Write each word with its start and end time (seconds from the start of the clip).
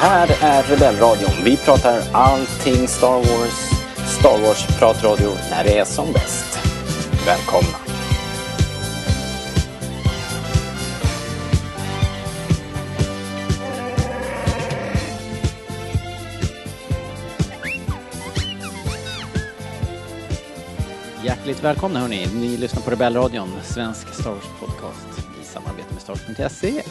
här 0.00 0.28
är 0.40 0.62
Rebellradion. 0.62 1.30
Vi 1.44 1.56
pratar 1.56 2.02
allting 2.12 2.88
Star 2.88 3.16
Wars. 3.16 3.70
Star 4.18 4.38
Wars-pratradio 4.38 5.30
när 5.50 5.64
det 5.64 5.78
är 5.78 5.84
som 5.84 6.12
bäst. 6.12 6.58
Välkomna! 7.26 7.78
Hjärtligt 21.24 21.64
välkomna 21.64 22.00
hörni. 22.00 22.26
Ni 22.34 22.56
lyssnar 22.56 22.82
på 22.82 22.90
Rebellradion, 22.90 23.48
svensk 23.62 24.14
Star 24.14 24.30
Wars-podcast 24.30 25.40
i 25.42 25.44
samarbete 25.44 25.94
med 25.94 26.02
Star 26.02 26.14
Wars.se. 26.14 26.82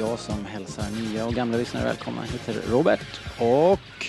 Jag 0.00 0.18
som 0.18 0.44
hälsar 0.44 0.90
nya 0.90 1.26
och 1.26 1.34
gamla 1.34 1.56
lyssnare 1.58 1.84
välkomna 1.84 2.22
heter 2.22 2.56
Robert 2.70 3.20
och 3.38 4.06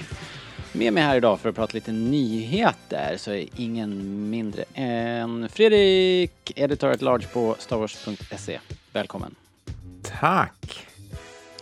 med 0.71 0.93
mig 0.93 1.03
här 1.03 1.17
idag 1.17 1.39
för 1.39 1.49
att 1.49 1.55
prata 1.55 1.73
lite 1.73 1.91
nyheter 1.91 3.17
så 3.17 3.31
är 3.31 3.45
ingen 3.55 4.29
mindre 4.29 4.63
än 4.73 5.49
Fredrik, 5.49 6.51
editor 6.55 6.89
at 6.91 7.01
large 7.01 7.27
på 7.27 7.55
starwars.se. 7.59 8.59
Välkommen! 8.93 9.35
Tack! 10.19 10.87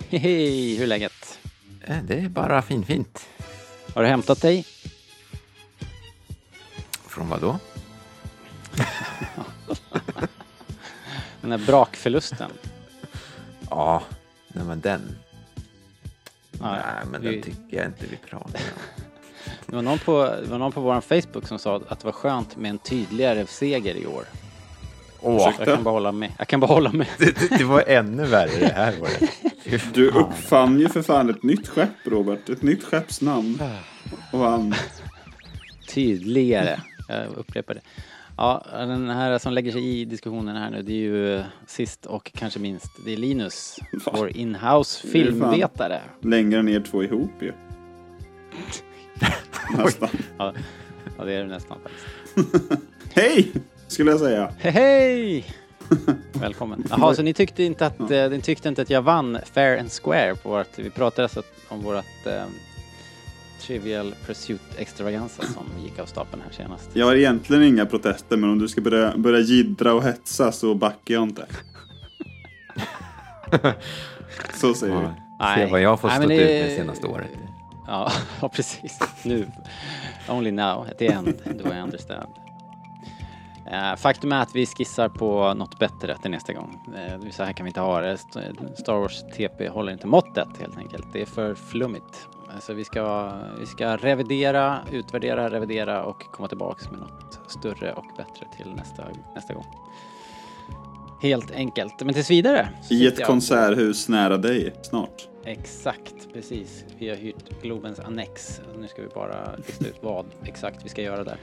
Hej, 0.10 0.76
hur 0.76 0.84
är 0.84 0.88
läget? 0.88 1.40
Eh, 1.86 1.98
Det 2.04 2.14
är 2.20 2.30
bara 2.30 2.62
finfint. 2.62 3.28
Har 3.94 4.02
du 4.04 4.08
hämtat 4.08 4.42
dig? 4.42 4.66
Från 7.08 7.30
vad 7.30 7.42
då? 7.42 7.60
Den 11.42 11.52
här 11.52 11.66
brakförlusten? 11.68 12.52
Ja, 13.70 14.04
nej 14.60 14.68
men 14.68 14.80
den. 14.80 15.16
Ja, 16.60 16.72
nej, 16.72 16.82
men 17.12 17.22
vi- 17.22 17.32
den 17.32 17.42
tycker 17.42 17.78
jag 17.78 17.86
inte 17.86 18.06
vi 18.12 18.18
pratar 18.18 18.60
om. 18.60 18.80
Det 19.66 19.76
var 19.76 19.82
någon 19.82 20.00
på, 20.00 20.36
det 20.44 20.50
var 20.50 20.58
någon 20.58 20.72
på 20.72 20.82
vår 20.82 21.02
Facebook 21.02 21.48
som 21.48 21.60
sa 21.60 21.76
att 21.88 22.00
det 22.00 22.06
var 22.06 22.12
skönt 22.12 22.58
med 22.58 22.70
en 22.70 22.78
tydligare 22.78 23.46
seger 23.48 23.96
i 23.96 24.06
år. 24.06 24.24
Åh, 25.22 25.54
Jag 25.58 25.68
kan 25.68 25.84
bara 25.84 25.92
hålla 25.92 26.12
med. 26.12 26.32
Jag 26.38 26.48
kan 26.48 26.60
bara 26.60 26.68
hålla 26.68 26.92
med. 26.92 27.08
det, 27.18 27.40
det, 27.40 27.58
det 27.58 27.64
var 27.64 27.84
ännu 27.88 28.26
värre 28.26 28.60
det 28.60 28.74
här 28.74 28.94
var 29.00 29.10
det. 29.20 29.94
Du 29.94 30.12
fan. 30.12 30.22
uppfann 30.24 30.80
ju 30.80 30.90
för 30.90 31.02
fan 31.02 31.30
ett 31.30 31.44
nytt 31.44 31.68
skepp, 31.68 31.90
Robert. 32.04 32.50
Ett 32.50 32.62
nytt 32.62 32.84
skeppsnamn. 32.84 33.62
Och 34.32 34.40
han... 34.40 34.74
Tydligare. 35.90 36.80
Jag 37.08 37.28
upprepar 37.36 37.74
det. 37.74 37.82
Ja, 38.42 38.66
den 38.72 39.10
här 39.10 39.38
som 39.38 39.54
lägger 39.54 39.72
sig 39.72 40.00
i 40.00 40.06
diskussionen 40.06 40.56
här 40.56 40.70
nu, 40.70 40.82
det 40.82 40.92
är 40.92 40.96
ju 40.96 41.36
eh, 41.36 41.46
sist 41.68 42.06
och 42.06 42.32
kanske 42.36 42.60
minst, 42.60 42.92
det 43.06 43.14
är 43.14 43.18
Linus, 43.18 43.80
Va? 44.06 44.12
vår 44.16 44.38
inhouse 44.38 45.08
filmvetare. 45.08 46.02
Längre 46.22 46.62
ner 46.62 46.82
två 46.82 47.04
ihop 47.04 47.32
ju. 47.42 47.54
Nästan. 49.78 50.10
Ja, 50.38 50.54
ja, 51.18 51.24
det 51.26 51.34
är 51.34 51.44
det 51.44 51.48
nästan 51.48 51.78
faktiskt. 51.84 52.82
Hej! 53.14 53.52
Skulle 53.88 54.12
jag 54.12 54.20
säga. 54.20 54.54
Hej! 54.60 55.46
Välkommen. 56.34 56.84
Jaha, 56.90 57.16
så 57.16 57.22
ni 57.22 57.34
tyckte 57.34 57.64
inte 57.64 57.86
att, 57.86 58.12
eh, 58.12 58.30
ni 58.30 58.42
tyckte 58.42 58.70
inte 58.70 58.82
att 58.82 58.90
jag 58.90 59.02
vann 59.02 59.40
fair 59.54 59.80
and 59.80 59.92
square 59.92 60.36
på 60.36 60.50
vårt, 60.50 60.80
vi 60.80 60.90
pratade 60.90 61.24
alltså 61.24 61.44
om 61.70 61.82
vårt 61.82 62.26
eh, 62.26 62.44
Trivial 63.60 64.14
Pursuit 64.26 64.62
extravaganza 64.78 65.44
som 65.44 65.64
gick 65.84 66.00
av 66.00 66.06
stapeln 66.06 66.42
här 66.46 66.52
senast. 66.52 66.90
Jag 66.94 67.06
har 67.06 67.16
egentligen 67.16 67.64
inga 67.64 67.86
protester, 67.86 68.38
men 68.38 68.50
om 68.50 68.60
du 68.60 68.68
ska 68.68 68.82
börja, 68.82 69.14
börja 69.18 69.40
jiddra 69.40 69.94
och 69.94 70.04
hetsa 70.04 70.52
så 70.52 70.76
backar 70.76 71.14
jag 71.14 71.24
inte. 71.24 71.46
så 74.54 74.74
säger 74.74 74.96
vi. 74.96 75.02
Ja, 75.04 75.14
Nej. 75.40 75.66
Se 75.66 75.72
vad 75.72 75.82
jag 75.82 75.90
har 75.90 75.98
fått 75.98 76.12
men 76.12 76.22
ut 76.24 76.30
det- 76.30 76.64
med 76.68 76.76
senaste 76.78 77.08
året. 77.08 77.30
Ja, 77.88 78.12
ja, 78.42 78.50
precis. 78.50 79.00
Nu. 79.24 79.48
Only 80.30 80.52
now, 80.52 80.88
at 80.92 80.98
the 80.98 81.08
end, 81.08 81.34
do 81.46 81.74
I 81.74 81.80
understand. 81.80 82.30
Eh, 83.72 83.96
faktum 83.96 84.32
är 84.32 84.42
att 84.42 84.56
vi 84.56 84.66
skissar 84.66 85.10
på 85.10 85.54
något 85.54 85.80
bättre 85.80 86.18
till 86.18 86.32
nästa 86.32 86.54
gång. 86.54 86.80
Uh, 87.24 87.30
så 87.32 87.44
här 87.44 87.54
kan 87.54 87.64
vi 87.64 87.68
inte 87.70 87.80
ha 87.82 88.02
det. 88.02 88.12
St- 88.12 88.40
Star 88.78 88.94
Wars 88.94 89.24
TP 89.38 89.70
håller 89.70 89.92
inte 89.94 90.08
måttet 90.08 90.48
helt 90.60 90.78
enkelt. 90.78 91.06
Det 91.14 91.22
är 91.22 91.26
för 91.26 91.56
flummigt. 91.56 92.28
Så 92.62 92.74
vi 92.74 92.86
ska, 92.86 93.34
vi 93.60 93.66
ska 93.66 93.98
revidera, 93.98 94.80
utvärdera, 94.92 95.50
revidera 95.50 96.04
och 96.04 96.22
komma 96.22 96.48
tillbaks 96.48 96.92
med 96.92 97.00
något 97.00 97.40
större 97.48 97.94
och 97.94 98.06
bättre 98.18 98.48
till 98.58 98.74
nästa, 98.76 99.04
nästa 99.36 99.54
gång. 99.54 99.66
Helt 101.22 101.52
enkelt. 101.52 101.94
Men 102.04 102.14
tills 102.14 102.32
vidare. 102.32 102.70
I 102.90 103.08
ett 103.08 103.26
konserthus 103.26 104.10
nära 104.10 104.38
dig 104.38 104.74
snart. 104.82 105.28
Exakt, 105.44 106.34
precis. 106.34 106.86
Vi 106.98 107.10
har 107.10 107.16
hyrt 107.16 107.62
Globens 107.62 108.00
Annex. 108.00 108.62
Nu 108.80 108.88
ska 108.88 109.02
vi 109.02 109.08
bara 109.08 109.56
lista 109.58 109.88
ut 109.88 109.98
vad 110.02 110.26
exakt 110.44 110.86
vi 110.86 110.90
ska 110.90 111.02
göra 111.02 111.24
där. 111.24 111.38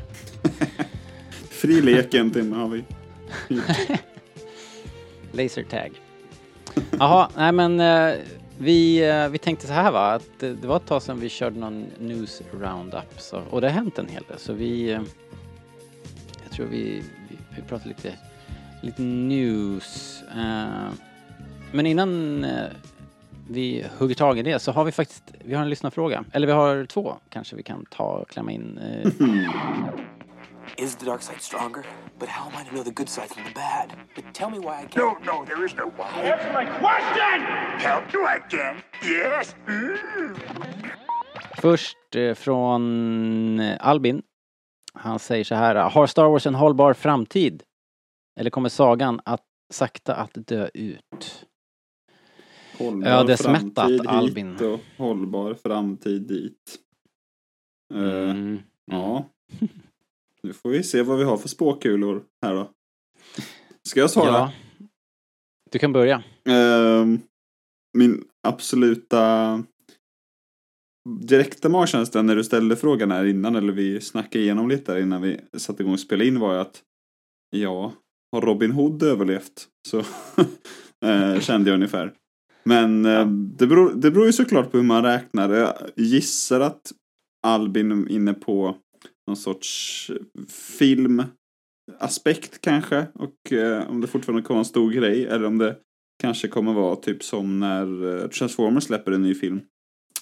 Fri 1.50 1.80
lek 1.80 2.14
en 2.14 2.30
timme 2.30 2.56
har 2.56 2.68
vi. 2.68 2.84
Lasertag. 5.32 6.00
Jaha, 6.98 7.28
nej 7.36 7.52
men 7.52 7.80
eh, 7.80 8.14
vi, 8.58 9.08
eh, 9.08 9.28
vi 9.28 9.38
tänkte 9.38 9.66
så 9.66 9.72
här 9.72 9.90
va, 9.90 10.12
att 10.12 10.38
det 10.38 10.64
var 10.64 10.76
ett 10.76 10.86
tag 10.86 11.02
sedan 11.02 11.20
vi 11.20 11.28
körde 11.28 11.58
någon 11.60 11.86
news 11.98 12.42
roundup 12.60 13.20
så, 13.20 13.42
och 13.50 13.60
det 13.60 13.66
har 13.66 13.74
hänt 13.74 13.98
en 13.98 14.08
hel 14.08 14.22
del 14.28 14.38
så 14.38 14.52
vi, 14.52 14.92
eh, 14.92 15.00
jag 16.42 16.52
tror 16.52 16.66
vi, 16.66 17.02
vi, 17.30 17.36
vi 17.56 17.62
pratar 17.62 17.88
lite, 17.88 18.12
lite 18.82 19.02
news. 19.02 20.22
eh, 20.36 20.88
men 21.72 21.86
innan 21.86 22.46
vi 23.48 23.84
hugger 23.98 24.14
tag 24.14 24.38
i 24.38 24.42
det 24.42 24.58
så 24.58 24.72
har 24.72 24.84
vi 24.84 24.92
faktiskt, 24.92 25.32
vi 25.44 25.54
har 25.54 25.62
en 25.62 25.70
lyssnarfråga. 25.70 26.24
Eller 26.32 26.46
vi 26.46 26.52
har 26.52 26.86
två 26.86 27.14
kanske 27.28 27.56
vi 27.56 27.62
kan 27.62 27.84
ta 27.90 28.04
och 28.04 28.28
klämma 28.28 28.50
in. 28.52 28.78
eh, 28.78 29.10
Is 30.84 30.96
the 30.96 31.06
dark 31.06 31.22
side 31.22 31.40
stronger? 31.40 31.86
But 32.18 32.28
how 32.28 32.46
am 32.50 32.56
I 32.56 32.64
to 32.68 32.74
know 32.74 32.84
the 32.84 32.90
good 32.90 33.08
side 33.08 33.28
from 33.28 33.44
the 33.44 33.50
bad? 33.54 33.92
But 34.14 34.24
tell 34.34 34.50
me 34.50 34.58
why 34.58 34.82
I 34.82 34.86
can't. 34.86 34.96
No, 34.96 35.32
no, 35.32 35.44
there 35.44 35.64
is 35.66 35.74
no 35.76 35.84
why. 35.96 36.08
Answer 36.32 36.52
my 36.52 36.64
question! 36.64 37.40
Help 37.78 38.04
you 38.12 38.26
again? 38.26 38.76
Yes. 39.02 39.56
Mm. 39.68 40.34
Först 41.58 41.96
eh, 42.16 42.34
från 42.34 43.60
eh, 43.60 43.76
Albin. 43.80 44.22
Han 44.94 45.18
säger 45.18 45.44
så 45.44 45.54
här. 45.54 45.74
Har 45.74 46.06
Star 46.06 46.28
Wars 46.28 46.46
en 46.46 46.54
hållbar 46.54 46.92
framtid? 46.94 47.62
Eller 48.40 48.50
kommer 48.50 48.68
sagan 48.68 49.20
att 49.24 49.44
sakta 49.72 50.14
att 50.14 50.30
dö 50.34 50.68
ut? 50.74 51.46
Hållbar 52.78 53.08
Ödesmättat, 53.10 53.74
framtid 53.74 54.06
Albin. 54.06 54.52
hit 54.52 54.60
och 54.60 54.80
hållbar 54.98 55.54
framtid 55.54 56.22
dit. 56.22 56.78
Eh, 57.94 58.00
Mm. 58.30 58.58
Ja. 58.84 59.24
Nu 60.46 60.52
får 60.52 60.70
vi 60.70 60.82
se 60.82 61.02
vad 61.02 61.18
vi 61.18 61.24
har 61.24 61.36
för 61.36 61.48
spåkulor 61.48 62.22
här 62.42 62.54
då. 62.54 62.70
Ska 63.88 64.00
jag 64.00 64.10
svara? 64.10 64.28
Ja. 64.28 64.52
Du 65.70 65.78
kan 65.78 65.92
börja. 65.92 66.22
Ehm, 66.48 67.18
min 67.98 68.24
absoluta 68.48 69.62
direkta 71.08 71.68
magkänsla 71.68 72.22
när 72.22 72.36
du 72.36 72.44
ställde 72.44 72.76
frågan 72.76 73.10
här 73.10 73.24
innan, 73.24 73.56
eller 73.56 73.72
vi 73.72 74.00
snackade 74.00 74.44
igenom 74.44 74.68
lite 74.68 74.92
där 74.92 75.00
innan 75.00 75.22
vi 75.22 75.40
satte 75.56 75.82
igång 75.82 75.92
och 75.92 76.00
spelade 76.00 76.28
in 76.28 76.40
var 76.40 76.54
ju 76.54 76.60
att 76.60 76.82
ja, 77.50 77.92
har 78.32 78.40
Robin 78.40 78.72
Hood 78.72 79.02
överlevt? 79.02 79.68
Så 79.88 79.98
eh, 81.06 81.40
kände 81.40 81.70
jag 81.70 81.74
ungefär. 81.74 82.12
Men 82.64 83.04
eh, 83.04 83.26
det, 83.28 83.66
beror, 83.66 83.92
det 83.94 84.10
beror 84.10 84.26
ju 84.26 84.32
såklart 84.32 84.70
på 84.70 84.76
hur 84.76 84.84
man 84.84 85.02
räknar. 85.02 85.50
Jag 85.50 85.74
gissar 85.96 86.60
att 86.60 86.92
Albin 87.46 87.92
är 87.92 88.10
inne 88.10 88.34
på 88.34 88.76
någon 89.26 89.36
sorts 89.36 90.10
filmaspekt 90.48 92.60
kanske. 92.60 93.06
Och 93.14 93.52
eh, 93.52 93.90
om 93.90 94.00
det 94.00 94.06
fortfarande 94.06 94.42
kommer 94.42 94.56
vara 94.56 94.60
en 94.60 94.64
stor 94.64 94.90
grej. 94.90 95.26
Eller 95.26 95.44
om 95.44 95.58
det 95.58 95.76
kanske 96.22 96.48
kommer 96.48 96.72
vara 96.72 96.96
typ 96.96 97.22
som 97.22 97.60
när 97.60 98.22
eh, 98.22 98.28
Transformers 98.28 98.84
släpper 98.84 99.12
en 99.12 99.22
ny 99.22 99.34
film. 99.34 99.60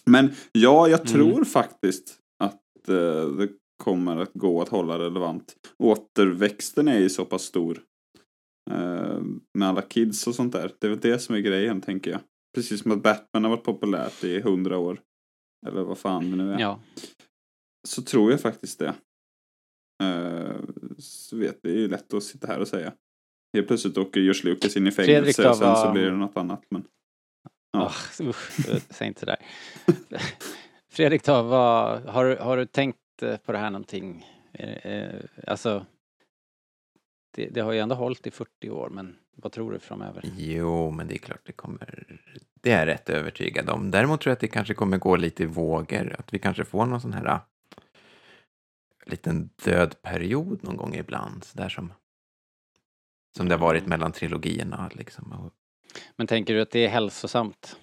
Men 0.04 0.30
ja, 0.52 0.88
jag 0.88 1.06
tror 1.06 1.44
faktiskt 1.44 2.18
att 2.44 2.88
eh, 2.88 3.28
det 3.28 3.48
kommer 3.82 4.16
att 4.16 4.34
gå 4.34 4.62
att 4.62 4.68
hålla 4.68 4.98
relevant. 4.98 5.56
Återväxten 5.78 6.88
är 6.88 6.98
ju 6.98 7.10
så 7.10 7.24
pass 7.24 7.42
stor. 7.42 7.82
Eh, 8.70 9.20
med 9.58 9.68
alla 9.68 9.82
kids 9.82 10.26
och 10.26 10.34
sånt 10.34 10.52
där. 10.52 10.72
Det 10.78 10.86
är 10.86 10.90
väl 10.90 11.00
det 11.00 11.18
som 11.18 11.34
är 11.34 11.40
grejen, 11.40 11.80
tänker 11.80 12.10
jag. 12.10 12.20
Precis 12.54 12.82
som 12.82 12.92
att 12.92 13.02
Batman 13.02 13.44
har 13.44 13.50
varit 13.50 13.64
populärt 13.64 14.24
i 14.24 14.40
hundra 14.40 14.78
år. 14.78 15.00
Eller 15.66 15.82
vad 15.82 15.98
fan 15.98 16.30
det 16.30 16.36
nu 16.36 16.52
är. 16.52 16.60
Ja. 16.60 16.80
Så 17.84 18.02
tror 18.02 18.30
jag 18.30 18.40
faktiskt 18.40 18.78
det. 18.78 18.94
Eh, 20.02 20.56
så 20.98 21.36
vet 21.36 21.62
det 21.62 21.68
är 21.70 21.76
ju 21.78 21.88
lätt 21.88 22.14
att 22.14 22.22
sitta 22.22 22.46
här 22.46 22.60
och 22.60 22.68
säga. 22.68 22.92
Helt 23.56 23.66
plötsligt 23.66 23.98
åker 23.98 24.20
George 24.20 24.42
Lucas 24.44 24.76
in 24.76 24.86
i 24.86 24.90
fängelse 24.90 25.42
då, 25.42 25.50
och 25.50 25.56
sen 25.56 25.76
så 25.76 25.92
blir 25.92 26.04
det 26.04 26.16
något 26.16 26.36
annat. 26.36 26.62
Men 26.70 26.84
Ja. 27.72 27.92
Åh, 28.20 28.28
usch, 28.28 28.52
säg 28.90 29.08
inte 29.08 29.20
sådär. 29.20 29.36
Fredrik 30.92 31.24
då, 31.24 31.42
vad, 31.42 32.02
har, 32.02 32.24
du- 32.24 32.36
har 32.36 32.56
du 32.56 32.66
tänkt 32.66 32.98
eh, 33.22 33.36
på 33.36 33.52
det 33.52 33.58
här 33.58 33.70
någonting? 33.70 34.26
Eh, 34.52 35.20
Alltså, 35.46 35.86
det, 37.36 37.46
det 37.48 37.60
har 37.60 37.72
ju 37.72 37.78
ändå 37.78 37.94
hållit 37.94 38.26
i 38.26 38.30
40 38.30 38.70
år, 38.70 38.88
men 38.90 39.16
vad 39.36 39.52
tror 39.52 39.72
du 39.72 39.78
framöver? 39.78 40.24
Jo, 40.36 40.90
men 40.90 41.06
det 41.08 41.14
är 41.14 41.18
klart 41.18 41.40
det 41.46 41.52
kommer 41.52 42.20
Det 42.60 42.70
är 42.72 42.78
jag 42.78 42.86
rätt 42.86 43.10
övertygad 43.10 43.68
om. 43.70 43.90
Däremot 43.90 44.20
tror 44.20 44.30
jag 44.30 44.34
att 44.36 44.40
det 44.40 44.48
kanske 44.48 44.74
kommer 44.74 44.98
gå 44.98 45.16
lite 45.16 45.42
i 45.42 45.46
vågor. 45.46 46.16
Att 46.18 46.34
vi 46.34 46.38
kanske 46.38 46.64
får 46.64 46.86
någon 46.86 47.00
sån 47.00 47.12
här 47.12 47.40
liten 49.06 49.50
död 49.64 50.02
period 50.02 50.64
någon 50.64 50.76
gång 50.76 50.94
ibland. 50.94 51.44
Så 51.44 51.58
där 51.58 51.68
som, 51.68 51.92
som 53.36 53.48
det 53.48 53.54
har 53.54 53.60
varit 53.60 53.86
mellan 53.86 54.12
trilogierna. 54.12 54.90
Liksom. 54.94 55.50
Men 56.16 56.26
tänker 56.26 56.54
du 56.54 56.60
att 56.60 56.70
det 56.70 56.84
är 56.84 56.88
hälsosamt? 56.88 57.76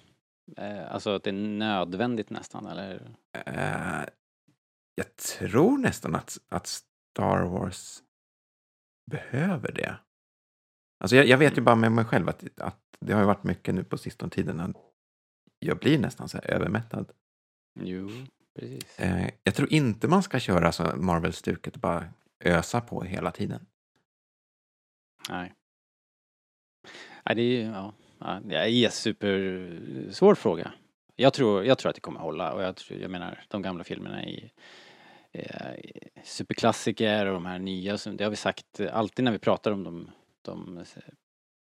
Eh, 0.56 0.92
alltså 0.92 1.10
att 1.10 1.24
det 1.24 1.30
är 1.30 1.58
nödvändigt 1.58 2.30
nästan, 2.30 2.66
eller? 2.66 3.16
eh, 3.46 4.04
jag 4.94 5.16
tror 5.16 5.78
nästan 5.78 6.14
att, 6.14 6.38
att 6.48 6.66
Star 6.66 7.42
Wars 7.42 8.02
behöver 9.10 9.72
det. 9.72 9.98
Alltså 11.00 11.16
jag, 11.16 11.26
jag 11.26 11.38
vet 11.38 11.58
ju 11.58 11.62
bara 11.62 11.76
med 11.76 11.92
mig 11.92 12.04
själv 12.04 12.28
att, 12.28 12.60
att 12.60 12.80
det 13.00 13.12
har 13.12 13.20
ju 13.20 13.26
varit 13.26 13.44
mycket 13.44 13.74
nu 13.74 13.84
på 13.84 13.98
sistone 13.98 14.30
tiden. 14.30 14.74
Jag 15.58 15.78
blir 15.78 15.98
nästan 15.98 16.28
så 16.28 16.36
här 16.36 16.50
övermättad. 16.50 17.12
Jo, 17.80 18.10
precis. 18.58 18.98
Eh, 19.00 19.28
jag 19.44 19.54
tror 19.54 19.72
inte 19.72 20.08
man 20.08 20.22
ska 20.22 20.38
köra 20.40 20.72
så 20.72 20.96
Marvel-stuket 20.96 21.74
och 21.74 21.80
bara 21.80 22.04
ösa 22.44 22.80
på 22.80 23.02
hela 23.02 23.30
tiden. 23.30 23.66
Nej. 25.28 25.52
Nej, 27.26 27.34
det 27.36 27.42
är 27.42 27.46
ju, 27.46 27.62
ja. 27.62 27.94
Det 28.44 28.54
är 28.56 28.84
en 28.86 28.90
supersvår 28.90 30.34
fråga. 30.34 30.72
Jag 31.16 31.32
tror, 31.34 31.64
jag 31.64 31.78
tror 31.78 31.90
att 31.90 31.94
det 31.94 32.00
kommer 32.00 32.20
hålla 32.20 32.52
och 32.52 32.62
jag, 32.62 32.76
tror, 32.76 33.00
jag 33.00 33.10
menar 33.10 33.44
de 33.48 33.62
gamla 33.62 33.84
filmerna 33.84 34.22
är 34.22 34.50
eh, 35.32 35.80
superklassiker 36.24 37.26
och 37.26 37.32
de 37.34 37.46
här 37.46 37.58
nya, 37.58 37.98
som- 37.98 38.16
det 38.16 38.24
har 38.24 38.30
vi 38.30 38.36
sagt 38.36 38.80
alltid 38.80 39.24
när 39.24 39.32
vi 39.32 39.38
pratar 39.38 39.70
om 39.72 39.84
de, 39.84 40.10
de 40.42 40.84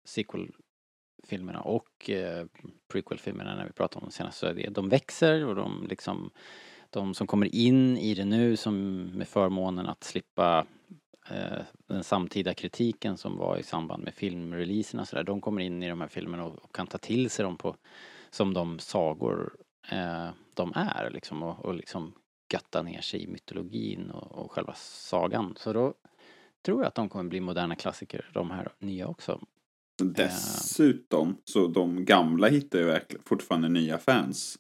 sequel-filmerna 0.06 1.62
och 1.62 2.10
eh, 2.10 2.46
prequel-filmerna 2.92 3.56
när 3.56 3.66
vi 3.66 3.72
pratar 3.72 4.00
om 4.00 4.04
dem 4.04 4.12
senast 4.12 4.38
så 4.38 4.46
är 4.48 4.54
det, 4.54 4.70
de 4.70 4.90
växer 4.90 5.46
och 5.46 5.56
de 5.56 5.88
liksom 5.90 6.32
de 6.90 7.14
som 7.14 7.28
kommer 7.28 7.56
in 7.56 7.98
i 7.98 8.14
det 8.14 8.26
nu 8.26 8.56
som 8.56 9.04
med 9.06 9.28
förmånen 9.28 9.86
att 9.86 10.04
slippa 10.04 10.66
eh, 11.30 11.62
den 11.88 12.04
samtida 12.04 12.54
kritiken 12.54 13.18
som 13.18 13.38
var 13.38 13.58
i 13.58 13.64
samband 13.64 14.04
med 14.04 14.14
filmreleaserna 14.14 15.06
så 15.06 15.16
där, 15.16 15.24
de 15.24 15.42
kommer 15.42 15.62
in 15.62 15.84
i 15.84 15.90
de 15.90 16.02
här 16.02 16.08
filmerna 16.08 16.46
och, 16.46 16.64
och 16.64 16.76
kan 16.76 16.88
ta 16.88 16.98
till 16.98 17.30
sig 17.30 17.44
dem 17.44 17.58
på 17.58 17.76
som 18.30 18.54
de 18.54 18.80
sagor 18.80 19.54
eh, 19.92 20.30
de 20.54 20.74
är 20.76 21.10
liksom 21.14 21.44
och, 21.44 21.66
och 21.66 21.74
liksom 21.74 22.14
götta 22.54 22.82
ner 22.82 23.02
sig 23.02 23.24
i 23.24 23.28
mytologin 23.28 24.12
och, 24.12 24.32
och 24.32 24.52
själva 24.52 24.74
sagan. 24.76 25.54
Så 25.58 25.74
då 25.74 25.94
tror 26.66 26.82
jag 26.82 26.88
att 26.88 26.96
de 26.96 27.10
kommer 27.10 27.30
bli 27.30 27.40
moderna 27.40 27.76
klassiker, 27.76 28.30
de 28.34 28.52
här 28.52 28.72
nya 28.80 29.08
också. 29.08 29.42
Dessutom, 30.04 31.38
så 31.44 31.68
de 31.68 32.06
gamla 32.06 32.48
hittar 32.48 32.80
ju 32.80 32.86
verkligen 32.86 33.24
fortfarande 33.26 33.70
nya 33.70 33.98
fans. 33.98 34.60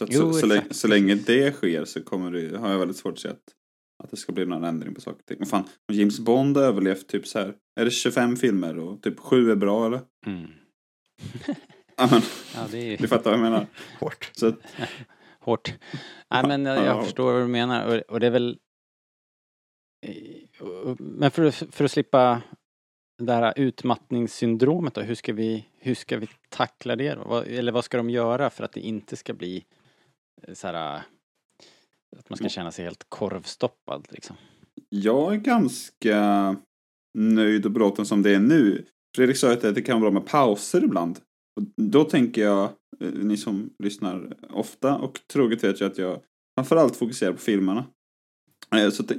Så, 0.00 0.04
att 0.04 0.12
Jo, 0.12 0.32
så, 0.32 0.38
så, 0.38 0.46
länge, 0.46 0.64
så 0.70 0.88
länge 0.88 1.14
det 1.14 1.52
sker 1.54 1.84
så 1.84 2.02
kommer 2.02 2.30
det, 2.30 2.58
har 2.58 2.70
jag 2.70 2.78
väldigt 2.78 2.96
svårt 2.96 3.12
att 3.12 3.18
se 3.18 3.28
att, 3.28 3.42
att 4.04 4.10
det 4.10 4.16
ska 4.16 4.32
bli 4.32 4.46
någon 4.46 4.64
ändring 4.64 4.94
på 4.94 5.00
saker 5.00 5.18
och 5.18 5.26
ting. 5.26 5.36
Men 5.38 5.46
fan, 5.46 5.64
om 5.88 5.94
James 5.94 6.20
Bond 6.20 6.56
har 6.56 6.64
överlevt 6.64 7.08
typ 7.08 7.26
så 7.26 7.38
här, 7.38 7.54
är 7.80 7.84
det 7.84 7.90
25 7.90 8.36
filmer 8.36 8.78
och 8.78 9.02
typ 9.02 9.18
7 9.18 9.50
är 9.50 9.56
bra 9.56 9.86
eller? 9.86 10.00
Mm. 10.26 10.46
Ja, 11.96 12.08
men, 12.10 12.20
Ja, 12.54 12.60
det 12.70 12.78
är 12.78 12.84
ju 12.90 12.96
du 12.96 13.08
fattar 13.08 13.24
vad 13.30 13.32
jag 13.32 13.42
menar. 13.42 13.66
Hårt. 14.00 14.30
Så 14.34 14.46
att, 14.46 14.54
hårt. 15.40 15.74
Nej 16.30 16.42
men 16.48 16.64
jag, 16.64 16.78
Ja. 16.78 16.84
jag 16.84 17.04
förstår 17.04 17.32
vad 17.32 17.42
du 17.42 17.46
menar 17.46 17.86
och, 17.86 18.02
och 18.14 18.20
det 18.20 18.26
är 18.26 18.30
väl 18.30 18.58
eh, 20.06 20.94
Men 20.98 21.30
för, 21.30 21.44
att- 21.44 21.64
för 21.74 21.84
att 21.84 21.90
slippa 21.90 22.42
det 23.22 23.32
här 23.32 23.52
utmattningssyndromet 23.56 24.94
då, 24.94 25.00
hur 25.00 25.14
ska 25.14 25.32
vi, 25.32 25.66
hur 25.78 25.94
ska 25.94 26.16
vi 26.18 26.28
tackla 26.48 26.96
det 26.96 27.14
då? 27.14 27.34
Eller 27.36 27.72
vad 27.72 27.84
ska 27.84 27.96
de 27.96 28.10
göra 28.10 28.50
för 28.50 28.64
att 28.64 28.72
det 28.72 28.80
inte 28.80 29.16
ska 29.16 29.34
bli 29.34 29.64
så 30.54 30.66
här 30.66 30.94
eh, 30.96 31.00
att 32.18 32.30
man 32.30 32.36
ska 32.36 32.48
känna 32.48 32.70
sig 32.72 32.84
helt 32.84 33.04
korvstoppad 33.08 34.06
liksom? 34.10 34.36
jag 34.88 35.34
är 35.34 35.38
ganska 35.38 36.56
nöjd 37.18 37.66
och 37.66 37.72
belåten 37.72 38.06
som 38.06 38.22
det 38.22 38.34
är 38.34 38.38
nu. 38.40 38.84
Fredrik 39.16 39.36
sa 39.36 39.52
att 39.52 39.60
det 39.60 39.82
kan 39.82 40.00
vara 40.00 40.10
bra 40.10 40.20
med 40.20 40.28
pauser 40.30 40.84
ibland. 40.84 41.18
Och 41.56 41.66
då 41.76 42.04
tänker 42.04 42.42
jag, 42.42 42.64
eh, 43.00 43.10
ni 43.12 43.36
som 43.36 43.70
lyssnar 43.78 44.36
ofta 44.50 44.96
och 44.98 45.20
troget 45.32 45.64
vet 45.64 45.80
ju 45.80 45.84
att 45.86 45.98
jag 45.98 46.20
framförallt 46.58 46.96
fokuserar 46.96 47.32
på 47.32 47.38
filmerna. 47.38 47.84
Eh, 48.76 48.90
Så 48.90 49.02
det- 49.02 49.18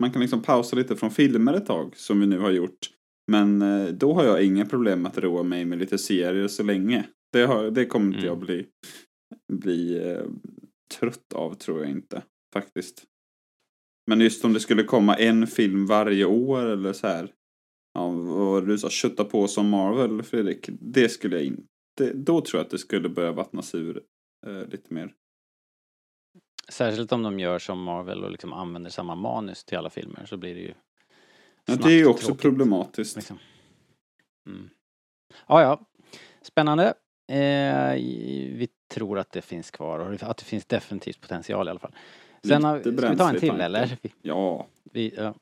man 0.00 0.10
kan 0.12 0.22
liksom 0.22 0.42
pausa 0.42 0.76
lite 0.76 0.96
från 0.96 1.10
filmer 1.10 1.54
ett 1.54 1.66
tag, 1.66 1.96
som 1.96 2.20
vi 2.20 2.26
nu 2.26 2.38
har 2.38 2.50
gjort. 2.50 2.90
Men 3.30 3.62
eh, 3.62 3.86
då 3.88 4.14
har 4.14 4.24
jag 4.24 4.42
inga 4.44 4.66
problem 4.66 5.06
att 5.06 5.18
roa 5.18 5.42
mig 5.42 5.64
med 5.64 5.78
lite 5.78 5.98
serier 5.98 6.48
så 6.48 6.62
länge. 6.62 7.04
Det, 7.32 7.42
har, 7.46 7.70
det 7.70 7.86
kommer 7.86 8.06
inte 8.06 8.18
Mm. 8.18 8.28
jag 8.28 8.38
bli, 8.38 8.66
bli 9.52 10.10
eh, 10.10 10.24
trött 10.98 11.32
av, 11.32 11.54
tror 11.54 11.80
jag 11.80 11.90
inte. 11.90 12.22
Faktiskt. 12.52 13.04
Men 14.06 14.20
just 14.20 14.44
om 14.44 14.52
det 14.52 14.60
skulle 14.60 14.84
komma 14.84 15.16
en 15.16 15.46
film 15.46 15.86
varje 15.86 16.24
år 16.24 16.64
eller 16.64 16.92
så 16.92 17.06
här. 17.06 17.32
Ja, 17.94 18.06
och 18.06 18.66
du 18.66 18.78
sa 18.78 18.88
kötta 18.90 19.24
på 19.24 19.48
som 19.48 19.68
Marvel, 19.68 20.22
Fredrik. 20.22 20.68
Det 20.70 21.08
skulle 21.08 21.36
jag 21.36 21.44
inte. 21.44 22.12
Då 22.14 22.40
tror 22.40 22.58
jag 22.58 22.64
att 22.64 22.70
det 22.70 22.78
skulle 22.78 23.08
börja 23.08 23.32
vattnas 23.32 23.74
ur 23.74 24.02
eh, 24.46 24.68
lite 24.68 24.94
mer. 24.94 25.14
Särskilt 26.68 27.12
om 27.12 27.22
de 27.22 27.40
gör 27.40 27.58
som 27.58 27.82
Marvel 27.82 28.24
och 28.24 28.30
liksom 28.30 28.52
använder 28.52 28.90
samma 28.90 29.14
manus 29.14 29.64
till 29.64 29.78
alla 29.78 29.90
filmer 29.90 30.26
så 30.26 30.36
blir 30.36 30.54
det 30.54 30.60
ju 30.60 30.74
Ja, 31.64 31.76
det 31.76 31.92
är 31.92 31.98
ju 31.98 32.06
också 32.06 32.26
tråkigt, 32.26 32.42
problematiskt. 32.42 33.16
Liksom. 33.16 33.38
Mm. 34.46 34.70
Ja, 35.46 35.62
ja. 35.62 35.86
Spännande. 36.42 36.94
Eh, 37.28 37.94
vi 38.56 38.68
tror 38.92 39.18
att 39.18 39.32
det 39.32 39.42
finns 39.42 39.70
kvar 39.70 39.98
och 39.98 40.22
att 40.30 40.36
det 40.36 40.44
finns 40.44 40.64
definitivt 40.64 41.20
potential 41.20 41.66
i 41.66 41.70
alla 41.70 41.80
fall. 41.80 41.94
Sen 42.44 42.64
har, 42.64 42.80
ska 42.80 42.90
vi 42.90 43.16
ta 43.16 43.28
en 43.28 43.40
till 43.40 43.60
eller? 43.60 43.96
Ja, 44.22 44.66
vi, 44.92 45.14
ja. 45.16 45.34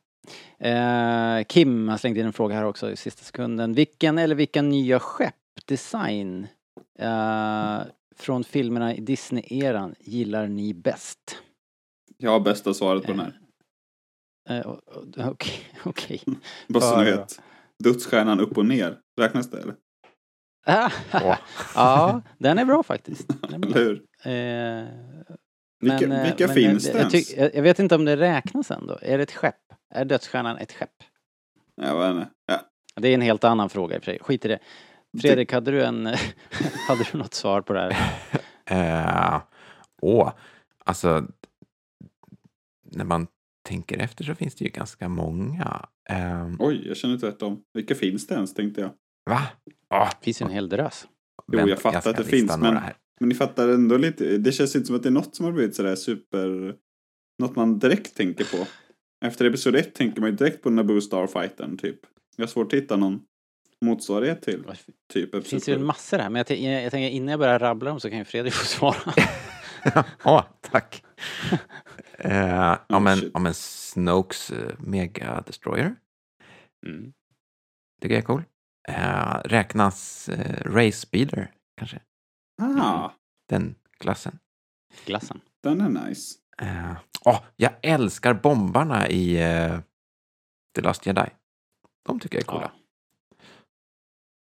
eh, 0.69 1.45
Kim 1.45 1.89
har 1.89 1.97
slängt 1.99 2.19
in 2.19 2.27
en 2.27 2.33
fråga 2.33 2.55
här 2.55 2.65
också 2.65 2.91
i 2.91 2.97
sista 2.97 3.23
sekunden. 3.25 3.73
Vilken 3.75 4.19
eller 4.19 4.35
vilka 4.35 4.63
nya 4.63 5.01
skepp, 5.01 5.35
design 5.65 6.47
eh, 6.99 7.79
från 8.17 8.45
filmerna 8.45 8.95
i 8.95 9.01
Disney-eran 9.01 9.95
gillar 10.01 10.47
ni 10.47 10.75
bäst? 10.75 11.37
jag 12.23 12.31
har 12.31 12.41
bästa 12.41 12.75
svaret 12.75 13.03
på 13.07 13.13
den 13.13 13.21
här. 13.21 13.41
Eh, 14.49 14.67
o- 14.71 14.81
Okej, 15.17 15.53
okej. 15.85 16.23
Bara 16.69 16.81
så 16.85 16.99
ni 16.99 17.05
vet. 17.05 17.41
Dödsstjärnan 17.85 18.41
upp 18.41 18.59
och 18.59 18.67
ner. 18.67 18.99
Räknas 19.21 19.51
det 19.51 19.61
eller? 19.63 19.75
Ja, 21.75 22.23
den 22.39 22.59
är 22.59 22.65
bra 22.65 22.83
faktiskt. 22.83 23.29
Den 23.29 23.55
är 23.55 23.59
bra. 23.59 23.71
Eller 23.71 23.85
hur? 23.85 24.03
Eh, 24.25 24.89
Vilka, 25.81 26.09
men, 26.09 26.13
eh, 26.13 26.23
vilka 26.23 26.47
men 26.47 26.55
finns 26.55 26.87
jag, 26.87 26.95
det 26.95 27.01
jag, 27.01 27.15
ens? 27.15 27.37
jag, 27.37 27.55
jag 27.55 27.63
vet 27.63 27.79
inte 27.79 27.95
om 27.95 28.05
det 28.05 28.17
räknas 28.17 28.71
ändå. 28.71 28.99
Är 29.03 29.17
det 29.19 29.23
ett 29.23 29.33
skepp? 29.33 29.55
Är 29.95 30.05
dödsstjärnan 30.05 30.57
ett 30.59 30.73
skepp? 30.73 30.91
Jag 31.75 31.99
vet 31.99 32.17
inte. 32.17 32.31
Ja. 32.47 32.61
Det 32.97 33.09
är 33.09 33.15
en 33.15 33.21
helt 33.21 33.45
annan 33.45 33.69
fråga 33.69 33.97
i 33.97 33.99
och 33.99 34.05
för 34.05 34.13
sig. 34.13 34.19
Skit 34.21 34.45
i 34.45 34.49
det. 34.49 34.59
Fredrik, 35.21 35.53
hade 35.53 35.71
du 35.71 35.85
en... 35.85 36.07
hade 36.89 37.05
du 37.13 37.19
något 37.19 37.35
svar 37.35 37.61
på 37.61 37.73
det 37.73 37.81
här? 37.81 37.97
Eh, 38.73 39.43
åh, 40.03 40.33
alltså, 40.85 41.27
när 42.83 43.05
man 43.05 43.27
tänker 43.69 43.99
efter 43.99 44.25
så 44.25 44.35
finns 44.35 44.55
det 44.55 44.65
ju 44.65 44.71
ganska 44.71 45.09
många. 45.09 45.87
Eh, 46.11 46.49
Oj, 46.59 46.89
jag 46.89 46.97
känner 46.97 47.15
inte 47.15 47.27
rätt 47.27 47.43
om. 47.43 47.63
Vilka 47.75 47.95
finns 47.95 48.27
det 48.27 48.35
ens 48.35 48.55
tänkte 48.55 48.81
jag. 48.81 48.91
Va? 49.31 49.43
Åh, 49.95 50.11
Det 50.21 50.25
finns 50.25 50.41
ju 50.41 50.45
en 50.47 50.53
hel 50.53 50.69
drös. 50.69 51.07
Jo, 51.53 51.69
jag 51.69 51.81
fattar 51.81 52.01
ska 52.01 52.11
att 52.11 52.17
det 52.17 52.25
finns, 52.25 52.57
men- 52.59 52.77
Här. 52.77 52.95
Men 53.21 53.29
ni 53.29 53.35
fattar 53.35 53.69
ändå 53.69 53.97
lite. 53.97 54.39
Det 54.39 54.53
känns 54.53 54.77
inte 54.77 54.87
som 54.87 54.97
att 54.97 55.03
det 55.03 55.09
är 55.09 55.11
något 55.11 55.37
som 55.37 55.45
har 55.45 55.53
blivit 55.53 55.75
sådär 55.77 55.97
super... 55.97 56.75
Något 57.39 57.57
man 57.57 57.79
direkt 57.79 58.17
tänker 58.17 58.45
på. 58.45 58.67
Efter 59.27 59.45
episod 59.45 59.77
1 59.77 59.95
tänker 59.95 60.21
man 60.21 60.31
ju 60.31 60.37
direkt 60.37 60.63
på 60.63 60.71
Naboo 60.71 61.01
Starfightern 61.01 61.77
typ. 61.79 61.99
Jag 62.37 62.43
har 62.45 62.49
svårt 62.49 62.73
att 62.73 62.79
hitta 62.79 62.97
någon 62.97 63.21
motsvarighet 63.85 64.43
till. 64.43 64.65
Typ 65.13 65.33
Det 65.33 65.43
finns 65.43 65.69
ju 65.69 65.75
sju. 65.79 65.85
massor 65.85 66.19
här, 66.19 66.31
men 66.31 66.45
jag, 66.49 66.59
jag, 66.59 66.83
jag 66.85 66.91
tänker 66.91 67.09
innan 67.09 67.29
jag 67.29 67.39
börjar 67.39 67.59
rabbla 67.59 67.91
dem 67.91 68.01
så 68.01 68.09
kan 68.11 68.19
ju 68.19 68.25
Fredrik 68.25 68.53
få 68.55 68.67
svara. 68.67 69.15
Åh, 70.25 70.45
tack. 70.61 71.05
Eh, 72.23 72.37
ja, 72.37 72.85
Oh, 72.89 73.01
men, 73.01 73.31
ja, 73.35 73.39
men 73.41 73.55
Snokes 73.55 74.53
uh, 74.53 74.59
Mega 74.79 75.43
Destroyer. 75.47 75.95
Mm. 76.87 77.13
Tycker 78.03 78.15
jag 78.15 78.23
är 78.23 78.27
cool. 78.27 78.43
Eh, 78.89 79.41
räknas 79.45 80.29
uh, 80.29 80.37
Race 80.65 80.99
Speeder, 80.99 81.53
kanske? 81.77 82.01
Ah, 82.63 83.11
Den 83.49 83.75
klassen. 83.99 84.39
Glassen. 85.05 85.41
den 85.63 85.81
är 85.81 86.09
nice. 86.09 86.39
Eh, 86.63 86.97
åh, 87.25 87.43
jag 87.57 87.73
älskar 87.83 88.35
bombarna 88.35 89.09
i 89.09 89.43
eh, 89.43 89.81
The 90.75 90.83
Last 90.83 91.07
Jedi. 91.07 91.31
De 92.03 92.21
tycker 92.21 92.37
jag 92.39 92.43
är 92.43 92.47
coola. 92.47 92.73
Ja. 92.75 92.81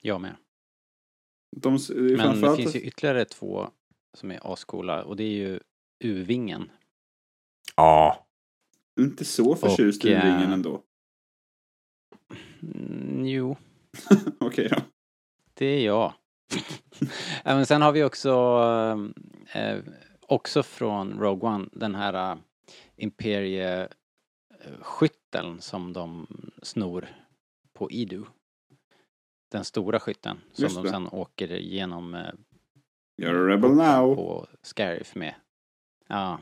Jag 0.01 0.21
med. 0.21 0.35
De, 1.57 1.79
Men 2.17 2.41
det 2.41 2.55
finns 2.55 2.75
ju 2.75 2.79
ytterligare 2.79 3.25
två 3.25 3.69
som 4.13 4.31
är 4.31 4.53
ascoola 4.53 5.03
och 5.03 5.15
det 5.15 5.23
är 5.23 5.49
ju 5.49 5.59
U-vingen. 6.03 6.71
Ja. 7.75 8.27
inte 8.99 9.25
så 9.25 9.55
förtjust 9.55 10.05
i 10.05 10.13
eh, 10.13 10.51
ändå. 10.51 10.83
Mm, 12.61 13.25
jo, 13.25 13.57
Okej 14.39 14.67
då. 14.69 14.77
det 15.53 15.65
är 15.65 15.85
jag. 15.85 16.13
Ja, 17.43 17.55
men 17.55 17.65
sen 17.65 17.81
har 17.81 17.91
vi 17.91 18.03
också, 18.03 18.29
eh, 19.53 19.77
också 20.27 20.63
från 20.63 21.19
Rogue 21.19 21.49
One, 21.49 21.69
den 21.71 21.95
här 21.95 22.33
uh, 22.33 22.37
imperieskytteln 22.95 25.61
som 25.61 25.93
de 25.93 26.27
snor 26.61 27.07
på 27.73 27.91
Idu. 27.91 28.23
Den 29.51 29.63
stora 29.63 29.99
skytten 29.99 30.37
som 30.53 30.63
Just 30.63 30.75
de 30.75 30.83
det. 30.83 30.89
sen 30.89 31.07
åker 31.07 31.51
igenom 31.51 32.15
eh, 32.15 32.31
You're 33.21 33.45
a 33.45 33.47
rebel 33.47 33.71
now. 33.71 34.15
på 34.15 34.47
Scarif 34.61 35.15
med. 35.15 35.35
Ja, 36.07 36.39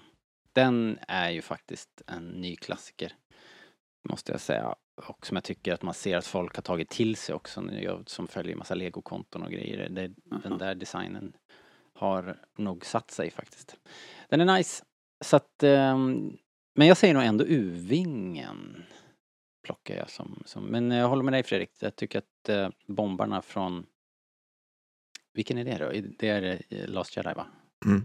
den 0.54 1.00
är 1.08 1.30
ju 1.30 1.42
faktiskt 1.42 2.02
en 2.08 2.28
ny 2.28 2.56
klassiker. 2.56 3.14
Måste 4.10 4.32
jag 4.32 4.42
säga. 4.42 4.76
Och 5.08 5.26
som 5.26 5.38
jag 5.38 5.44
tycker 5.44 5.74
att 5.74 5.82
man 5.82 5.94
ser 5.94 6.18
att 6.18 6.26
folk 6.26 6.56
har 6.56 6.62
tagit 6.62 6.90
till 6.90 7.16
sig 7.16 7.36
också. 7.36 7.72
Jag 7.72 8.10
som 8.10 8.28
följer 8.28 8.56
massa 8.56 8.76
legokonton 8.76 9.44
och 9.44 9.52
grejer. 9.52 9.90
Det, 9.90 10.12
den 10.44 10.58
där 10.58 10.76
designen 10.76 11.34
har 11.94 12.38
nog 12.58 12.86
satt 12.86 13.12
sig 13.12 13.32
faktiskt. 13.32 13.76
Den 14.30 14.42
är 14.42 14.58
nice. 14.58 14.84
Så 15.22 15.36
att, 15.36 15.64
ehm, 15.64 16.38
men 16.76 16.88
jag 16.88 16.98
säger 16.98 17.14
nog 17.14 17.24
ändå 17.24 17.46
U-vingen. 17.46 18.84
Plockar 19.64 19.96
jag 19.96 20.10
som, 20.10 20.44
som, 20.46 20.64
men 20.64 20.92
jag 20.92 21.08
håller 21.08 21.24
med 21.24 21.34
dig 21.34 21.44
Fredrik. 21.44 21.72
Jag 21.80 21.96
tycker 21.96 22.20
att 22.20 22.50
eh, 22.50 22.70
bombarna 22.88 23.42
från 23.42 23.86
vilken 25.34 25.58
är 25.58 25.66
det 25.66 25.78
då? 25.78 26.10
Det 26.20 26.30
är 26.30 26.62
eh, 26.70 26.88
Last 26.88 27.18
Jedi 27.18 27.34
va? 27.36 27.48
Mm. 27.86 28.02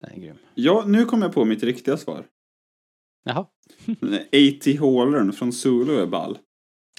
Den 0.00 0.12
är 0.12 0.16
grym. 0.16 0.38
Ja, 0.54 0.84
nu 0.86 1.04
kom 1.04 1.22
jag 1.22 1.32
på 1.32 1.44
mitt 1.44 1.62
riktiga 1.62 1.96
svar. 1.96 2.26
Jaha. 3.24 3.46
A.T. 4.32 4.76
Hallern 4.76 5.32
från 5.32 5.52
Zulu 5.52 6.02
är 6.02 6.06
ball. 6.06 6.38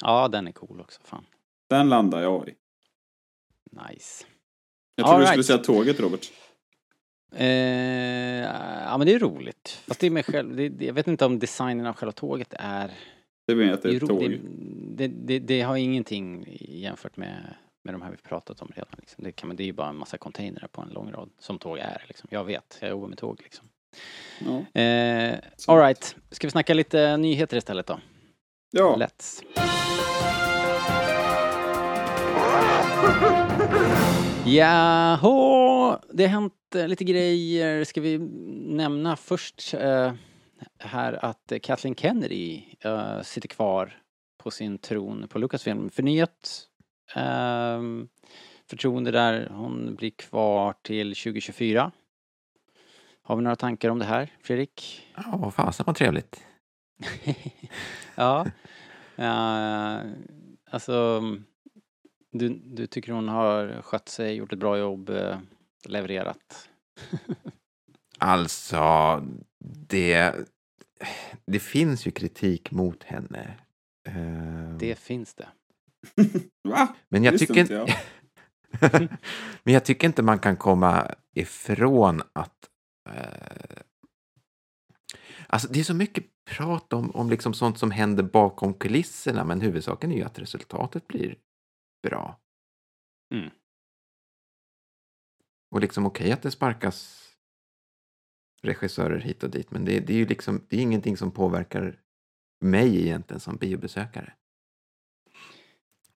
Ja, 0.01 0.27
den 0.27 0.47
är 0.47 0.51
cool 0.51 0.81
också. 0.81 1.01
Fan. 1.03 1.25
Den 1.69 1.89
landar 1.89 2.21
jag 2.21 2.49
i. 2.49 2.53
Nice. 3.71 4.25
Jag 4.95 5.05
tror 5.05 5.15
All 5.15 5.21
du 5.21 5.27
skulle 5.27 5.37
right. 5.37 5.45
säga 5.45 5.57
tåget, 5.57 5.99
Robert. 5.99 6.31
Eh, 7.35 7.45
ja 8.83 8.97
men 8.97 9.07
det 9.07 9.13
är 9.13 9.19
roligt. 9.19 9.83
Fast 9.87 9.99
det 9.99 10.07
är 10.07 10.11
med 10.11 10.25
själv, 10.25 10.55
det, 10.55 10.69
det, 10.69 10.85
jag 10.85 10.93
vet 10.93 11.07
inte 11.07 11.25
om 11.25 11.39
designen 11.39 11.85
av 11.85 11.95
själva 11.95 12.11
tåget 12.11 12.53
är... 12.59 12.91
Det 13.47 13.55
blir 13.55 13.71
att 13.71 13.81
det 13.81 13.89
är 13.89 13.95
ett 13.95 14.07
tåg. 14.07 14.39
det, 14.95 15.07
det, 15.07 15.39
det, 15.39 15.61
har 15.61 15.77
ingenting 15.77 16.57
jämfört 16.59 17.17
med, 17.17 17.55
med 17.83 17.93
de 17.93 18.01
här 18.01 18.11
vi 18.11 18.17
pratat 18.17 18.61
om 18.61 18.71
redan. 18.75 18.95
Liksom. 18.97 19.23
Det, 19.23 19.31
kan 19.31 19.55
det 19.55 19.63
är 19.63 19.65
ju 19.65 19.73
bara 19.73 19.89
en 19.89 19.95
massa 19.95 20.17
containrar 20.17 20.67
på 20.67 20.81
en 20.81 20.89
lång 20.89 21.11
rad 21.11 21.29
som 21.39 21.59
tåg 21.59 21.77
är. 21.77 22.05
Liksom. 22.07 22.27
Jag 22.31 22.43
vet, 22.43 22.77
jag 22.81 22.89
jobbar 22.89 23.07
med 23.07 23.17
tåg 23.17 23.39
liksom. 23.43 23.69
Ja. 24.39 24.81
Eh, 24.81 25.39
Alright, 25.67 26.15
ska 26.31 26.47
vi 26.47 26.51
snacka 26.51 26.73
lite 26.73 27.17
nyheter 27.17 27.57
istället 27.57 27.87
då? 27.87 27.99
ja. 28.71 28.95
Let's. 28.95 29.41
Jaha, 34.45 35.99
det 36.13 36.23
har 36.23 36.29
hänt 36.29 36.53
eh, 36.75 36.87
lite 36.87 37.03
grejer. 37.03 37.83
Ska 37.83 38.01
vi 38.01 38.17
nämna 38.67 39.15
först 39.15 39.73
eh, 39.73 40.13
här 40.79 41.25
att 41.25 41.51
Kathleen 41.61 41.95
Kennedy 41.95 42.63
eh, 42.79 43.21
sitter 43.21 43.47
kvar 43.47 43.97
på 44.43 44.51
sin 44.51 44.77
tron 44.77 45.27
på 45.27 45.39
Lucasfilm. 45.39 45.89
Förnyat 45.89 46.67
eh, 47.15 47.81
förtroende 48.69 49.11
där. 49.11 49.47
Hon 49.51 49.95
blir 49.95 50.09
kvar 50.11 50.73
till 50.81 51.15
2024. 51.15 51.91
Har 53.27 53.35
vi 53.35 53.41
några 53.43 53.55
tankar 53.55 53.89
om 53.89 53.99
det 53.99 54.05
här, 54.05 54.33
Fredrik? 54.43 55.07
Ja, 55.15 55.51
fasen 55.51 55.83
vad 55.87 55.95
trevligt. 55.95 56.43
ja. 58.15 58.45
Eh, 59.15 59.99
alltså, 60.69 61.21
du, 62.31 62.49
du 62.49 62.87
tycker 62.87 63.11
hon 63.11 63.29
har 63.29 63.81
skött 63.81 64.09
sig, 64.09 64.35
gjort 64.35 64.53
ett 64.53 64.59
bra 64.59 64.77
jobb, 64.77 65.09
eh, 65.09 65.37
levererat? 65.87 66.69
Alltså, 68.17 69.23
det, 69.89 70.33
det 71.47 71.59
finns 71.59 72.07
ju 72.07 72.11
kritik 72.11 72.71
mot 72.71 73.03
henne. 73.03 73.53
Eh, 74.07 74.77
Det 74.79 74.99
finns 74.99 75.33
det. 75.33 75.47
Va? 76.69 76.95
Men 77.09 77.23
jag 77.23 77.39
tycker 77.39 77.57
inte... 77.57 77.73
jag. 77.73 77.89
Men 79.63 79.73
jag 79.73 79.85
tycker 79.85 80.07
inte 80.07 80.23
man 80.23 80.39
kan 80.39 80.57
komma 80.57 81.11
ifrån 81.33 82.21
att... 82.33 82.69
Eh, 83.05 83.81
alltså 85.47 85.67
det 85.67 85.79
är 85.79 85.83
så 85.83 85.93
mycket 85.93 86.25
prat 86.45 86.93
om, 86.93 87.11
om 87.11 87.29
liksom 87.29 87.53
sånt 87.53 87.79
som 87.79 87.91
händer 87.91 88.23
bakom 88.23 88.73
kulisserna, 88.73 89.43
men 89.43 89.61
huvudsaken 89.61 90.11
är 90.11 90.15
ju 90.15 90.23
att 90.23 90.39
resultatet 90.39 91.07
blir 91.07 91.37
bra. 92.03 92.39
Mm. 93.33 93.49
Och 95.71 95.81
liksom 95.81 96.05
okej 96.05 96.31
att 96.31 96.41
det 96.41 96.51
sparkas 96.51 97.21
regissörer 98.61 99.19
hit 99.19 99.43
och 99.43 99.49
dit, 99.49 99.71
men 99.71 99.85
det, 99.85 99.99
det 99.99 100.13
är 100.13 100.17
ju 100.17 100.25
liksom, 100.25 100.65
det 100.69 100.77
är 100.77 100.81
ingenting 100.81 101.17
som 101.17 101.31
påverkar 101.31 101.99
mig 102.59 103.01
egentligen 103.01 103.39
som 103.39 103.57
biobesökare. 103.57 104.33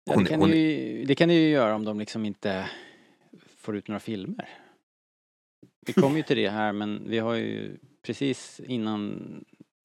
Ja, 0.04 0.18
det, 0.18 0.26
kan 0.26 0.40
hon- 0.40 0.50
ju, 0.50 1.06
det 1.06 1.16
kan 1.16 1.30
det 1.30 1.36
ju 1.36 1.50
göra 1.50 1.76
om 1.76 1.86
de 1.86 2.00
liksom 2.00 2.26
inte 2.26 2.70
får 3.58 3.76
ut 3.78 3.88
några 3.88 4.00
filmer. 4.00 4.50
Vi 5.86 5.94
kommer 5.94 6.18
ju 6.18 6.24
till 6.24 6.38
det 6.38 6.50
här 6.50 6.74
men 6.74 7.10
vi 7.10 7.20
har 7.20 7.36
ju 7.36 7.78
precis 8.02 8.60
innan 8.60 9.20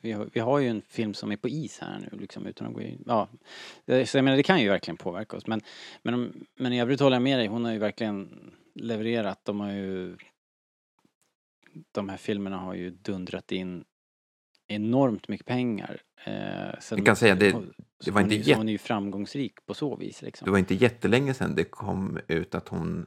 vi 0.03 0.13
har, 0.13 0.31
vi 0.33 0.41
har 0.41 0.59
ju 0.59 0.69
en 0.69 0.83
film 0.89 1.15
som 1.15 1.33
är 1.33 1.37
på 1.37 1.49
is 1.49 1.79
här 1.79 1.99
nu 2.11 2.19
liksom 2.19 2.47
utan 2.47 2.67
att 2.67 2.75
gå 2.75 2.81
in, 2.83 3.03
ja. 3.07 3.29
Så 3.87 4.17
jag 4.19 4.25
menar 4.25 4.37
det 4.37 4.43
kan 4.43 4.61
ju 4.61 4.69
verkligen 4.69 4.97
påverka 4.97 5.37
oss 5.37 5.47
men, 5.47 5.61
men, 6.03 6.47
men 6.59 6.73
i 6.73 6.81
övrigt 6.81 7.01
håller 7.01 7.17
jag 7.17 7.23
med 7.23 7.39
dig, 7.39 7.47
hon 7.47 7.65
har 7.65 7.73
ju 7.73 7.79
verkligen 7.79 8.51
levererat. 8.75 9.41
De 9.45 9.61
har 9.61 9.73
ju 9.73 10.17
de 11.93 12.09
här 12.09 12.17
filmerna 12.17 12.57
har 12.59 12.75
ju 12.75 12.91
dundrat 12.91 13.53
in 13.53 13.85
enormt 14.67 15.29
mycket 15.29 15.47
pengar. 15.47 16.01
Eh, 16.25 16.81
sen- 16.81 16.99
Vi 16.99 17.05
kan 17.05 17.17
säga 17.17 17.35
det- 17.35 17.55
det 18.05 18.11
var 18.11 18.21
hon 18.23 18.33
inte 18.33 18.45
så 18.45 18.49
jätte- 18.51 18.61
Hon 18.61 18.69
är 18.69 18.73
ju 18.73 18.79
framgångsrik 18.79 19.67
på 19.67 19.75
så 19.75 19.97
vis 19.97 20.23
liksom. 20.23 20.45
Det 20.45 20.51
var 20.51 20.59
inte 20.59 20.75
jättelänge 20.75 21.35
sedan 21.35 21.55
det 21.55 21.65
kom 21.65 22.19
ut 22.29 22.55
att 22.55 22.69
hon 22.69 23.07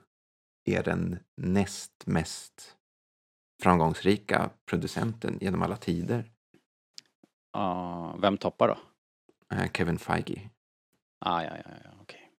är 0.68 0.84
den 0.84 1.20
näst 1.38 1.92
mest 2.06 2.76
framgångsrika 3.64 4.50
producenten 4.66 5.38
genom 5.42 5.62
alla 5.62 5.78
tider. 5.78 6.32
Ja, 7.54 8.18
vem 8.22 8.38
toppar 8.38 8.68
då? 8.68 8.78
Eh, 9.56 9.72
Kevin 9.74 9.98
Feige. 10.00 10.50
Ah, 11.20 11.42
ja, 11.44 11.52
ja, 11.66 11.72
ja, 11.84 11.90
okej. 12.02 12.32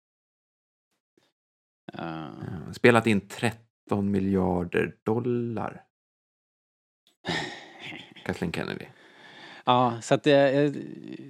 Eh, 1.92 2.24
Eh, 2.24 2.72
Spelat 2.72 3.06
in 3.06 3.28
13 3.28 4.10
miljarder 4.10 4.96
dollar. 5.02 5.84
Kathleen 8.24 8.52
Kennedy. 8.52 8.84
Ja, 9.64 10.00
så 10.02 10.14
att 10.14 10.22
det, 10.22 10.68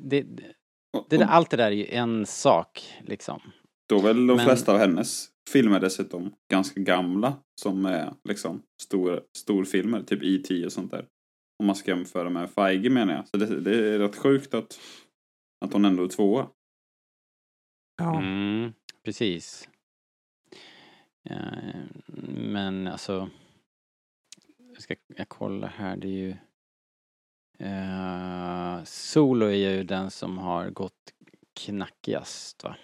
det, 0.03 0.23
det, 0.23 1.17
det 1.17 1.25
allt 1.27 1.51
det 1.51 1.57
där 1.57 1.67
är 1.67 1.71
ju 1.71 1.87
en 1.87 2.27
sak 2.27 2.95
liksom. 3.01 3.41
Då 3.89 3.99
är 3.99 4.03
väl 4.03 4.27
de 4.27 4.37
Men- 4.37 4.47
flesta 4.47 4.73
av 4.73 4.79
hennes 4.79 5.29
filmer 5.49 5.81
dessutom 5.81 6.35
ganska 6.51 6.81
gamla. 6.81 7.37
Som 7.61 7.87
är 7.87 8.15
liksom 8.25 8.63
stor, 8.83 9.23
storfilmer, 9.37 10.03
typ 10.03 10.23
E.T. 10.23 10.67
och 10.67 10.73
sånt 10.73 10.91
där. 10.91 11.07
Om 11.59 11.67
man 11.67 11.77
ska 11.77 11.91
jämföra 11.91 12.31
med 12.31 12.51
Feige 12.51 12.91
menar 12.91 13.15
jag. 13.15 13.29
Så 13.29 13.37
det, 13.37 13.61
det 13.61 13.95
är 13.95 13.99
rätt 13.99 14.17
sjukt 14.17 14.55
att, 14.55 14.81
att 15.65 15.73
hon 15.73 15.85
ändå 15.85 16.05
är 16.05 16.09
tvåa. 16.09 16.49
Ja. 17.97 18.21
Mm, 18.21 18.73
precis. 19.03 19.69
Eh, 21.25 21.81
men 22.35 22.87
alltså, 22.87 23.31
jag 24.73 24.83
ska 24.83 24.95
jag 25.07 25.29
kolla 25.29 25.67
här, 25.67 25.97
det 25.97 26.09
är 26.09 26.11
ju 26.11 26.37
eh, 27.59 28.85
Solo 28.85 29.47
är 29.47 29.77
ju 29.77 29.85
den 29.85 30.11
som 30.11 30.39
har 30.39 30.71
gått 30.71 31.13
knackigast 31.53 32.65
va? 32.65 32.77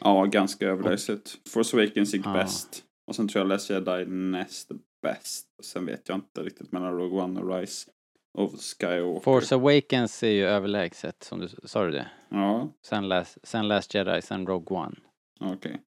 Ja, 0.00 0.24
ganska 0.24 0.66
överlägset. 0.66 1.38
Force 1.48 1.76
Awakens 1.76 2.14
gick 2.14 2.26
Ja. 2.26 2.32
bäst. 2.32 2.84
Och 3.06 3.16
sen 3.16 3.28
tror 3.28 3.40
jag 3.40 3.48
Last 3.48 3.70
Jedi 3.70 4.04
näst 4.06 4.70
bäst. 5.02 5.46
Sen 5.62 5.86
vet 5.86 6.08
jag 6.08 6.16
inte 6.18 6.42
riktigt 6.42 6.72
mellan 6.72 6.96
Rogue 6.98 7.22
One 7.22 7.40
och 7.40 7.58
Rise 7.58 7.90
of 8.38 8.52
Skywalker. 8.60 9.20
Force 9.20 9.54
Awakens 9.54 10.22
är 10.22 10.28
ju 10.30 10.44
överlägset, 10.44 11.22
som 11.22 11.40
du 11.40 11.48
sa 11.64 11.84
du 11.84 11.90
det? 11.90 12.10
Ja, 12.28 12.68
Sen 12.86 13.08
Last, 13.08 13.38
sen 13.42 13.68
Last 13.68 13.94
Jedi, 13.94 14.22
sen 14.22 14.46
Rogue 14.46 14.76
One. 14.78 14.96
okej. 15.40 15.80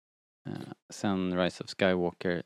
Eh, 0.49 0.53
sen 0.93 1.39
Rise 1.45 1.65
of 1.65 1.71
Skywalker. 1.71 2.43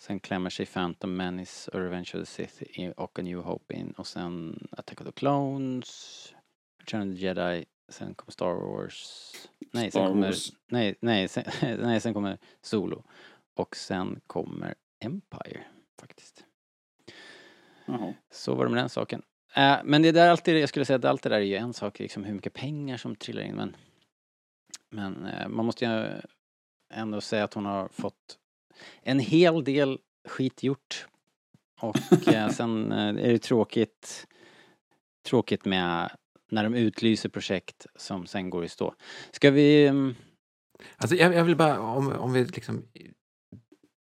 Sen 0.00 0.20
klämmer 0.20 0.50
sig 0.50 0.66
Phantom 0.66 1.16
Menace 1.16 1.70
och 1.70 1.80
Revenge 1.80 2.10
of 2.14 2.20
the 2.20 2.26
Sith 2.26 2.90
och 2.96 3.18
A 3.18 3.22
New 3.22 3.38
Hope 3.38 3.74
in. 3.74 3.90
Och 3.90 4.06
sen 4.06 4.66
Attack 4.70 5.00
of 5.00 5.06
the 5.06 5.12
Clones. 5.12 6.32
Return 6.80 7.12
of 7.12 7.18
the 7.18 7.24
Jedi. 7.26 7.64
Sen 7.88 8.14
kommer 8.14 8.32
Star 8.32 8.54
Wars. 8.54 9.32
Nej, 9.72 9.82
sen 9.82 9.90
Star 9.90 10.08
kommer... 10.08 10.26
Wars. 10.26 10.52
Nej, 10.66 10.94
nej, 11.00 11.28
sen, 11.28 11.44
nej, 11.62 12.00
sen 12.00 12.14
kommer 12.14 12.38
Solo. 12.62 13.04
Och 13.54 13.76
sen 13.76 14.20
kommer 14.26 14.74
Empire, 15.00 15.64
faktiskt. 16.00 16.44
Jaha. 17.86 18.14
Så 18.30 18.54
var 18.54 18.64
det 18.64 18.70
med 18.70 18.82
den 18.82 18.88
saken. 18.88 19.22
Eh, 19.54 19.76
men 19.84 20.02
det 20.02 20.12
där 20.12 20.30
alltid, 20.30 20.58
jag 20.58 20.68
skulle 20.68 20.84
säga 20.84 20.96
att 20.96 21.04
allt 21.04 21.22
det 21.22 21.28
där 21.28 21.36
är 21.36 21.40
ju 21.40 21.56
en 21.56 21.72
sak, 21.72 21.98
liksom 21.98 22.24
hur 22.24 22.34
mycket 22.34 22.52
pengar 22.52 22.96
som 22.96 23.16
trillar 23.16 23.42
in. 23.42 23.54
Men, 23.54 23.76
men 24.90 25.26
eh, 25.26 25.48
man 25.48 25.66
måste 25.66 25.84
ju 25.84 26.20
ändå 26.94 27.20
säga 27.20 27.44
att 27.44 27.54
hon 27.54 27.66
har 27.66 27.88
fått 27.88 28.38
en 29.02 29.18
hel 29.18 29.64
del 29.64 29.98
skit 30.28 30.62
gjort. 30.62 31.06
Och 31.80 32.28
eh, 32.28 32.48
sen 32.50 32.92
eh, 32.92 33.08
är 33.08 33.32
det 33.32 33.38
tråkigt, 33.38 34.26
tråkigt 35.26 35.64
med 35.64 36.16
när 36.50 36.64
de 36.64 36.74
utlyser 36.74 37.28
projekt 37.28 37.86
som 37.96 38.26
sen 38.26 38.50
går 38.50 38.64
i 38.64 38.68
stå. 38.68 38.94
Ska 39.30 39.50
vi... 39.50 39.86
mm, 39.86 40.14
Alltså 40.96 41.16
jag, 41.16 41.34
jag 41.34 41.44
vill 41.44 41.56
bara, 41.56 41.80
om, 41.80 42.12
om 42.12 42.32
vi 42.32 42.44
liksom, 42.44 42.82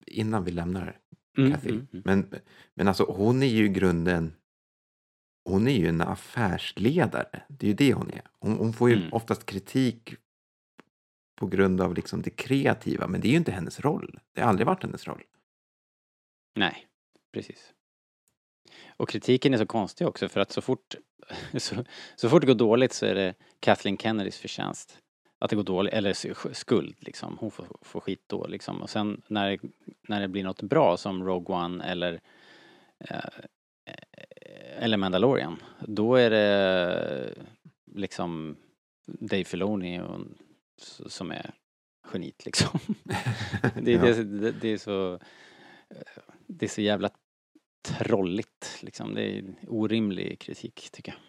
innan 0.08 0.44
vi 0.44 0.52
lämnar 0.52 1.00
Mm, 1.38 1.52
Kathy. 1.52 1.70
mm, 1.70 1.88
mm. 1.94 2.04
Men, 2.06 2.40
men 2.74 2.88
alltså 2.88 3.04
hon 3.04 3.44
är 3.44 3.48
ju 3.48 3.66
i 3.66 3.70
grunden, 3.70 4.36
hon 5.50 5.68
är 5.68 5.78
ju 5.80 5.88
en 5.88 6.02
affärsledare. 6.02 7.44
Det 7.50 7.66
är 7.66 7.68
ju 7.68 7.74
det 7.76 7.94
hon 7.94 8.12
är. 8.12 8.22
Hon, 8.40 8.58
hon 8.58 8.74
får 8.74 8.90
ju 8.90 8.96
Mm. 8.96 9.14
oftast 9.14 9.46
kritik 9.46 10.16
på 11.36 11.48
grund 11.48 11.82
av 11.82 11.94
liksom 11.96 12.22
det 12.22 12.30
kreativa, 12.30 13.08
men 13.08 13.22
det 13.22 13.28
är 13.28 13.32
ju 13.32 13.38
inte 13.38 13.52
hennes 13.52 13.80
roll. 13.80 14.20
Det 14.34 14.42
har 14.42 14.50
aldrig 14.50 14.68
varit 14.68 14.84
hennes 14.84 15.08
roll. 15.08 15.24
Nej, 16.56 16.88
precis. 17.34 17.74
Och 18.98 19.10
kritiken 19.10 19.54
är 19.54 19.58
så 19.58 19.66
konstig 19.66 20.08
också 20.08 20.30
för 20.30 20.40
att 20.40 20.52
så 20.52 20.62
fort, 20.62 20.96
så, 21.58 21.76
så 22.16 22.30
fort 22.30 22.42
det 22.42 22.48
går 22.48 22.56
dåligt 22.56 22.94
så 22.94 23.06
är 23.06 23.16
det 23.16 23.34
Kathleen 23.60 23.98
Kennedys 23.98 24.38
förtjänst. 24.38 24.98
Att 25.40 25.50
det 25.50 25.56
går 25.56 25.64
dåligt, 25.64 25.94
eller 25.94 26.54
skuld 26.54 26.96
liksom. 27.00 27.38
Hon 27.40 27.52
får, 27.52 27.68
får 27.82 28.00
skit 28.00 28.24
då 28.28 28.48
liksom. 28.48 28.82
Och 28.82 28.90
sen 28.90 29.22
när, 29.28 29.60
när 30.08 30.22
det 30.22 30.28
blir 30.28 30.44
något 30.44 30.62
bra 30.62 30.98
som 30.98 31.24
Rogue 31.24 31.56
One 31.56 31.84
eller 31.84 32.20
eh, 33.00 33.46
eller 34.78 34.98
Mandalorian, 34.98 35.64
då 35.80 36.16
är 36.16 36.30
det 36.30 37.34
liksom 37.96 38.56
Dave 39.06 39.44
Filoni 39.44 40.00
och, 40.00 40.20
som 41.12 41.32
är 41.32 41.52
geniet 42.14 42.46
liksom. 42.46 42.80
Det, 43.82 43.92
Ja. 43.92 44.02
det, 44.02 44.24
det, 44.24 44.52
det 44.52 44.68
är 44.68 44.78
så 44.78 45.20
det 46.48 46.66
är 46.66 46.70
så 46.70 46.82
jävla 46.82 47.10
trolligt 47.84 48.78
liksom. 48.82 49.14
Det 49.14 49.38
är 49.38 49.44
orimlig 49.68 50.40
kritik 50.40 50.90
tycker 50.92 51.12
jag. 51.12 51.20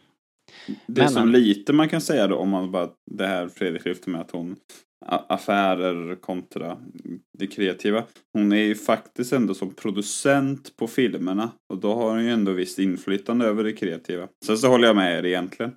Det 0.87 1.01
är 1.01 1.05
Men, 1.05 1.13
som 1.13 1.31
men- 1.31 1.41
lite 1.41 1.73
man 1.73 1.89
kan 1.89 2.01
säga 2.01 2.27
då 2.27 2.37
om 2.37 2.49
man 2.49 2.71
bara 2.71 2.91
det 3.11 3.27
här 3.27 3.49
Fredrik 3.49 3.85
lyfter 3.85 4.11
med 4.11 4.21
att 4.21 4.31
hon 4.31 4.57
affärer 5.07 6.17
kontra 6.17 6.79
det 7.39 7.47
kreativa. 7.47 8.05
Hon 8.33 8.53
är 8.53 8.63
ju 8.63 8.75
faktiskt 8.75 9.33
ändå 9.33 9.55
som 9.55 9.75
producent 9.75 10.77
på 10.77 10.87
filmerna 10.87 11.51
och 11.73 11.79
då 11.79 11.95
har 11.95 12.11
hon 12.11 12.25
ju 12.25 12.31
ändå 12.31 12.53
visst 12.53 12.79
inflytande 12.79 13.47
över 13.47 13.65
det 13.65 13.73
kreativa. 13.73 14.29
Sen 14.47 14.59
så 14.59 14.69
håller 14.69 14.87
jag 14.87 14.97
med 14.97 15.19
er 15.19 15.25
egentligen. 15.25 15.73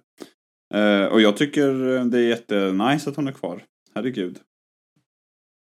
Eh, 0.74 1.06
och 1.06 1.22
jag 1.22 1.38
tycker 1.38 1.72
det 2.06 2.18
är 2.20 2.28
jättenice 2.28 3.10
att 3.10 3.16
hon 3.16 3.28
är 3.28 3.32
kvar. 3.32 3.64
Herregud. 3.96 4.40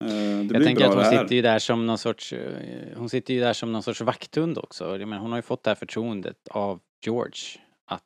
Eh, 0.05 0.43
Jag 0.53 0.65
tänker 0.65 0.85
att 0.85 0.95
hon 0.95 1.05
sitter 1.05 1.35
ju 1.37 1.43
där 1.43 1.59
som 1.59 1.87
någon 1.87 1.99
sorts, 1.99 2.33
eh, 2.33 2.99
hon 2.99 3.09
sitter 3.09 3.35
ju 3.35 3.41
där 3.41 3.53
som 3.53 3.73
någon 3.73 3.83
sorts 3.83 4.01
vakthund 4.01 4.59
också. 4.59 4.99
Jag 4.99 5.09
menar, 5.09 5.23
hon 5.23 5.31
har 5.31 5.39
ju 5.39 5.43
fått 5.43 5.63
det 5.63 5.71
här 5.71 5.75
förtroendet 5.75 6.49
av 6.51 6.81
George 7.07 7.61
att, 7.91 8.03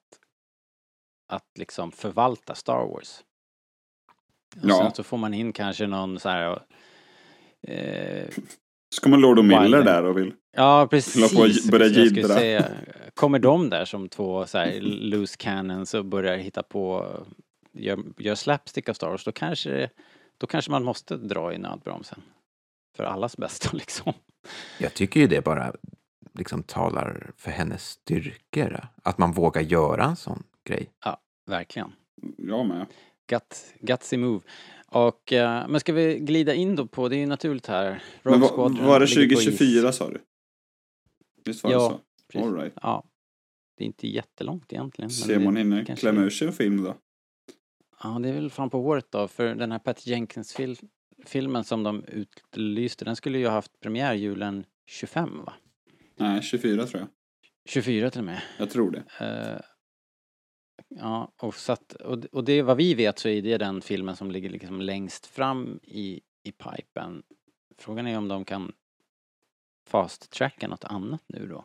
att 1.32 1.47
liksom 1.59 1.92
förvalta 1.92 2.54
Star 2.54 2.87
Wars. 2.87 3.20
Och 4.62 4.68
Ja. 4.70 4.78
sen 4.82 4.94
så 4.94 5.02
får 5.02 5.16
man 5.18 5.35
in 5.35 5.52
kanske 5.52 5.87
någon 5.87 6.18
så 6.20 6.28
här 6.28 6.62
eh, 7.68 8.28
Så 8.94 9.00
kommer 9.02 9.16
Lord 9.18 9.38
och 9.38 9.44
Miller 9.44 9.82
där 9.82 10.04
och 10.04 10.18
vill. 10.18 10.32
Ja, 10.56 10.87
precis. 10.90 11.32
på 11.66 11.70
börja 11.70 11.87
jiddra. 11.87 12.28
säga. 12.35 12.68
Kommer 13.14 13.38
de 13.38 13.70
där 13.70 13.85
som 13.85 14.09
två 14.09 14.47
så 14.47 14.59
här 14.59 14.80
loose 14.80 15.37
cannons 15.38 15.94
och 15.94 16.04
börjar 16.04 16.37
hitta 16.37 16.62
på, 16.62 17.14
gör, 17.73 17.99
gör 18.18 18.35
slapstick 18.35 18.88
av 18.88 18.95
Star 18.95 19.08
Wars, 19.10 19.25
då 19.25 19.32
kanske, 19.32 19.71
det- 19.71 19.91
då 20.41 20.47
kanske 20.47 20.71
man 20.71 20.85
måste 20.85 21.17
dra 21.17 21.55
i 21.55 21.59
nödbromsen. 21.59 22.23
För 22.97 23.05
allas 23.05 23.37
bästa 23.37 23.71
liksom. 23.76 24.13
Jag 24.79 24.95
tycker 24.95 25.21
ju 25.21 25.26
det 25.26 25.45
bara 25.45 25.73
liksom 26.35 26.63
talar 26.63 27.31
för 27.37 27.50
hennes 27.50 27.85
styrkor. 27.91 28.81
Att 29.03 29.19
man 29.19 29.33
vågar 29.33 29.63
göra 29.63 30.05
en 30.05 30.17
sån 30.17 30.43
grej. 30.65 30.91
Verkligen. 31.47 31.93
Jag 32.37 32.67
med. 32.67 32.87
Gut, 33.31 33.75
gutsy 33.81 34.17
move. 34.17 34.41
Och, 34.87 35.33
eh, 35.33 35.69
men 35.69 35.81
ska 35.81 35.93
vi 35.93 36.19
glida 36.19 36.55
in 36.55 36.76
då 36.76 36.87
på, 36.87 37.09
det 37.09 37.17
är 37.17 37.21
ju 37.21 37.26
naturligt 37.26 37.67
här, 37.67 38.03
Rogue 38.23 38.39
Men 38.39 38.41
var, 38.41 38.49
Squadron 38.49 38.87
var 38.87 39.00
det 39.00 39.07
ligger 39.17 39.37
på 39.37 39.41
is. 39.43 39.47
2024 39.47 39.93
sa 39.93 40.11
du? 40.11 40.21
Visst 41.45 41.65
var 41.65 41.71
Ja, 41.73 41.79
det 41.79 41.85
så? 41.95 42.00
Precis. 42.33 42.47
All 42.49 42.55
right. 42.57 42.73
Ja. 42.83 43.05
Det 43.76 43.85
är 43.85 43.87
inte 43.87 44.09
jättelångt 44.09 44.73
egentligen. 44.73 45.07
men 45.07 45.11
Se 45.11 45.33
om 45.37 45.39
det- 45.41 45.45
man 45.45 45.57
hinner 45.57 45.97
klämma 45.97 46.21
ur 46.21 46.31
sig 46.31 46.47
en 46.47 46.53
film 46.53 46.83
då. 46.85 46.95
Ja, 48.02 48.19
det 48.19 48.28
är 48.28 48.32
väl 48.32 48.50
fram 48.50 48.71
på 48.71 48.78
året 48.78 49.06
då, 49.10 49.28
för 49.28 49.54
den 49.54 49.73
här 49.73 49.78
Patty 49.78 50.10
Jenkins-filmen 50.10 51.65
som 51.65 51.82
de 51.82 52.04
utlyste, 52.04 53.04
den 53.04 53.17
skulle 53.17 53.39
ju 53.39 53.47
ha 53.47 53.52
haft 53.52 53.80
premiär 53.80 54.15
julen 54.15 54.65
25 54.86 55.45
va? 55.45 55.52
Nej, 56.17 56.43
24 56.43 56.86
tror 56.86 57.00
jag. 57.00 57.08
24 57.65 58.10
till 58.10 58.21
och 58.21 58.25
med. 58.25 58.43
Jag 58.58 58.71
tror 58.71 58.91
det. 58.91 59.25
Eh, 59.25 59.60
ja, 60.89 61.32
och, 61.36 61.54
så 61.54 61.73
att, 61.73 61.93
och, 61.93 62.25
och 62.25 62.45
det 62.45 62.63
vad 62.63 62.76
vi 62.76 62.95
vet 62.95 63.19
så 63.19 63.28
är 63.28 63.43
det 63.43 63.58
den 63.58 63.80
filmen 63.80 64.17
som 64.17 64.30
ligger 64.30 64.50
liksom 64.50 64.80
längst 64.80 65.26
fram 65.26 65.80
i, 65.82 66.21
i 66.43 66.52
pipen. 66.52 67.23
Frågan 67.78 68.06
är 68.06 68.19
om 68.19 68.28
de 68.28 68.45
kan 68.45 68.73
fast-tracka 69.89 70.69
något 70.69 70.84
annat 70.84 71.23
nu 71.26 71.47
då. 71.47 71.65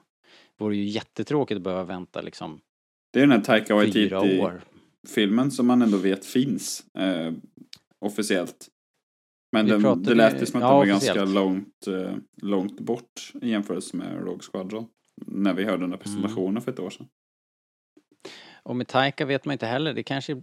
Vore 0.58 0.76
ju 0.76 0.84
jättetråkigt 0.84 1.56
att 1.56 1.64
behöva 1.64 1.84
vänta 1.84 2.22
liksom 2.22 2.62
Det 3.12 3.20
är 3.20 3.22
den 3.22 3.32
här 3.32 3.42
Taika 3.42 3.92
fyra 3.94 4.22
År. 5.10 5.50
som 5.50 5.68
man 5.68 5.82
ändå 5.82 5.98
vet 5.98 6.26
finns 6.26 6.86
eh, 6.98 7.34
officiellt. 8.00 8.68
Men 9.52 9.68
den, 9.68 9.82
pratade- 9.82 10.10
det 10.10 10.16
lät 10.16 10.42
ju 10.42 10.46
som 10.46 10.58
att 10.58 10.64
ja, 10.64 10.70
den 10.70 10.78
var 10.78 10.86
ganska 10.86 11.26
långt, 11.26 11.88
eh, 11.88 12.16
långt 12.42 12.80
bort 12.80 13.32
i 13.42 13.50
jämförelse 13.50 13.98
med 13.98 14.18
Rogue 14.20 14.44
Squadron. 14.52 14.88
När 15.26 15.54
vi 15.54 15.64
hörde 15.64 15.78
den 15.78 15.84
Mm. 15.84 15.92
där 15.92 15.98
presentationen 15.98 16.62
för 16.62 16.72
ett 16.72 16.80
år 16.80 16.90
sedan. 16.90 17.08
Och 18.64 18.76
med 18.76 18.88
Taika 18.88 19.26
vet 19.26 19.46
man 19.46 19.54
inte 19.54 19.66
heller, 19.66 19.94
det 19.94 20.04
kanske... 20.04 20.42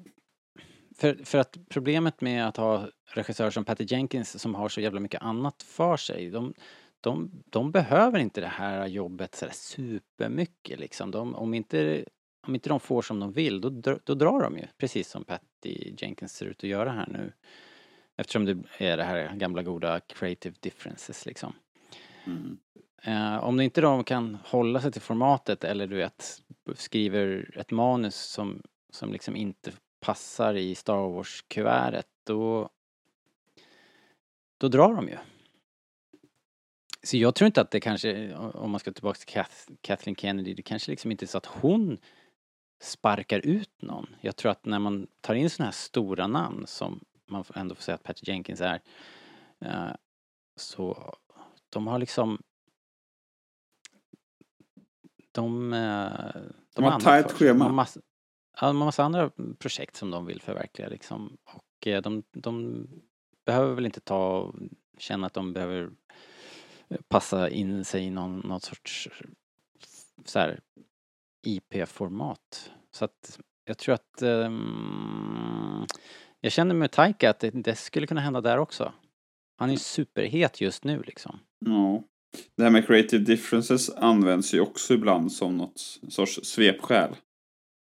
För, 0.96 1.14
för 1.24 1.38
att 1.38 1.56
problemet 1.68 2.20
med 2.20 2.48
att 2.48 2.56
ha 2.56 2.88
regissörer 3.14 3.50
som 3.50 3.64
Patty 3.64 3.84
Jenkins 3.88 4.38
som 4.40 4.54
har 4.54 4.68
så 4.68 4.80
jävla 4.80 5.00
mycket 5.00 5.22
annat 5.22 5.62
för 5.62 5.96
sig, 5.96 6.30
de, 6.30 6.54
de, 7.00 7.30
de 7.50 7.70
behöver 7.72 8.18
inte 8.18 8.40
det 8.40 8.46
här 8.46 8.86
jobbet 8.86 9.34
sådär 9.34 9.52
supermycket 9.54 10.80
liksom. 10.80 11.10
De, 11.10 11.34
om, 11.34 11.54
inte, 11.54 12.04
om 12.46 12.54
inte 12.54 12.68
de 12.68 12.80
får 12.80 13.02
som 13.02 13.20
de 13.20 13.32
vill, 13.32 13.60
då, 13.60 13.98
då 14.04 14.14
drar 14.14 14.42
de 14.42 14.58
ju. 14.58 14.66
Precis 14.78 15.08
som 15.08 15.24
Patty 15.24 15.94
Jenkins 15.98 16.32
ser 16.32 16.46
ut 16.46 16.58
att 16.58 16.70
göra 16.70 16.90
här 16.90 17.06
nu. 17.08 17.32
Eftersom 18.16 18.44
det 18.44 18.58
är 18.78 18.96
det 18.96 19.04
här 19.04 19.36
gamla 19.36 19.62
goda 19.62 20.00
creative 20.00 20.54
differences 20.60 21.26
liksom. 21.26 21.52
Mm. 22.24 22.58
Eh, 23.02 23.44
om 23.44 23.60
inte 23.60 23.80
de 23.80 24.04
kan 24.04 24.38
hålla 24.44 24.80
sig 24.80 24.92
till 24.92 25.00
formatet 25.00 25.64
eller 25.64 25.86
du 25.86 25.96
vet 25.96 26.42
skriver 26.74 27.58
ett 27.58 27.70
manus 27.70 28.16
som, 28.16 28.62
som 28.90 29.12
liksom 29.12 29.36
inte 29.36 29.72
passar 30.00 30.54
i 30.54 30.74
Star 30.74 31.08
Wars-kuvertet 31.08 32.06
då 32.24 32.68
då 34.58 34.68
drar 34.68 34.94
de 34.94 35.08
ju. 35.08 35.16
Så 37.02 37.16
jag 37.16 37.34
tror 37.34 37.46
inte 37.46 37.60
att 37.60 37.70
det 37.70 37.80
kanske, 37.80 38.34
om 38.34 38.70
man 38.70 38.80
ska 38.80 38.92
tillbaka 38.92 39.18
till 39.18 39.34
Kath, 39.34 39.56
Kathleen 39.80 40.16
Kennedy, 40.16 40.54
det 40.54 40.62
kanske 40.62 40.90
liksom 40.90 41.10
inte 41.10 41.24
är 41.24 41.26
så 41.26 41.38
att 41.38 41.46
hon 41.46 41.98
sparkar 42.82 43.46
ut 43.46 43.82
någon. 43.82 44.06
Jag 44.20 44.36
tror 44.36 44.52
att 44.52 44.64
när 44.64 44.78
man 44.78 45.06
tar 45.20 45.34
in 45.34 45.50
sådana 45.50 45.66
här 45.66 45.72
stora 45.72 46.26
namn 46.26 46.66
som 46.66 47.00
man 47.26 47.44
ändå 47.54 47.74
får 47.74 47.82
säga 47.82 47.94
att 47.94 48.02
Patty 48.02 48.22
Jenkins 48.26 48.60
är, 48.60 48.80
eh, 49.60 49.90
så 50.56 51.14
de 51.68 51.86
har 51.86 51.98
liksom 51.98 52.42
de, 55.32 55.72
eh, 55.72 56.42
De 56.74 56.84
har 56.84 56.90
annat 56.90 57.02
tajt. 57.02 57.28
De 57.28 57.34
schema. 57.34 57.64
har 57.64 57.72
massa, 57.72 58.00
ja, 58.60 58.66
de 58.66 58.76
har 58.76 58.84
massa 58.84 59.04
andra 59.04 59.30
projekt 59.58 59.96
som 59.96 60.10
de 60.10 60.26
vill 60.26 60.42
förverkliga 60.42 60.88
liksom. 60.88 61.36
Och 61.44 61.86
eh, 61.86 62.02
de, 62.02 62.22
de 62.32 62.86
behöver 63.44 63.74
väl 63.74 63.86
inte 63.86 64.00
ta 64.00 64.52
känna 64.98 65.26
att 65.26 65.34
de 65.34 65.52
behöver 65.52 65.90
passa 67.08 67.48
in 67.50 67.84
sig 67.84 68.04
i 68.04 68.10
någon, 68.10 68.38
något 68.38 68.62
sorts 68.62 69.08
så 70.24 70.38
här 70.38 70.60
IP-format. 71.42 72.70
Så 72.90 73.04
att 73.04 73.38
jag 73.64 73.78
tror 73.78 73.94
att 73.94 74.22
ehm, 74.22 75.86
jag 76.40 76.52
känner 76.52 76.74
med 76.74 76.90
Taika 76.90 77.30
att 77.30 77.38
det, 77.40 77.50
det 77.50 77.74
skulle 77.76 78.06
kunna 78.06 78.20
hända 78.20 78.40
där 78.40 78.58
också. 78.58 78.92
Han 79.58 79.68
är 79.68 79.72
ju 79.72 79.78
superhet 79.78 80.60
just 80.60 80.84
nu 80.84 81.02
liksom. 81.06 81.38
Ja. 81.66 82.02
Det 82.56 82.62
här 82.62 82.70
med 82.70 82.86
creative 82.86 83.24
differences 83.24 83.90
används 83.90 84.54
ju 84.54 84.60
också 84.60 84.94
ibland 84.94 85.32
som 85.32 85.56
något 85.56 85.80
sorts 86.08 86.40
svepskäl. 86.42 87.16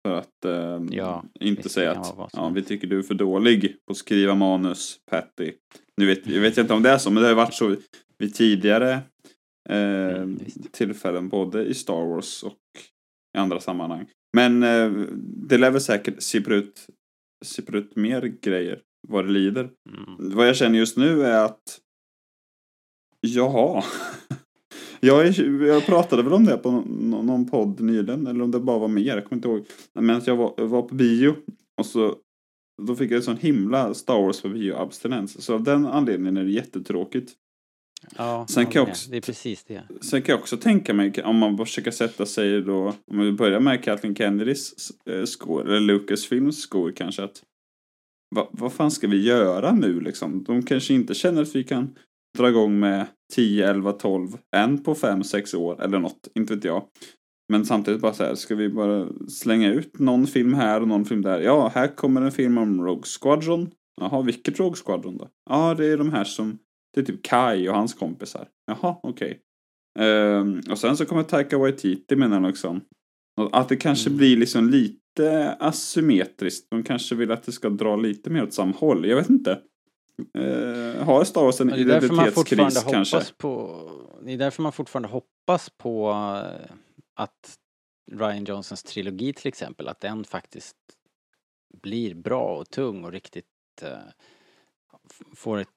För 0.06 0.14
att 0.14 0.44
eh, 0.44 0.80
Ja, 0.90 1.24
inte 1.40 1.68
säga 1.68 1.90
att 1.92 2.14
ja, 2.32 2.48
vi 2.48 2.62
tycker 2.62 2.86
du 2.86 2.98
är 2.98 3.02
för 3.02 3.14
dålig 3.14 3.76
på 3.86 3.90
att 3.92 3.96
skriva 3.96 4.34
manus, 4.34 4.96
Patty. 5.10 5.52
Nu 5.96 6.06
vet, 6.06 6.26
jag 6.26 6.40
vet 6.40 6.58
inte 6.58 6.74
om 6.74 6.82
det 6.82 6.90
är 6.90 6.98
så, 6.98 7.10
men 7.10 7.22
det 7.22 7.28
har 7.28 7.34
varit 7.36 7.54
så 7.54 7.76
vid 8.18 8.34
tidigare 8.34 8.92
eh, 9.68 9.80
Mm, 10.10 10.36
visst. 10.44 10.72
tillfällen, 10.72 11.28
både 11.28 11.64
i 11.64 11.74
Star 11.74 12.06
Wars 12.06 12.42
och 12.42 12.54
i 13.36 13.38
andra 13.38 13.60
sammanhang. 13.60 14.06
Men 14.32 14.62
eh, 14.62 14.90
det 15.48 15.58
lär 15.58 15.70
väl 15.70 15.80
säkert 15.80 16.22
sippra 16.22 16.54
ut, 16.54 16.86
sippra 17.44 17.78
ut 17.78 17.96
mer 17.96 18.22
grejer 18.42 18.80
vad 19.08 19.24
det 19.24 19.30
lider. 19.30 19.60
Mm. 19.60 20.36
Vad 20.36 20.48
jag 20.48 20.56
känner 20.56 20.78
just 20.78 20.96
nu 20.96 21.22
är 21.22 21.44
att 21.44 21.80
Jaha. 23.20 23.84
Jag, 25.02 25.26
är, 25.26 25.62
jag 25.66 25.86
pratade 25.86 26.22
väl 26.22 26.32
om 26.32 26.44
det 26.44 26.56
på 26.56 26.70
någon, 26.70 27.26
någon 27.26 27.50
podd 27.50 27.80
nyligen, 27.80 28.26
eller 28.26 28.44
om 28.44 28.50
det 28.50 28.60
bara 28.60 28.78
var 28.78 28.88
mer, 28.88 29.14
jag 29.14 29.24
kommer 29.24 29.38
inte 29.38 29.48
ihåg. 29.48 29.66
Men 29.94 30.16
att 30.16 30.26
jag 30.26 30.36
var, 30.36 30.66
var 30.66 30.82
på 30.82 30.94
bio 30.94 31.34
och 31.78 31.86
så 31.86 32.16
då 32.82 32.96
fick 32.96 33.10
jag 33.10 33.16
en 33.16 33.22
sån 33.22 33.36
himla 33.36 33.94
Star 33.94 34.22
Wars 34.22 34.42
på 34.42 34.48
bio-abstinens. 34.48 35.40
Så 35.40 35.54
av 35.54 35.62
den 35.62 35.86
anledningen 35.86 36.36
är 36.36 36.44
det 36.44 36.50
jättetråkigt. 36.50 37.32
Ja, 38.16 38.46
Sen 38.48 38.66
kan 38.66 38.80
jag 38.82 38.88
också- 38.88 39.10
Det 39.10 39.16
är 39.16 39.20
precis 39.20 39.64
det. 39.64 39.82
Sen 40.00 40.22
kan 40.22 40.32
jag 40.32 40.40
också 40.40 40.56
tänka 40.56 40.94
mig, 40.94 41.22
om 41.24 41.36
man 41.38 41.58
försöker 41.58 41.90
sätta 41.90 42.26
sig 42.26 42.60
då, 42.62 42.94
om 43.10 43.18
vi 43.20 43.32
börjar 43.32 43.60
med 43.60 43.84
Kathleen 43.84 44.14
Kennedys 44.14 44.74
eh, 45.10 45.24
score, 45.24 45.62
eller 45.62 45.80
Lucasfilms 45.80 46.60
score 46.60 46.92
kanske, 46.92 47.24
att 47.24 47.42
vad, 48.36 48.46
vad 48.50 48.72
fan 48.72 48.90
ska 48.90 49.06
vi 49.08 49.22
göra 49.24 49.72
nu 49.72 50.00
liksom? 50.00 50.44
De 50.44 50.62
kanske 50.62 50.94
inte 50.94 51.14
känner 51.14 51.42
att 51.42 51.54
vi 51.56 51.64
kan 51.64 51.94
dra 52.38 52.48
igång 52.48 52.78
med 52.80 53.06
10, 53.34 53.70
11, 53.70 53.92
12, 53.92 54.28
en 54.56 54.82
på 54.82 54.94
5, 54.94 55.24
6 55.24 55.54
år 55.54 55.82
eller 55.82 55.98
något, 55.98 56.28
inte 56.34 56.54
vet 56.54 56.64
jag. 56.64 56.84
Men 57.52 57.64
samtidigt 57.66 58.00
bara 58.00 58.12
så 58.12 58.24
här, 58.24 58.34
ska 58.34 58.54
vi 58.54 58.68
bara 58.68 59.08
slänga 59.28 59.72
ut 59.72 59.98
någon 59.98 60.26
film 60.26 60.54
här 60.54 60.80
och 60.80 60.88
någon 60.88 61.04
film 61.04 61.22
där? 61.22 61.40
Ja, 61.40 61.72
här 61.74 61.86
kommer 61.96 62.22
en 62.22 62.32
film 62.32 62.58
om 62.58 62.84
Rogue 62.84 63.02
Squadron. 63.20 63.70
Jaha, 64.00 64.22
vilket 64.22 64.58
Rogue 64.60 64.76
Squadron 64.84 65.16
då? 65.16 65.28
Ja, 65.50 65.74
det 65.74 65.86
är 65.86 65.96
de 65.98 66.12
här 66.12 66.24
som, 66.24 66.58
det 66.94 67.00
är 67.00 67.04
typ 67.04 67.22
Kai 67.22 67.68
och 67.68 67.74
hans 67.74 67.94
kompisar. 67.94 68.48
Jaha, 68.66 68.96
okej. 69.02 69.40
Ehm, 69.98 70.60
och 70.70 70.78
sen 70.78 70.96
så 70.96 71.06
kommer 71.06 71.22
Taika 71.22 71.58
Waititi 71.58 72.16
med 72.16 72.30
den 72.30 72.44
också. 72.44 72.80
Att 73.52 73.68
det 73.68 73.76
kanske 73.76 74.08
Mm. 74.10 74.18
blir 74.18 74.36
liksom 74.36 74.68
lite 74.70 75.52
asymmetriskt. 75.60 76.70
De 76.70 76.82
kanske 76.82 77.14
vill 77.14 77.30
att 77.30 77.42
det 77.42 77.52
ska 77.52 77.68
dra 77.70 77.96
lite 77.96 78.30
mer 78.30 78.42
åt 78.42 78.52
samma 78.52 78.72
håll. 78.72 79.06
Jag 79.06 79.16
vet 79.16 79.30
inte. 79.30 79.60
Uh, 80.38 81.02
har 81.04 81.24
Star 81.24 81.42
Wars 81.44 81.60
en 81.60 81.68
Ja, 81.68 81.76
identitetskris 81.76 82.84
kanske? 82.84 83.20
på... 83.38 83.80
Det 84.24 84.32
är 84.32 84.38
därför 84.38 84.62
man 84.62 84.72
fortfarande 84.72 85.08
hoppas 85.08 85.70
på 85.70 86.10
eh, 86.10 86.74
att 87.14 87.54
Ryan 88.12 88.44
Johnsons 88.44 88.82
trilogi 88.82 89.32
till 89.32 89.48
exempel, 89.48 89.88
att 89.88 90.00
den 90.00 90.24
faktiskt 90.24 90.76
blir 91.82 92.14
bra 92.14 92.56
och 92.56 92.70
tung 92.70 93.04
och 93.04 93.12
riktigt 93.12 93.46
f- 93.82 95.22
får 95.34 95.58
ett, 95.58 95.68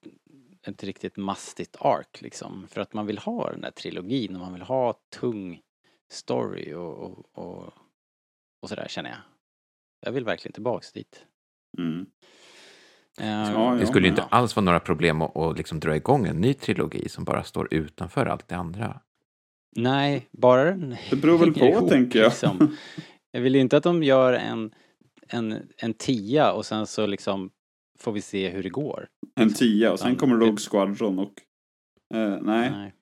ett 0.64 0.84
riktigt 0.84 1.16
mastigt 1.16 1.76
ark 1.80 2.20
liksom. 2.20 2.66
För 2.70 2.80
att 2.80 2.92
man 2.94 3.06
vill 3.06 3.18
ha 3.18 3.50
den 3.50 3.60
där 3.60 3.70
trilogin 3.70 4.34
och 4.34 4.40
man 4.40 4.52
vill 4.52 4.62
ha 4.62 4.94
tung 5.20 5.60
story 6.10 6.74
och, 6.74 6.98
och, 6.98 7.38
och, 7.38 7.72
och 8.62 8.68
sådär 8.68 8.86
känner 8.88 9.10
jag. 9.10 9.18
Jag 10.00 10.12
vill 10.12 10.24
verkligen 10.24 10.52
tillbaks 10.52 10.92
dit. 10.92 11.24
Mm. 11.78 12.06
Eh, 13.20 13.52
Ja, 13.52 13.76
Det 13.80 13.86
skulle 13.86 14.06
ju 14.06 14.10
inte 14.10 14.22
alls 14.22 14.56
vara 14.56 14.64
några 14.64 14.80
problem 14.80 15.22
att, 15.22 15.36
att 15.36 15.56
liksom 15.58 15.80
dra 15.80 15.96
igång 15.96 16.26
en 16.26 16.40
ny 16.40 16.54
trilogi 16.54 17.08
som 17.08 17.24
bara 17.24 17.42
står 17.42 17.74
utanför 17.74 18.26
allt 18.26 18.48
det 18.48 18.56
andra. 18.56 19.00
Nej, 19.76 20.28
bara 20.32 20.64
den 20.64 20.96
Det 21.10 21.16
beror 21.16 21.38
väl 21.38 21.54
på, 21.54 21.88
tänker 21.88 22.18
jag. 22.18 22.28
Liksom. 22.28 22.76
Jag 23.30 23.40
vill 23.40 23.54
ju 23.54 23.60
inte 23.60 23.76
att 23.76 23.82
de 23.82 24.02
gör 24.02 24.32
en, 24.32 24.74
en, 25.28 25.68
en 25.76 25.94
tia 25.94 26.52
och 26.52 26.66
sen 26.66 26.86
så 26.86 27.06
liksom 27.06 27.50
får 27.98 28.12
vi 28.12 28.20
se 28.20 28.48
hur 28.48 28.62
det 28.62 28.68
går. 28.68 29.06
En 29.40 29.54
tia 29.54 29.92
och 29.92 30.00
sen 30.00 30.16
kommer 30.16 30.36
Rogue 30.36 30.56
Squadron 30.70 31.18
och... 31.18 31.32
eh, 32.14 32.38
nej. 32.42 32.70
Nej, 32.70 32.94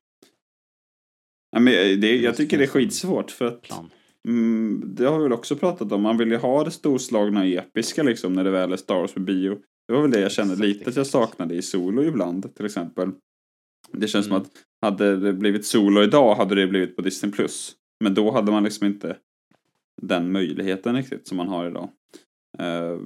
nej 1.53 1.63
men 1.63 2.01
det, 2.01 2.17
jag 2.17 2.37
tycker 2.37 2.59
det 2.59 2.65
är 2.65 2.69
skitsvårt 2.69 3.31
för 3.31 3.45
att... 3.45 3.63
plan. 3.63 3.91
Mm, 4.29 4.83
det 4.95 5.05
har 5.05 5.19
vi 5.19 5.23
väl 5.23 5.33
också 5.33 5.57
pratat 5.57 5.93
om. 5.93 6.03
Man 6.03 6.19
vill 6.19 6.31
ju 6.31 6.37
ha 6.37 6.65
det 6.65 6.71
storslagna 6.71 7.47
episka 7.47 8.03
liksom 8.03 8.33
när 8.33 8.45
det 8.45 8.51
väl 8.51 8.73
är 8.73 8.77
Star 8.77 8.95
Wars 9.01 9.13
på 9.15 9.21
bio. 9.21 9.59
Det 9.89 9.93
var 9.95 10.03
väl 10.03 10.11
det 10.11 10.21
jag 10.21 10.33
kände 10.33 10.53
Exakt, 10.53 10.69
lite 10.69 10.81
att 10.91 10.97
jag 10.97 11.03
exakt. 11.07 11.11
saknade 11.31 11.55
i 11.55 11.63
Solo 11.63 12.03
ibland 12.03 12.55
till 12.55 12.67
exempel. 12.67 13.11
Det 13.93 14.09
känns 14.09 14.27
Mm. 14.27 14.39
som 14.41 14.47
att 14.47 14.65
hade 14.93 15.17
det 15.17 15.33
blivit 15.33 15.67
Solo 15.67 16.03
idag 16.03 16.35
hade 16.35 16.55
det 16.55 16.67
blivit 16.67 16.97
på 16.97 17.03
Disney+. 17.03 17.33
Plus. 17.33 17.77
Men 18.05 18.15
då 18.15 18.31
hade 18.31 18.53
man 18.53 18.65
liksom 18.65 18.87
inte 18.87 19.17
den 20.03 20.33
möjligheten 20.33 20.97
riktigt 20.97 21.29
som 21.29 21.37
man 21.37 21.49
har 21.49 21.67
idag. 21.67 21.89
Eh, 22.59 22.99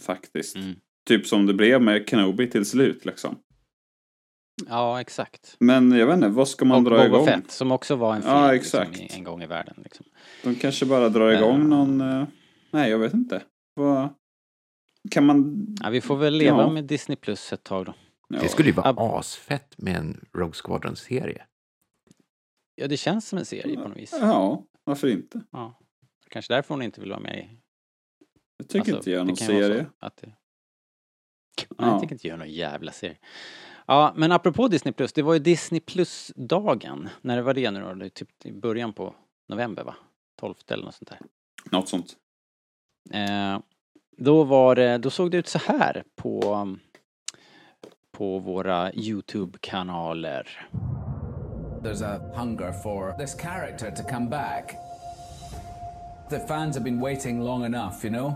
faktiskt. 0.00 0.56
Mm. 0.56 0.74
Typ 1.08 1.26
som 1.26 1.46
det 1.46 1.54
blev 1.54 1.82
med 1.82 2.08
Kenobi 2.08 2.50
till 2.50 2.64
slut 2.64 3.04
liksom. 3.04 3.38
Ja, 4.68 5.00
exakt. 5.00 5.56
Men 5.60 5.92
jag 5.92 6.06
vet 6.06 6.14
inte, 6.16 6.28
vad 6.28 6.48
ska 6.48 6.64
man 6.64 6.76
och 6.78 6.84
dra 6.84 6.96
Boba 6.96 7.06
igång? 7.06 7.26
Fett 7.26 7.50
som 7.50 7.72
också 7.72 7.96
var 7.96 8.14
en 8.16 8.22
film 8.22 8.34
Ja, 8.34 8.52
liksom, 8.52 8.82
exakt. 8.82 9.00
i- 9.00 9.16
en 9.16 9.24
gång 9.24 9.42
i 9.42 9.46
världen. 9.46 9.74
Liksom. 9.84 10.06
De 10.44 10.54
kanske 10.54 10.86
bara 10.86 11.08
drar 11.08 11.30
igång 11.30 11.58
Ja. 11.60 11.66
någon... 11.66 12.00
eh, 12.00 12.24
nej, 12.70 12.90
jag 12.90 12.98
vet 12.98 13.14
inte. 13.14 13.42
Vad... 13.74 14.08
Kan 15.10 15.26
man... 15.26 15.66
Ja, 15.82 15.90
vi 15.90 16.00
får 16.00 16.16
väl 16.16 16.34
leva 16.34 16.58
Ja. 16.62 16.70
med 16.70 16.84
Disney 16.84 17.16
Plus 17.16 17.52
ett 17.52 17.62
tag 17.64 17.86
då. 17.86 17.94
Ja. 18.28 18.40
Det 18.40 18.48
skulle 18.48 18.68
ju 18.68 18.74
vara 18.74 18.86
Ab- 18.92 18.98
asfett 19.18 19.74
med 19.78 19.96
en 19.96 20.24
Rogue 20.34 20.54
Squadron-serie. 20.64 21.44
Ja, 22.74 22.88
det 22.88 22.96
känns 22.96 23.28
som 23.28 23.38
en 23.38 23.44
serie 23.44 23.76
på 23.76 23.88
något 23.88 23.98
vis. 23.98 24.14
Ja, 24.20 24.64
varför 24.84 25.08
inte? 25.08 25.40
Ja. 25.52 25.78
Kanske 26.30 26.54
därför 26.54 26.74
hon 26.74 26.82
inte 26.82 27.00
vill 27.00 27.10
vara 27.10 27.20
med 27.20 27.38
i... 27.38 27.48
Jag 28.56 28.68
tycker 28.68 28.78
alltså, 28.94 29.10
inte 29.10 29.10
det 29.10 29.24
någon 29.24 29.36
serie. 29.36 29.86
Att 29.98 30.16
det... 30.16 30.32
Ja. 31.68 31.90
jag 31.90 31.98
tänker 31.98 32.14
inte 32.14 32.28
göra 32.28 32.38
någon 32.38 32.50
jävla 32.50 32.92
serie. 32.92 33.16
Ja, 33.86 34.12
men 34.16 34.32
apropå 34.32 34.68
Disney 34.68 34.92
Plus, 34.92 35.12
det 35.12 35.22
var 35.22 35.34
ju 35.34 35.38
Disney 35.38 35.80
Plus-dagen. 35.80 37.08
När 37.20 37.36
det 37.36 37.42
var 37.42 37.54
det 37.54 37.70
nu 37.70 37.80
då? 37.80 37.94
Det 37.94 38.10
typ 38.10 38.46
i 38.46 38.52
början 38.52 38.92
på 38.92 39.14
november 39.48 39.84
va? 39.84 39.94
12 40.40 40.54
eller 40.68 40.84
något 40.84 40.94
sånt 40.94 41.08
där. 41.10 41.18
Något 41.70 41.88
sånt. 41.88 42.16
Eh, 43.10 43.58
då 44.16 44.44
var 44.44 44.74
det, 44.74 44.98
då 44.98 45.10
såg 45.10 45.30
det 45.30 45.36
ut 45.36 45.48
så 45.48 45.58
här 45.58 46.04
på, 46.16 46.68
på 48.12 48.38
våra 48.38 48.92
YouTube-kanaler. 48.92 50.68
There's 51.82 52.02
a 52.02 52.20
hunger 52.34 52.72
for 52.72 53.12
this 53.18 53.34
character 53.34 53.90
to 53.90 54.02
come 54.02 54.30
back. 54.30 54.74
The 56.30 56.38
fans 56.38 56.76
have 56.76 56.84
been 56.84 57.00
waiting 57.00 57.40
long 57.40 57.64
enough, 57.64 58.04
you 58.04 58.10
know? 58.10 58.34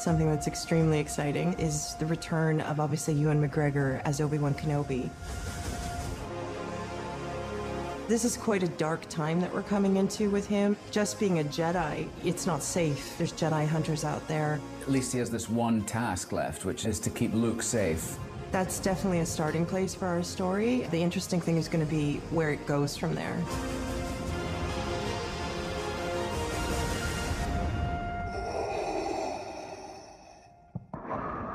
Something 0.00 0.30
that's 0.30 0.46
extremely 0.46 0.98
exciting 0.98 1.52
is 1.58 1.94
the 1.96 2.06
return 2.06 2.62
of 2.62 2.80
obviously 2.80 3.12
Ewan 3.12 3.46
McGregor 3.46 4.00
as 4.06 4.18
Obi 4.22 4.38
Wan 4.38 4.54
Kenobi. 4.54 5.10
This 8.08 8.24
is 8.24 8.38
quite 8.38 8.62
a 8.62 8.68
dark 8.68 9.06
time 9.10 9.42
that 9.42 9.52
we're 9.52 9.62
coming 9.62 9.98
into 9.98 10.30
with 10.30 10.46
him. 10.46 10.74
Just 10.90 11.20
being 11.20 11.40
a 11.40 11.44
Jedi, 11.44 12.08
it's 12.24 12.46
not 12.46 12.62
safe. 12.62 13.18
There's 13.18 13.34
Jedi 13.34 13.68
hunters 13.68 14.02
out 14.02 14.26
there. 14.26 14.58
At 14.80 14.90
least 14.90 15.12
he 15.12 15.18
has 15.18 15.28
this 15.28 15.50
one 15.50 15.82
task 15.82 16.32
left, 16.32 16.64
which 16.64 16.86
is 16.86 16.98
to 17.00 17.10
keep 17.10 17.34
Luke 17.34 17.62
safe. 17.62 18.16
That's 18.52 18.80
definitely 18.80 19.20
a 19.20 19.26
starting 19.26 19.66
place 19.66 19.94
for 19.94 20.06
our 20.06 20.22
story. 20.22 20.86
The 20.92 21.02
interesting 21.02 21.42
thing 21.42 21.58
is 21.58 21.68
going 21.68 21.84
to 21.84 21.90
be 21.90 22.22
where 22.30 22.48
it 22.48 22.66
goes 22.66 22.96
from 22.96 23.14
there. 23.14 23.36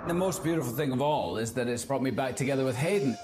The 0.07 0.13
most 0.13 0.43
beautiful 0.43 0.71
thing 0.71 0.91
of 0.91 1.01
all 1.01 1.37
is 1.37 1.51
that 1.53 1.67
it's 1.67 1.83
brought 1.83 2.03
me 2.03 2.11
back 2.11 2.35
together 2.35 2.63
with 2.63 2.75
Hayden. 2.75 3.17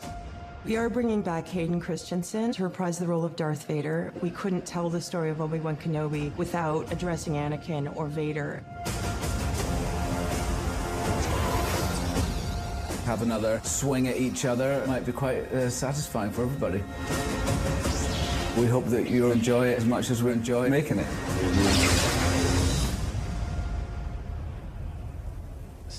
We 0.65 0.78
are 0.78 0.89
bringing 0.89 1.22
back 1.22 1.48
Hayden 1.48 1.80
Christensen 1.80 2.52
to 2.54 2.63
reprise 2.63 2.98
the 2.98 3.06
role 3.06 3.24
of 3.24 3.36
Darth 3.36 3.67
Vader. 3.67 4.12
We 4.24 4.32
couldn't 4.32 4.65
tell 4.65 4.89
the 4.89 5.00
story 5.00 5.30
of 5.30 5.41
Obi 5.41 5.60
Wan 5.60 5.78
Kenobi 5.78 6.36
without 6.38 6.91
addressing 6.91 7.34
Anakin 7.34 7.96
or 7.96 8.08
Vader. 8.08 8.63
Have 13.06 13.22
another 13.22 13.62
swing 13.63 14.08
at 14.08 14.17
each 14.17 14.46
other 14.46 14.72
it 14.72 14.88
might 14.88 15.06
be 15.06 15.12
quite 15.12 15.52
uh, 15.54 15.70
satisfying 15.70 16.32
for 16.32 16.41
everybody. 16.41 16.84
We 18.60 18.65
hope 18.65 18.86
that 18.88 19.08
you 19.08 19.32
enjoy 19.32 19.67
it 19.67 19.78
as 19.78 19.86
much 19.86 20.10
as 20.10 20.24
we 20.24 20.32
enjoy 20.32 20.67
making 20.67 20.98
it. 20.98 22.11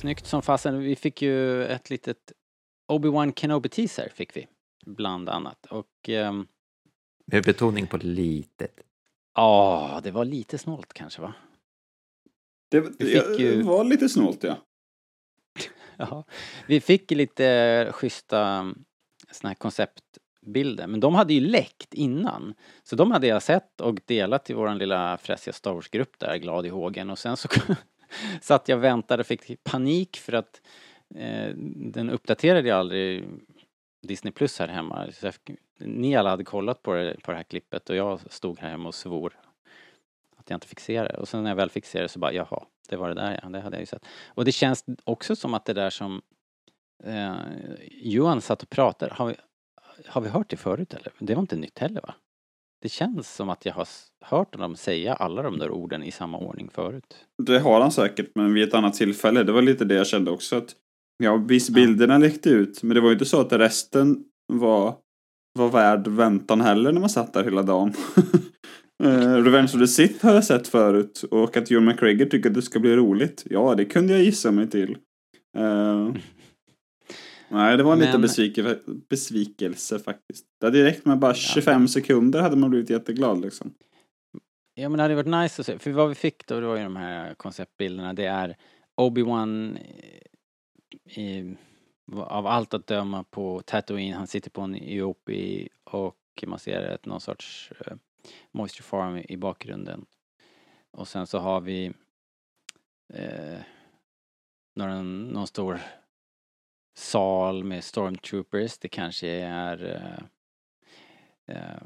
Snyggt 0.03 0.27
som 0.27 0.43
fasen. 0.43 0.79
Vi 0.79 0.97
fick 0.97 1.23
ju 1.23 1.65
ett 1.65 1.91
litet 1.91 2.33
Obi-Wan 2.93 3.33
Kenobi-teaser 3.33 4.09
fick 4.15 4.37
vi. 4.37 4.47
Bland 4.87 5.29
annat. 5.29 5.67
Och 5.67 6.09
ehm, 6.09 6.47
Med 7.27 7.45
betoning 7.45 7.87
på 7.87 7.97
litet. 7.97 8.81
ja, 9.35 10.01
det 10.05 10.11
var 10.11 10.25
lite 10.25 10.59
snålt 10.59 10.93
kanske 10.93 11.23
va? 11.23 11.35
Det, 12.71 12.83
fick 12.83 13.39
ju- 13.41 13.57
det 13.57 13.63
var 13.63 13.85
lite 13.85 14.09
snålt 14.09 14.43
ja. 14.45 14.57
Ja, 15.97 16.25
vi 16.67 16.81
fick 16.81 17.11
lite 17.11 17.89
schyssta 17.93 18.73
såna 19.31 19.49
här 19.51 19.55
konceptbilder, 19.55 20.87
men 20.87 21.01
de 21.01 21.15
hade 21.15 21.35
ju 21.35 21.41
läckt 21.41 21.95
innan. 21.95 22.55
Så 22.83 22.97
de 22.97 23.11
hade 23.11 23.27
jag 23.27 23.43
sett 23.43 23.81
och 23.81 23.99
delat 24.05 24.51
i 24.51 24.55
våran 24.55 24.79
lilla 24.79 25.17
fräsiga 25.19 25.53
Star 25.55 25.73
Wars-grupp 25.73 26.19
där, 26.19 26.37
glad 26.37 26.67
i 26.67 26.69
hågen. 26.69 27.11
Och 27.11 27.19
sen 27.19 27.37
så 27.37 27.49
satt 28.41 28.69
jag 28.69 28.77
och 28.77 28.85
väntade 28.85 29.21
och 29.21 29.27
fick 29.27 29.65
panik 29.65 30.17
för 30.17 30.33
att 30.33 30.61
eh, 31.15 31.49
den 31.77 32.11
uppdaterade 32.11 32.69
jag 32.69 32.79
aldrig 32.79 33.25
Disney 34.03 34.33
Plus 34.33 34.59
här 34.59 34.69
hemma. 34.69 35.09
Så 35.13 35.27
jag, 35.27 35.35
ni 35.79 36.17
alla 36.17 36.31
hade 36.31 36.45
kollat 36.45 36.83
på 36.83 36.95
det, 36.95 37.17
på 37.23 37.31
det 37.31 37.37
här 37.37 37.45
klippet 37.45 37.91
och 37.91 37.97
jag 37.97 38.21
stod 38.31 38.59
här 38.59 38.71
hemma 38.71 38.89
och 38.89 38.95
svor 38.95 39.39
att 40.37 40.51
jag 40.51 40.57
inte 40.57 40.69
fick 40.69 40.81
se 40.81 41.03
det. 41.03 41.17
Och 41.17 41.29
sen 41.29 41.43
när 41.43 41.51
jag 41.51 41.57
väl 41.57 41.71
fick 41.71 41.87
se 41.87 42.03
det 42.03 42.09
så 42.09 42.19
bara, 42.19 42.33
jaha, 42.33 42.65
det 42.89 42.97
var 42.97 43.09
det 43.09 43.15
där 43.15 43.41
ja, 43.43 43.49
det 43.49 43.61
hade 43.61 43.77
jag 43.77 43.83
ju 43.83 43.87
sett. 43.87 44.07
Och 44.27 44.45
det 44.45 44.53
känns 44.53 44.85
också 45.05 45.37
som 45.37 45.55
att 45.55 45.65
det 45.65 45.73
där 45.73 45.91
som 45.91 46.23
Eh, 47.05 47.37
Johan 47.91 48.41
satt 48.41 48.63
och 48.63 48.71
pratade, 48.71 49.15
har 49.15 49.27
vi, 49.27 49.35
har 50.07 50.21
vi 50.21 50.29
hört 50.29 50.51
det 50.51 50.57
förut 50.57 50.95
eller? 50.95 51.13
Det 51.19 51.35
var 51.35 51.41
inte 51.41 51.57
nytt 51.57 51.79
heller 51.79 52.01
va? 52.01 52.15
Det 52.83 52.89
känns 52.89 53.35
som 53.35 53.51
att 53.51 53.67
jag 53.67 53.73
har 53.73 53.89
hört 54.25 54.53
dem 54.59 54.77
säga 54.77 55.15
alla 55.15 55.43
de 55.43 55.59
där 55.59 55.71
orden 55.71 56.03
i 56.03 56.11
samma 56.11 56.39
ordning 56.39 56.69
förut. 56.75 57.17
Det 57.43 57.59
har 57.59 57.81
han 57.81 57.93
säkert, 57.93 58.31
men 58.35 58.55
vid 58.55 58.69
ett 58.69 58.75
annat 58.75 58.95
tillfälle. 58.95 59.43
Det 59.43 59.53
var 59.53 59.63
lite 59.63 59.85
det 59.85 59.95
jag 59.95 60.07
kände 60.07 60.31
också. 60.31 60.57
att 60.57 60.75
Ja, 61.25 61.37
visst 61.37 61.71
bilderna 61.71 62.19
läckte 62.19 62.51
ut, 62.51 62.83
men 62.83 62.95
det 62.95 63.01
var 63.01 63.09
ju 63.09 63.13
inte 63.13 63.25
så 63.25 63.41
att 63.41 63.53
resten 63.53 64.25
var, 64.53 64.95
var 65.59 65.69
värd 65.69 66.09
väntan 66.09 66.61
heller 66.61 66.93
när 66.93 67.01
man 67.01 67.11
satt 67.11 67.33
där 67.33 67.45
hela 67.45 67.63
dagen. 67.63 67.93
Eh, 69.05 69.35
Revenge 69.35 69.65
of 69.65 69.81
the 69.81 69.87
Sith 69.87 70.27
har 70.27 70.35
jag 70.35 70.45
sett 70.45 70.69
förut 70.69 71.25
och 71.31 71.57
att 71.57 71.71
Ewan 71.71 71.85
McGregor 71.85 72.27
tycker 72.27 72.49
att 72.49 72.55
det 72.55 72.63
ska 72.63 72.81
bli 72.81 72.97
roligt. 72.97 73.47
Ja, 73.51 73.75
det 73.75 73.85
kunde 73.85 74.13
jag 74.13 74.23
gissa 74.23 74.51
mig 74.51 74.71
till. 74.71 74.97
Eh, 75.59 76.15
nej, 77.53 77.77
det 77.77 77.83
var 77.83 77.93
en 77.93 77.99
liten 77.99 78.13
Men- 78.13 78.21
besvike, 78.23 78.79
besvikelse 78.87 79.99
faktiskt. 79.99 80.47
Det 80.61 80.67
hade 80.67 80.85
räckt 80.85 81.05
med 81.05 81.19
bara 81.19 81.35
25 81.35 81.89
sekunder 81.89 82.41
hade 82.43 82.57
man 82.57 82.71
blivit 82.71 82.91
jätteglad 82.91 83.41
liksom. 83.41 83.75
Ja 84.75 84.89
men 84.89 84.97
det 84.97 85.03
hade 85.03 85.15
varit 85.15 85.43
nice 85.43 85.63
att 85.63 85.67
se, 85.67 85.79
för 85.79 85.91
vad 85.91 86.09
vi 86.09 86.15
fick 86.15 86.47
då 86.47 86.61
det 86.61 86.67
var 86.67 86.77
ju 86.77 86.83
de 86.83 86.97
här 86.97 87.35
konceptbilderna, 87.35 88.13
det 88.13 88.25
är 88.25 88.57
Obi-Wan 89.01 89.77
eh, 89.77 91.23
i, 91.23 91.57
av 92.13 92.47
allt 92.47 92.75
att 92.75 92.87
döma 92.87 93.25
på 93.25 93.63
Tatooine, 93.67 94.15
han 94.15 94.27
sitter 94.27 94.51
på 94.51 94.61
en 94.61 94.77
Iopi 94.77 95.69
och 95.85 96.45
man 96.47 96.59
ser 96.59 96.81
ett, 96.83 97.07
någon 97.07 97.21
sorts 97.21 97.73
eh, 97.87 97.95
moisture 98.53 98.85
farm 98.85 99.17
i, 99.17 99.27
i 99.29 99.37
bakgrunden. 99.37 100.07
Och 100.91 101.09
sen 101.09 101.27
så 101.27 101.39
har 101.39 101.61
vi 101.61 101.93
eh, 103.15 103.59
någon, 104.77 105.29
någon 105.29 105.47
stor 105.47 105.81
sal 106.95 107.65
med 107.65 107.85
stormtroopers, 107.85 108.79
det 108.79 108.89
kanske 108.89 109.29
är 109.47 109.85
eh, 109.85 111.57
eh, 111.57 111.83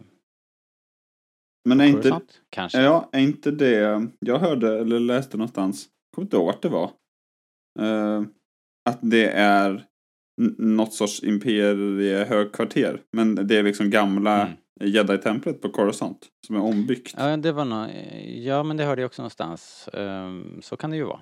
Men 1.65 1.81
är 1.81 1.85
inte, 1.87 2.21
kanske. 2.51 2.83
Ja, 2.83 3.09
är 3.13 3.21
inte 3.21 3.51
det... 3.51 4.07
Jag 4.21 4.39
hörde 4.39 4.79
eller 4.81 5.01
läste 5.01 5.37
någonstans, 5.37 5.85
jag 6.11 6.15
kommer 6.15 6.27
inte 6.27 6.37
ihåg 6.37 6.47
vart 6.47 6.63
det 6.63 6.69
var. 6.69 6.91
eh, 7.79 8.23
att 8.85 8.99
det 9.03 9.29
är 9.31 9.85
något 10.59 10.95
sorts 10.95 11.23
imperiehögkvarter. 11.25 13.03
Men 13.13 13.35
det 13.35 13.57
är 13.57 13.63
liksom 13.63 13.91
gamla 13.91 14.47
Mm. 14.81 14.93
jedi-templet 14.93 15.61
på 15.63 15.69
Coruscant. 15.69 16.27
Som 16.47 16.57
är 16.57 16.61
ombyggt. 16.61 17.15
Ja, 17.19 17.37
det 17.37 17.53
var 17.53 17.65
nå 17.65 17.89
ja, 18.27 18.63
men 18.63 18.77
det 18.77 18.85
hörde 18.85 19.03
jag 19.03 19.07
också 19.07 19.23
någonstans. 19.23 19.89
Ehm, 19.93 20.63
så 20.63 20.77
kan 20.77 20.91
det 20.91 20.97
ju 20.97 21.05
vara. 21.05 21.21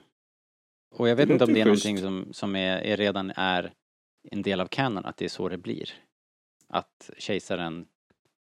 Och 0.96 1.09
jag 1.09 1.16
vet 1.16 1.30
inte 1.30 1.44
om 1.44 1.54
det 1.54 1.61
är 1.61 1.64
schysst. 1.64 1.85
någonting 1.85 1.98
som, 1.98 2.33
som 2.33 2.57
är, 2.57 2.76
är 2.76 2.96
redan 2.96 3.33
är 3.37 3.72
en 4.30 4.42
del 4.42 4.61
av 4.61 4.66
canon, 4.66 5.04
att 5.04 5.16
det 5.16 5.24
är 5.24 5.28
så 5.28 5.48
det 5.48 5.59
blir. 5.59 5.90
Att 6.68 7.11
kejsaren 7.18 7.87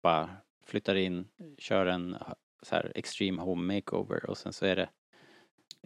bara 0.02 0.30
flyttar 0.66 0.94
in, 0.94 1.28
kör 1.58 1.86
en 1.86 2.16
så 2.62 2.74
här 2.74 2.92
extreme 2.94 3.42
home 3.42 3.74
makeover 3.74 4.30
och 4.30 4.38
sen 4.38 4.52
så 4.52 4.66
är 4.66 4.76
det 4.76 4.88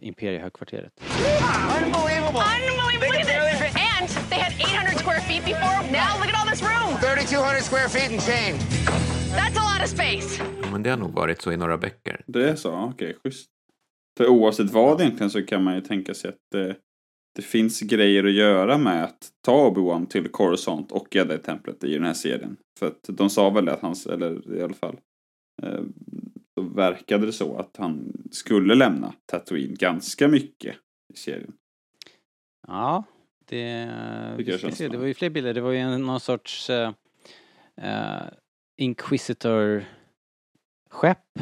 imperiehögkvarteret. 0.01 0.93
Unbelievable! 0.99 2.43
Unbelievable! 2.69 3.07
Look 3.07 3.19
at 3.19 3.27
this! 3.27 3.73
And 3.93 4.29
they 4.29 4.39
had 4.39 4.53
800 4.53 4.97
square 5.03 5.21
feet 5.21 5.45
before. 5.45 5.81
Now 5.91 6.17
look 6.19 6.29
at 6.33 6.35
all 6.41 6.47
this 6.49 6.61
room! 6.61 6.99
3,200 7.01 7.61
square 7.61 7.89
feet 7.89 8.11
and 8.11 8.21
change. 8.21 8.59
That's 9.35 9.57
a 9.57 9.63
lot 9.73 9.83
of 9.83 9.89
space. 9.89 10.43
Ja, 10.61 10.71
men 10.71 10.83
det 10.83 10.89
har 10.89 10.97
nog 10.97 11.11
varit 11.13 11.41
så 11.41 11.51
i 11.51 11.57
några 11.57 11.77
böcker. 11.77 12.23
Det 12.27 12.49
är 12.49 12.55
så? 12.55 12.71
Okej, 12.71 13.17
schysst. 13.23 13.49
För 14.17 14.27
oavsett 14.27 14.71
vad 14.71 15.01
egentligen 15.01 15.29
så 15.29 15.45
kan 15.45 15.63
man 15.63 15.75
ju 15.75 15.81
tänka 15.81 16.13
sig 16.13 16.29
att 16.29 16.39
det, 16.51 16.75
det 17.35 17.41
finns 17.41 17.81
grejer 17.81 18.23
att 18.23 18.33
göra 18.33 18.77
med 18.77 19.03
att 19.03 19.31
ta 19.41 19.69
Obi-Wan 19.69 20.07
till 20.07 20.27
Coruscant 20.27 20.91
och 20.91 21.15
Jedi-templet 21.15 21.83
i 21.83 21.93
den 21.93 22.03
här 22.03 22.13
serien. 22.13 22.57
För 22.79 22.87
att 22.87 23.03
de 23.07 23.29
sa 23.29 23.49
väl 23.49 23.69
att 23.69 23.81
han, 23.81 23.95
eller 24.09 24.57
i 24.57 24.63
alla 24.63 24.73
fall, 24.73 24.99
eh, 25.63 25.81
då 26.55 26.61
verkade 26.61 27.25
det 27.25 27.33
så 27.33 27.57
att 27.57 27.77
han 27.77 28.13
skulle 28.31 28.75
lämna 28.75 29.13
Tatooine 29.25 29.75
ganska 29.75 30.27
mycket 30.27 30.75
i 31.13 31.17
serien. 31.17 31.53
Ja, 32.67 33.03
det, 33.45 33.89
vi 34.37 34.57
ska 34.57 34.71
se, 34.71 34.87
det 34.87 34.97
var 34.97 35.05
ju 35.05 35.13
fler 35.13 35.29
bilder. 35.29 35.53
Det 35.53 35.61
var 35.61 35.71
ju 35.71 35.77
en, 35.77 36.05
någon 36.05 36.19
sorts 36.19 36.69
uh, 36.69 36.91
Inquisitor-skepp. 38.77 41.39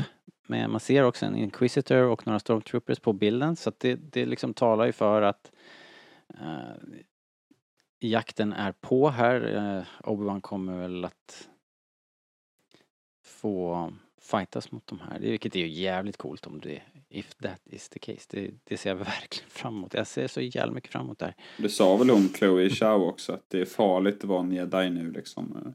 Men 0.51 0.71
man 0.71 0.79
ser 0.79 1.03
också 1.03 1.25
en 1.25 1.35
Inquisitor 1.35 2.03
och 2.03 2.27
några 2.27 2.39
Stormtroopers 2.39 2.99
på 2.99 3.13
bilden. 3.13 3.55
Så 3.55 3.69
att 3.69 3.79
det, 3.79 3.95
det 3.95 4.25
liksom 4.25 4.53
talar 4.53 4.85
ju 4.85 4.91
för 4.91 5.21
att 5.21 5.51
eh, 6.39 6.99
jakten 7.99 8.53
är 8.53 8.71
på 8.71 9.09
här. 9.09 9.41
Uh, 9.41 9.83
Obi-Wan 10.03 10.41
kommer 10.41 10.77
väl 10.77 11.05
att 11.05 11.49
få 13.25 13.93
fightas 14.21 14.71
mot 14.71 14.87
de 14.87 14.99
här. 14.99 15.19
Vilket 15.19 15.55
är 15.55 15.59
ju 15.59 15.67
jävligt 15.67 16.17
coolt 16.17 16.47
om 16.47 16.59
det, 16.59 16.81
if 17.09 17.35
that 17.35 17.61
is 17.65 17.89
the 17.89 17.99
case. 17.99 18.27
Det, 18.29 18.51
det 18.63 18.77
ser 18.77 18.89
jag 18.89 18.95
verkligen 19.05 19.49
fram 19.49 19.77
emot. 19.77 19.93
Jag 19.93 20.07
ser 20.07 20.27
så 20.27 20.41
jävla 20.41 20.73
mycket 20.73 20.91
fram 20.91 21.05
emot 21.05 21.19
det 21.19 21.25
här. 21.25 21.35
Det 21.57 21.69
sa 21.69 21.97
väl 21.97 22.09
hon 22.09 22.29
Chloe 22.29 22.69
Zhao 22.69 23.09
också 23.09 23.33
att 23.33 23.49
det 23.49 23.61
är 23.61 23.65
farligt 23.65 24.17
att 24.17 24.23
vara 24.23 24.39
en 24.39 24.51
jedi 24.51 24.89
nu 24.89 25.11
liksom. 25.11 25.73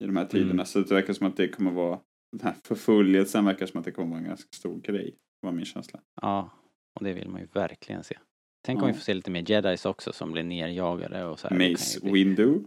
I 0.00 0.06
de 0.06 0.16
här 0.16 0.24
tiderna. 0.24 0.52
Mm. 0.52 0.66
Så 0.66 0.80
det 0.80 0.94
verkar 0.94 1.12
som 1.12 1.26
att 1.26 1.36
det 1.36 1.48
kommer 1.48 1.70
vara 1.70 1.98
den 2.32 2.40
här 2.44 2.54
förföljelsen 2.64 3.44
verkar 3.44 3.66
som 3.66 3.78
att 3.78 3.84
det 3.84 3.92
kommer 3.92 4.08
vara 4.10 4.18
en 4.20 4.24
ganska 4.26 4.48
stor 4.56 4.80
grej. 4.80 5.14
var 5.40 5.52
min 5.52 5.64
känsla. 5.64 6.00
Ja, 6.22 6.50
och 6.98 7.04
det 7.04 7.12
vill 7.12 7.28
man 7.28 7.40
ju 7.40 7.46
verkligen 7.52 8.04
se. 8.04 8.18
Tänk 8.64 8.82
om 8.82 8.88
Ja. 8.88 8.92
vi 8.92 8.98
får 8.98 9.04
se 9.04 9.14
lite 9.14 9.30
mer 9.30 9.50
jedis 9.50 9.86
också 9.86 10.12
som 10.12 10.32
blir 10.32 10.42
nerjagade 10.42 11.24
och 11.24 11.38
så 11.38 11.48
här. 11.48 11.70
Mace 11.70 12.00
bli- 12.00 12.12
Windu. 12.12 12.60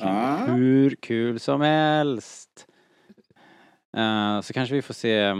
Ah. 0.00 0.46
hur 0.46 0.90
kul 0.94 1.40
som 1.40 1.60
helst. 1.60 2.66
Eh, 3.96 4.40
så 4.40 4.52
kanske 4.52 4.74
vi 4.74 4.82
får 4.82 4.94
se, 4.94 5.18
eh, 5.20 5.36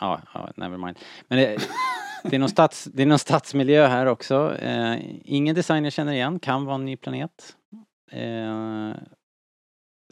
ja, 0.00 0.20
ja, 0.34 0.52
never 0.56 0.76
mind. 0.76 0.98
Men 1.28 1.38
det, 1.38 1.58
det, 2.24 2.36
är 2.36 2.40
någon 2.40 2.48
stads, 2.48 2.84
det 2.84 3.02
är 3.02 3.06
någon 3.06 3.18
stadsmiljö 3.18 3.86
här 3.86 4.06
också. 4.06 4.56
Eh, 4.58 4.98
ingen 5.24 5.54
design 5.54 5.84
jag 5.84 5.92
känner 5.92 6.12
igen, 6.12 6.38
kan 6.38 6.64
vara 6.64 6.74
en 6.74 6.84
ny 6.84 6.96
planet. 6.96 7.56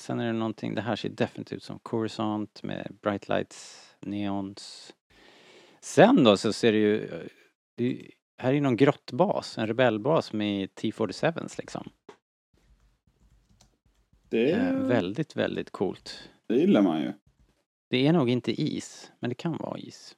Sen 0.01 0.21
är 0.21 0.27
det 0.27 0.33
någonting, 0.33 0.75
det 0.75 0.81
här 0.81 0.97
ser 0.97 1.09
definitivt 1.09 1.57
ut 1.57 1.63
som 1.63 1.79
Coruscant 1.79 2.63
med 2.63 2.97
bright 3.03 3.29
lights, 3.29 3.87
neons. 4.01 4.95
Sen 5.81 6.25
då 6.25 6.37
så 6.37 6.53
ser 6.53 6.73
det 6.73 6.79
ju, 6.79 7.29
det, 7.75 7.85
är 7.85 8.11
här 8.39 8.51
är 8.51 8.55
ju 8.55 8.61
någon 8.61 8.77
grottbas, 8.77 9.59
en 9.59 9.67
rebellbas 9.67 10.33
med 10.33 10.75
T-47s 10.75 11.55
liksom. 11.59 11.91
Det, 14.29 14.53
Eh, 14.53 14.75
väldigt, 14.75 15.37
väldigt 15.37 15.71
coolt. 15.71 16.31
det 16.47 16.57
gillar 16.57 16.83
man 16.83 17.01
ju. 17.01 17.13
Det 17.89 18.07
är 18.07 18.13
nog 18.13 18.31
inte 18.31 18.63
is, 18.63 19.13
men 19.19 19.29
det 19.31 19.35
kan 19.35 19.57
vara 19.57 19.79
is. 19.79 20.17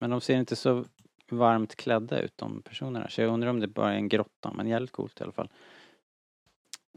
Men 0.00 0.10
de 0.10 0.20
ser 0.20 0.36
inte 0.36 0.56
så 0.56 0.84
varmt 1.30 1.76
klädda 1.76 2.20
ut 2.20 2.36
de 2.36 2.62
personerna, 2.62 3.08
så 3.08 3.20
jag 3.20 3.32
undrar 3.32 3.50
om 3.50 3.60
det 3.60 3.68
bara 3.68 3.92
är 3.92 3.96
en 3.96 4.08
grotta, 4.08 4.52
men 4.52 4.66
jävligt 4.68 4.92
coolt 4.92 5.20
i 5.20 5.22
alla 5.22 5.32
fall. 5.32 5.48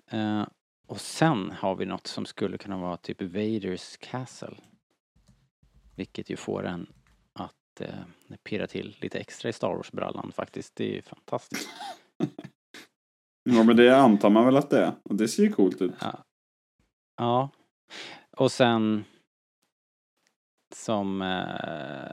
Eh, 0.08 0.44
och 0.92 1.02
sen 1.02 1.52
har 1.52 1.76
vi 1.76 1.86
något 1.86 2.08
som 2.08 2.26
skulle 2.26 2.58
kunna 2.58 2.78
vara 2.78 2.98
typ 2.98 3.22
Vaders 3.22 3.98
Castle. 3.98 4.56
Vilket 5.96 6.30
ju 6.30 6.36
får 6.36 6.66
en 6.66 6.88
att 7.34 7.82
eh, 7.82 8.36
pirra 8.44 8.68
till 8.68 8.98
lite 9.02 9.20
extra 9.20 9.50
i 9.50 9.54
Star 9.54 9.76
Wars-brallan 9.76 10.32
faktiskt. 10.32 10.76
Det 10.76 10.84
är 10.84 10.94
ju 10.94 11.02
fantastiskt. 11.02 11.70
Ja 13.44 13.64
men 13.64 13.76
det 13.76 13.98
antar 13.98 14.30
man 14.30 14.46
väl 14.46 14.58
att 14.58 14.70
det 14.70 14.86
är. 14.86 14.94
Och 15.04 15.16
det 15.16 15.28
ser 15.28 15.44
ju 15.44 15.52
coolt 15.52 15.82
ut. 15.82 15.94
Ja. 16.02 16.24
Ja. 17.18 17.50
Och 18.38 18.52
sen 18.52 19.04
som 20.76 21.22
eh, 21.22 22.12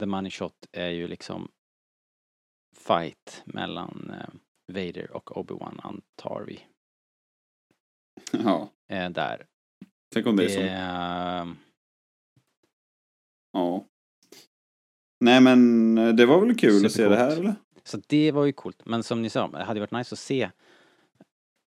The 0.00 0.06
Money 0.06 0.30
Shot 0.30 0.66
är 0.72 0.90
ju 0.90 1.08
liksom 1.08 1.50
fight 2.76 3.42
mellan 3.44 4.10
eh, 4.10 4.28
Vader 4.72 5.10
och 5.10 5.30
Obi-Wan 5.30 5.80
antar 5.82 6.44
vi. 6.46 6.66
Ja. 8.32 8.72
Eh, 8.88 9.10
där. 9.10 9.46
Tänk 10.14 10.26
om 10.26 10.36
det 10.36 10.44
är 10.44 10.48
så. 10.48 10.60
Eh, 10.60 11.54
Ja. 13.52 13.86
Nej 15.20 15.40
men 15.40 15.98
eh, 15.98 16.14
det 16.14 16.26
var 16.26 16.40
väl 16.46 16.56
kul 16.56 16.86
att 16.86 16.92
se 16.92 17.08
det 17.08 17.16
här 17.16 17.36
eller? 17.36 17.54
Så 17.84 18.00
det 18.06 18.32
var 18.32 18.44
ju 18.44 18.52
coolt. 18.52 18.82
Men 18.86 19.02
som 19.02 19.22
ni 19.22 19.30
sa, 19.30 19.48
det 19.48 19.64
hade 19.64 19.80
varit 19.80 19.92
nice 19.92 20.14
att 20.14 20.18
se 20.18 20.42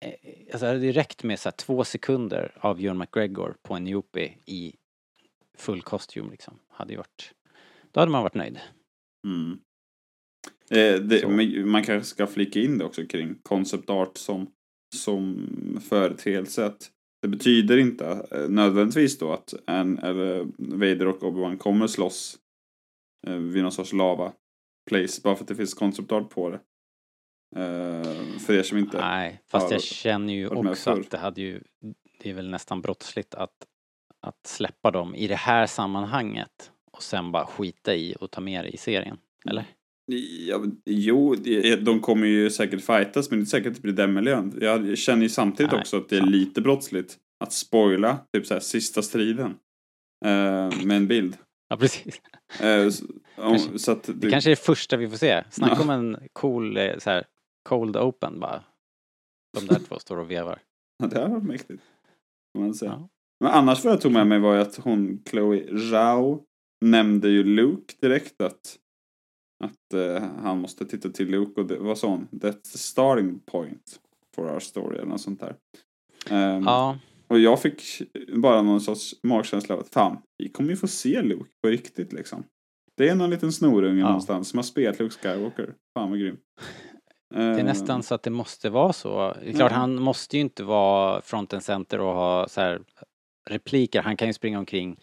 eh, 0.04 0.14
Alltså 0.52 0.66
det 0.66 0.72
hade 0.72 0.92
räckt 0.92 1.22
med 1.22 1.38
så 1.38 1.48
här 1.48 1.56
två 1.56 1.84
sekunder 1.84 2.52
av 2.60 2.80
Ewan 2.80 2.98
McGregor 2.98 3.56
på 3.62 3.74
en 3.74 3.86
Jopi 3.86 4.38
i 4.46 4.74
full 5.58 5.82
kostym 5.82 6.30
liksom. 6.30 6.58
Hade 6.68 6.92
ju 6.92 6.96
varit, 6.96 7.32
då 7.92 8.00
hade 8.00 8.12
man 8.12 8.22
varit 8.22 8.34
nöjd. 8.34 8.60
Mm. 9.26 9.58
Eh, 10.70 11.00
det, 11.00 11.28
man 11.64 11.82
kanske 11.82 12.08
ska 12.08 12.26
flika 12.26 12.60
in 12.60 12.78
det 12.78 12.84
också 12.84 13.06
kring 13.06 13.34
concept 13.42 13.90
art 13.90 14.16
som, 14.16 14.50
som 14.94 15.48
företeelse. 15.88 16.66
Att 16.66 16.90
det 17.22 17.28
betyder 17.28 17.78
inte 17.78 18.26
eh, 18.30 18.48
nödvändigtvis 18.48 19.18
då 19.18 19.32
att 19.32 19.54
en, 19.66 19.98
eller 19.98 20.46
Vader 20.58 21.06
och 21.06 21.22
Obi-Wan 21.22 21.58
kommer 21.58 21.86
slåss 21.86 22.38
eh, 23.26 23.36
vid 23.36 23.62
någon 23.62 23.72
sorts 23.72 23.92
lava 23.92 24.32
place 24.90 25.20
bara 25.24 25.36
för 25.36 25.44
att 25.44 25.48
det 25.48 25.54
finns 25.54 25.74
concept 25.74 26.12
art 26.12 26.30
på 26.30 26.50
det. 26.50 26.60
Eh, 27.56 28.38
för 28.38 28.54
er 28.54 28.62
som 28.62 28.78
inte... 28.78 28.98
Nej, 28.98 29.42
fast 29.46 29.70
jag 29.70 29.82
känner 29.82 30.34
ju 30.34 30.48
också 30.48 30.90
att 30.90 31.10
det 31.10 31.18
hade 31.18 31.40
ju, 31.40 31.62
det 32.18 32.30
är 32.30 32.34
väl 32.34 32.50
nästan 32.50 32.80
brottsligt 32.80 33.34
att, 33.34 33.66
att 34.20 34.46
släppa 34.46 34.90
dem 34.90 35.14
i 35.14 35.26
det 35.26 35.34
här 35.34 35.66
sammanhanget 35.66 36.72
och 36.92 37.02
sen 37.02 37.32
bara 37.32 37.46
skita 37.46 37.94
i 37.94 38.16
och 38.20 38.30
ta 38.30 38.40
med 38.40 38.64
det 38.64 38.70
i 38.70 38.76
serien. 38.76 39.18
Eller? 39.50 39.64
Ja, 40.06 40.64
jo, 40.86 41.34
det- 41.34 41.76
de 41.76 42.00
kommer 42.00 42.26
ju 42.26 42.50
säkert 42.50 42.80
fightas 42.84 43.30
men 43.30 43.38
det 43.38 43.42
är 43.42 43.46
säkert 43.46 43.66
inte 43.66 43.80
blir 43.80 43.92
den 43.92 44.12
miljön. 44.14 44.58
Jag 44.60 44.98
känner 44.98 45.22
ju 45.22 45.28
samtidigt 45.28 45.72
Nej, 45.72 45.80
också 45.80 45.96
att 45.96 46.08
det 46.08 46.16
är 46.16 46.20
sant. 46.20 46.30
lite 46.32 46.60
brottsligt 46.60 47.18
att 47.44 47.52
spoila 47.52 48.18
typ 48.32 48.46
så 48.46 48.54
här 48.54 48.60
sista 48.60 49.02
striden. 49.02 49.54
eh, 50.24 50.84
med 50.84 50.96
en 50.96 51.06
bild. 51.06 51.36
Ja, 51.68 51.76
precis. 51.76 52.20
Eh, 52.60 52.88
så, 52.88 53.04
Kanske- 53.36 53.78
så 53.78 53.92
att 53.92 54.10
Det 54.14 54.30
kanske 54.30 54.50
är 54.50 54.52
det 54.52 54.60
första 54.62 54.96
vi 54.96 55.08
får 55.08 55.16
se. 55.16 55.44
Snacka 55.50 55.74
Ja. 55.76 55.82
om 55.82 55.90
en 55.90 56.16
cool, 56.32 56.76
eh, 56.76 56.98
så 56.98 57.10
här, 57.10 57.24
cold 57.68 57.96
open 57.96 58.40
bara. 58.40 58.64
De 59.58 59.66
där 59.66 59.78
två 59.88 59.98
står 59.98 60.16
och 60.16 60.30
vevar. 60.30 60.58
Ja, 61.02 61.06
det 61.06 61.20
har 61.20 61.28
varit 61.28 61.44
mäktigt. 61.44 61.82
Man. 62.58 62.74
Ja. 62.80 63.08
Men 63.40 63.52
annars 63.52 63.84
vad 63.84 63.92
jag 63.92 64.00
tog 64.00 64.12
med 64.12 64.26
mig 64.26 64.38
var 64.38 64.54
ju 64.54 64.60
att 64.60 64.76
hon, 64.76 65.22
Chloe 65.30 65.78
Zhao, 65.78 66.42
nämnde 66.84 67.28
ju 67.28 67.44
Luke 67.44 67.94
direkt 68.00 68.40
att, 68.40 68.78
att 69.62 69.94
eh, 69.94 70.28
han 70.42 70.58
måste 70.60 70.84
titta 70.86 71.08
till 71.08 71.28
Luke 71.30 71.60
och 71.60 71.66
det, 71.66 71.78
vad 71.78 71.98
sa 71.98 72.08
hon? 72.08 72.28
That's 72.30 72.72
the 72.72 72.78
starting 72.78 73.40
point 73.40 74.00
for 74.36 74.52
our 74.52 74.60
story 74.60 74.96
eller 74.96 75.06
något 75.08 75.20
sånt 75.20 75.40
där. 75.40 75.54
Ehm, 76.30 76.62
Ja, 76.64 76.98
Och 77.28 77.38
jag 77.38 77.60
fick 77.62 77.82
bara 78.36 78.62
någon 78.62 78.80
sorts 78.80 79.14
magkänsla 79.22 79.74
av 79.74 79.80
att 79.80 79.88
fan, 79.88 80.16
vi 80.38 80.48
kommer 80.48 80.70
ju 80.70 80.76
få 80.76 80.86
se 80.88 81.22
Luke 81.22 81.50
på 81.62 81.68
riktigt 81.68 82.12
liksom. 82.12 82.44
Det 82.96 83.08
är 83.08 83.14
någon 83.14 83.30
liten 83.30 83.52
snorunge 83.52 84.00
Ja. 84.00 84.06
någonstans 84.06 84.48
som 84.48 84.58
har 84.58 84.64
spelat 84.64 84.98
Luke 84.98 85.14
Skywalker. 85.18 85.74
Fan 85.98 86.10
vad 86.10 86.18
grym. 86.18 86.36
det 87.34 87.40
är 87.42 87.58
Ehm, 87.58 87.66
nästan 87.66 88.02
så 88.02 88.14
att 88.14 88.22
det 88.22 88.30
måste 88.30 88.70
vara 88.70 88.92
så. 88.92 89.32
Det 89.42 89.48
är 89.48 89.52
klart, 89.52 89.72
Ja. 89.72 89.76
han 89.78 89.94
måste 90.02 90.36
ju 90.36 90.40
inte 90.42 90.64
vara 90.64 91.20
front 91.22 91.52
and 91.54 91.62
center 91.62 92.00
och 92.00 92.14
ha 92.14 92.48
så 92.48 92.60
här 92.60 92.80
repliker. 93.50 94.02
Han 94.02 94.16
kan 94.16 94.28
ju 94.28 94.34
springa 94.34 94.58
omkring 94.58 95.00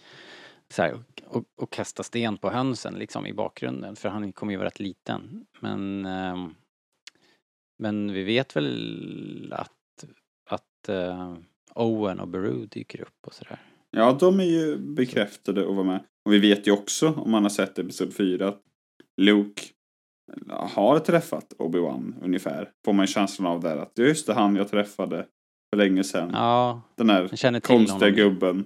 så 0.74 0.82
här, 0.82 1.04
och, 1.30 1.44
och, 1.56 1.72
kasta 1.72 2.04
sten 2.04 2.38
på 2.38 2.50
hönsen 2.50 2.94
liksom 2.94 3.26
i 3.26 3.34
bakgrunden 3.34 3.96
för 3.96 4.10
han 4.10 4.34
kommer 4.34 4.54
ju 4.54 4.58
vara 4.58 4.68
rätt 4.68 4.80
liten. 4.80 5.46
Men, 5.60 6.06
ehm, 6.06 6.56
men 7.80 8.14
vi 8.14 8.24
vet 8.24 8.56
väl 8.56 9.54
att, 9.58 10.06
att 10.50 10.90
eh, 10.90 11.38
Owen 11.76 12.20
och 12.20 12.28
Beru 12.28 12.66
dyker 12.66 13.02
upp 13.02 13.28
och 13.28 13.34
sådär. 13.34 13.60
Ja, 13.92 14.18
de 14.20 14.40
är 14.40 14.44
ju 14.44 14.78
bekräftade 14.78 15.62
att 15.62 15.76
vara 15.76 15.84
med. 15.84 16.04
Och 16.26 16.34
vi 16.34 16.40
vet 16.40 16.68
ju 16.68 16.72
också, 16.72 17.08
om 17.08 17.32
man 17.32 17.44
har 17.44 17.50
sett 17.50 17.80
episod 17.80 18.14
4, 18.14 18.48
att 18.48 18.62
Luke 19.22 19.62
har 20.50 21.00
träffat 21.00 21.54
Obi-Wan 21.58 22.14
ungefär. 22.22 22.70
Får 22.86 22.94
man 22.94 23.08
känslan 23.08 23.48
av 23.52 23.60
där 23.60 23.78
att 23.78 23.98
just 23.98 24.28
det, 24.28 24.34
han 24.34 24.56
jag 24.56 24.70
träffade 24.70 25.26
för 25.70 25.78
länge 25.78 26.04
sedan. 26.04 26.30
Ja, 26.34 26.82
Den 26.96 27.08
till 27.54 27.62
konstiga 27.62 28.00
honom. 28.00 28.16
gubben. 28.16 28.66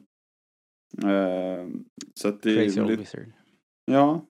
Eh, 1.04 1.68
så 2.14 2.28
att 2.28 2.42
det 2.42 2.56
Crazy 2.56 2.80
är 2.80 2.84
old 2.84 2.90
lite, 2.90 3.02
wizard. 3.02 3.34
ja. 3.86 4.26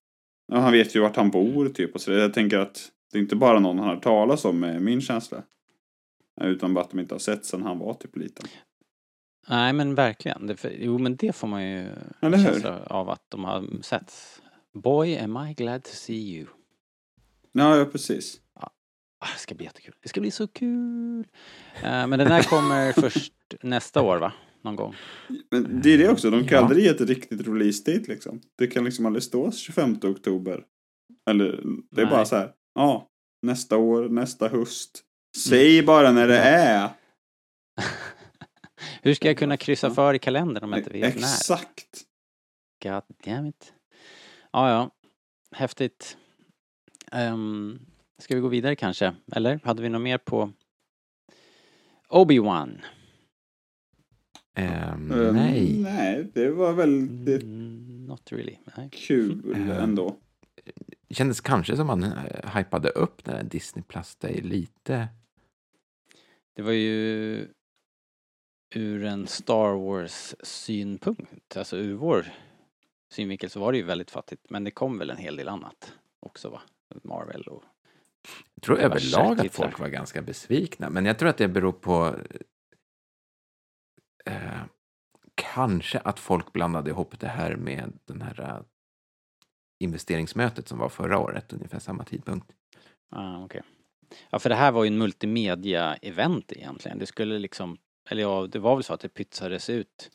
ja. 0.48 0.60
Han 0.60 0.72
vet 0.72 0.96
ju 0.96 1.00
vart 1.00 1.16
han 1.16 1.32
bor 1.32 1.70
typ 1.70 1.96
och 1.96 2.02
så. 2.02 2.12
Jag 2.12 2.34
tänker 2.34 2.60
att 2.60 2.92
det 3.12 3.18
är 3.18 3.22
inte 3.22 3.36
bara 3.36 3.60
någon 3.60 3.80
han 3.80 3.88
har 3.88 3.98
talas 3.98 4.46
om, 4.46 4.64
är 4.64 4.80
min 4.80 5.02
känsla. 5.02 5.44
Eh, 6.42 6.48
Utan 6.48 6.74
bara 6.74 6.84
att 6.86 6.92
de 6.92 7.00
inte 7.00 7.14
har 7.14 7.20
sett 7.20 7.46
sedan 7.46 7.64
han 7.64 7.80
var 7.80 7.94
typ 7.94 8.16
liten. 8.18 8.46
Nej 9.50 9.74
men 9.74 9.96
verkligen. 9.96 10.48
Det, 10.48 10.56
för, 10.56 10.74
jo 10.80 10.98
men 10.98 11.16
det 11.16 11.36
får 11.36 11.48
man 11.48 11.64
ju 11.70 11.90
Eller 12.22 12.38
hur? 12.38 12.46
känsla 12.46 12.84
av 12.86 13.10
att 13.10 13.26
de 13.30 13.44
har 13.44 13.82
setts. 13.82 14.42
Boy 14.74 15.18
am 15.18 15.48
I 15.48 15.54
glad 15.54 15.84
to 15.84 15.90
see 15.94 16.36
you. 16.38 16.48
Ja, 17.52 17.78
ja 17.78 17.86
precis. 17.86 18.42
Ah, 19.20 19.28
det 19.34 19.40
ska 19.40 19.56
bli 19.56 19.66
jättekul. 19.66 19.94
Det 20.02 20.10
ska 20.10 20.22
bli 20.22 20.32
så 20.32 20.48
kul. 20.48 21.28
Eh, 21.84 22.08
men 22.08 22.20
den 22.20 22.28
här 22.28 22.44
kommer 22.44 22.92
först 23.02 23.34
nästa 23.62 24.02
år 24.02 24.18
va? 24.18 24.34
Någon 24.64 24.76
gång. 24.76 24.96
Men 25.52 25.82
det 25.82 25.94
är 25.94 25.98
det 25.98 26.10
också, 26.10 26.30
de 26.30 26.48
kan 26.48 26.58
Ja. 26.58 26.64
aldrig 26.64 26.84
ge 26.84 26.90
ett 26.90 27.02
riktigt 27.02 27.48
release 27.48 27.92
date 27.92 28.12
liksom. 28.12 28.42
Det 28.58 28.68
kan 28.68 28.84
liksom 28.84 29.06
aldrig 29.06 29.24
stå 29.24 29.52
25 29.52 29.98
oktober. 30.04 30.66
Eller 31.30 31.52
det 31.92 32.02
är 32.02 32.06
Nej. 32.06 32.12
bara 32.14 32.26
så 32.26 32.36
här, 32.36 32.54
ja, 32.76 33.10
nästa 33.42 33.78
år, 33.78 34.10
nästa 34.10 34.48
höst. 34.48 35.04
Säg 35.38 35.84
bara 35.84 36.12
när 36.12 36.28
det 36.28 36.38
är. 36.40 36.90
Hur 39.02 39.14
ska 39.14 39.28
jag 39.28 39.38
kunna 39.38 39.58
kryssa 39.58 39.92
för 39.92 40.14
i 40.14 40.20
kalendern 40.20 40.64
om 40.64 40.72
jag 40.72 40.80
inte 40.80 40.90
vet 40.90 41.02
när? 41.02 41.10
Exakt. 41.10 42.04
God 42.84 43.04
damn 43.26 43.46
it. 43.46 43.74
Ja, 44.52 44.70
ja. 44.70 44.92
Häftigt. 45.56 46.18
Um, 47.12 47.80
ska 48.22 48.36
vi 48.36 48.42
gå 48.42 48.48
vidare 48.48 48.76
kanske? 48.76 49.16
Eller 49.32 49.60
hade 49.64 49.82
vi 49.82 49.90
något 49.90 50.02
mer 50.02 50.18
på 50.18 50.52
Obi-Wan? 52.10 52.80
Ehm, 54.56 55.12
Eh, 55.12 55.34
nej. 55.34 55.78
Nej, 55.80 56.32
det 56.34 56.50
var 56.50 56.74
väldigt 56.74 57.44
Mm, 57.44 58.06
not 58.06 58.32
really. 58.32 58.58
Nej. 58.78 58.90
kul 58.92 59.54
Eh. 59.56 59.84
ändå. 59.84 60.18
Det 61.08 61.16
kändes 61.16 61.42
kanske 61.42 61.76
som 61.76 61.88
man 61.88 62.04
eh, 62.04 62.56
hypade 62.58 62.90
upp 62.90 63.24
den 63.24 63.36
här 63.36 63.44
Disney 63.44 63.84
Plus 63.88 64.16
Day 64.16 64.42
lite. 64.42 65.08
Det 66.56 66.62
var 66.62 66.72
ju 66.72 67.48
ur 68.76 69.04
en 69.04 69.28
Star 69.28 69.74
Wars 69.76 70.36
synpunkt, 70.44 71.58
alltså 71.58 71.78
ur 71.78 71.94
vår 71.94 72.26
synvinkel 73.14 73.50
så 73.50 73.60
var 73.60 73.72
det 73.72 73.78
ju 73.78 73.84
väldigt 73.84 74.12
fattigt. 74.12 74.50
Men 74.50 74.64
det 74.64 74.72
kom 74.72 74.98
väl 75.00 75.10
en 75.10 75.18
hel 75.18 75.36
del 75.36 75.48
annat 75.48 75.94
också 76.20 76.50
va? 76.50 76.62
Marvel 77.04 77.42
och... 77.44 77.64
Jag 78.56 78.64
tror 78.64 78.80
överlag 78.80 79.40
att 79.40 79.54
folk 79.56 79.80
var 79.80 79.88
ganska 79.88 80.22
besvikna, 80.22 80.90
men 80.90 81.06
jag 81.06 81.20
tror 81.20 81.30
att 81.30 81.38
det 81.38 81.48
beror 81.48 81.72
på 81.72 82.16
eh, 84.26 84.62
kanske 85.36 86.00
att 86.00 86.20
folk 86.20 86.54
blandade 86.54 86.90
ihop 86.90 87.20
det 87.20 87.28
här 87.28 87.56
med 87.56 87.94
den 88.06 88.22
här 88.22 88.42
eh, 88.42 88.60
investeringsmötet 89.80 90.68
som 90.68 90.80
var 90.80 90.90
förra 90.90 91.20
året, 91.20 91.54
ungefär 91.54 91.80
samma 91.80 92.04
tidpunkt. 92.04 92.52
Ah, 93.10 93.44
okay. 93.44 93.62
Ja, 94.30 94.40
för 94.40 94.50
det 94.50 94.56
här 94.56 94.72
var 94.72 94.84
ju 94.84 94.88
en 94.88 94.98
multimedia-event 94.98 96.54
egentligen. 96.54 97.00
Det 97.00 97.06
skulle 97.06 97.40
liksom, 97.40 97.78
eller 98.10 98.22
ja, 98.22 98.48
det 98.48 98.60
var 98.60 98.76
väl 98.76 98.84
så 98.84 98.94
att 98.94 99.00
det 99.00 99.10
pytsades 99.10 99.70
ut 99.70 100.12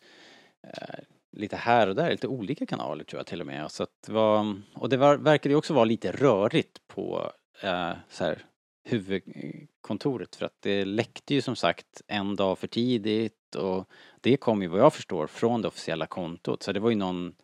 eh, 0.67 0.99
lite 1.37 1.57
här 1.57 1.89
och 1.89 1.95
där, 1.95 2.11
lite 2.11 2.29
olika 2.29 2.67
kanaler 2.67 3.05
tror 3.05 3.21
jag 3.21 3.27
till 3.27 3.41
och 3.41 3.47
med. 3.47 3.71
Så 3.71 3.83
att 3.83 4.03
det 4.07 4.13
var, 4.13 4.63
och 4.75 4.89
det 4.89 4.97
var, 4.97 5.17
verkade 5.17 5.53
ju 5.53 5.57
också 5.57 5.75
vara 5.75 5.85
lite 5.85 6.13
rörigt 6.13 6.87
på 6.87 7.33
eh, 7.63 7.93
så 8.09 8.25
här, 8.25 8.45
huvudkontoret 8.89 10.37
för 10.37 10.47
att 10.47 10.57
det 10.61 10.85
läckte 10.85 11.35
ju 11.35 11.43
som 11.43 11.57
sagt 11.57 12.03
en 12.07 12.37
dag 12.37 12.59
för 12.59 12.67
tidigt 12.67 13.55
och 13.55 13.89
det 14.21 14.37
kom 14.37 14.63
ju 14.63 14.69
vad 14.69 14.81
jag 14.81 14.95
förstår 14.95 15.27
från 15.27 15.63
det 15.63 15.69
officiella 15.69 16.07
kontot. 16.07 16.63
Så 16.63 16.73
det 16.73 16.81
var 16.81 16.91
ju 16.91 16.97
någon 16.97 17.35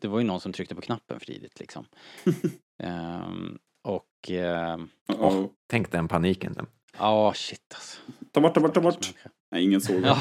det 0.00 0.08
var 0.08 0.18
ju 0.18 0.24
någon 0.24 0.40
som 0.40 0.52
tryckte 0.52 0.74
på 0.74 0.80
knappen 0.80 1.18
för 1.18 1.26
tidigt 1.26 1.60
liksom. 1.60 1.86
Ehm, 2.82 3.58
och 3.82 4.30
ehm, 4.30 4.88
Uh-oh. 5.08 5.48
Tänk 5.66 5.92
den 5.92 6.08
paniken. 6.08 6.66
Ja, 6.98 7.32
shit 7.34 7.74
alltså. 7.74 8.00
Ta 8.32 8.40
bort, 8.40 8.54
ta 8.54 8.60
bort, 8.60 8.74
ta 8.74 8.80
bort. 8.80 9.14
Nej, 9.50 9.64
ingen 9.64 9.80
såg 9.80 10.02
det. 10.02 10.16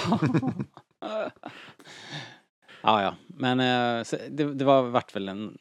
Ja. 2.82 3.02
ja. 3.04 3.16
Men 3.28 4.06
så 4.06 4.18
det, 4.30 4.54
det 4.54 4.66
var 4.66 4.84
vart 4.84 5.16
väl 5.16 5.30
en, 5.30 5.58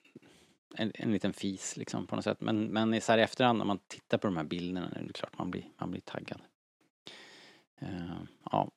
en, 0.79 0.93
en 0.95 1.13
liten 1.13 1.33
fis 1.33 1.77
liksom 1.77 2.07
på 2.07 2.17
något 2.17 2.25
sätt. 2.25 2.41
Men, 2.41 2.65
men 2.65 3.01
så 3.01 3.13
här 3.13 3.19
i 3.19 3.23
efterhand 3.23 3.59
när 3.59 3.65
man 3.65 3.79
tittar 3.89 4.19
på 4.19 4.27
de 4.27 4.37
här 4.37 4.45
bilderna 4.45 4.89
är 4.97 5.03
det 5.03 5.13
klart 5.13 5.39
man 5.39 5.51
blir, 5.51 5.65
man 5.79 5.91
blir 5.91 6.01
taggad. 6.01 6.41
Eh, 7.81 8.23
ja. 8.51 8.71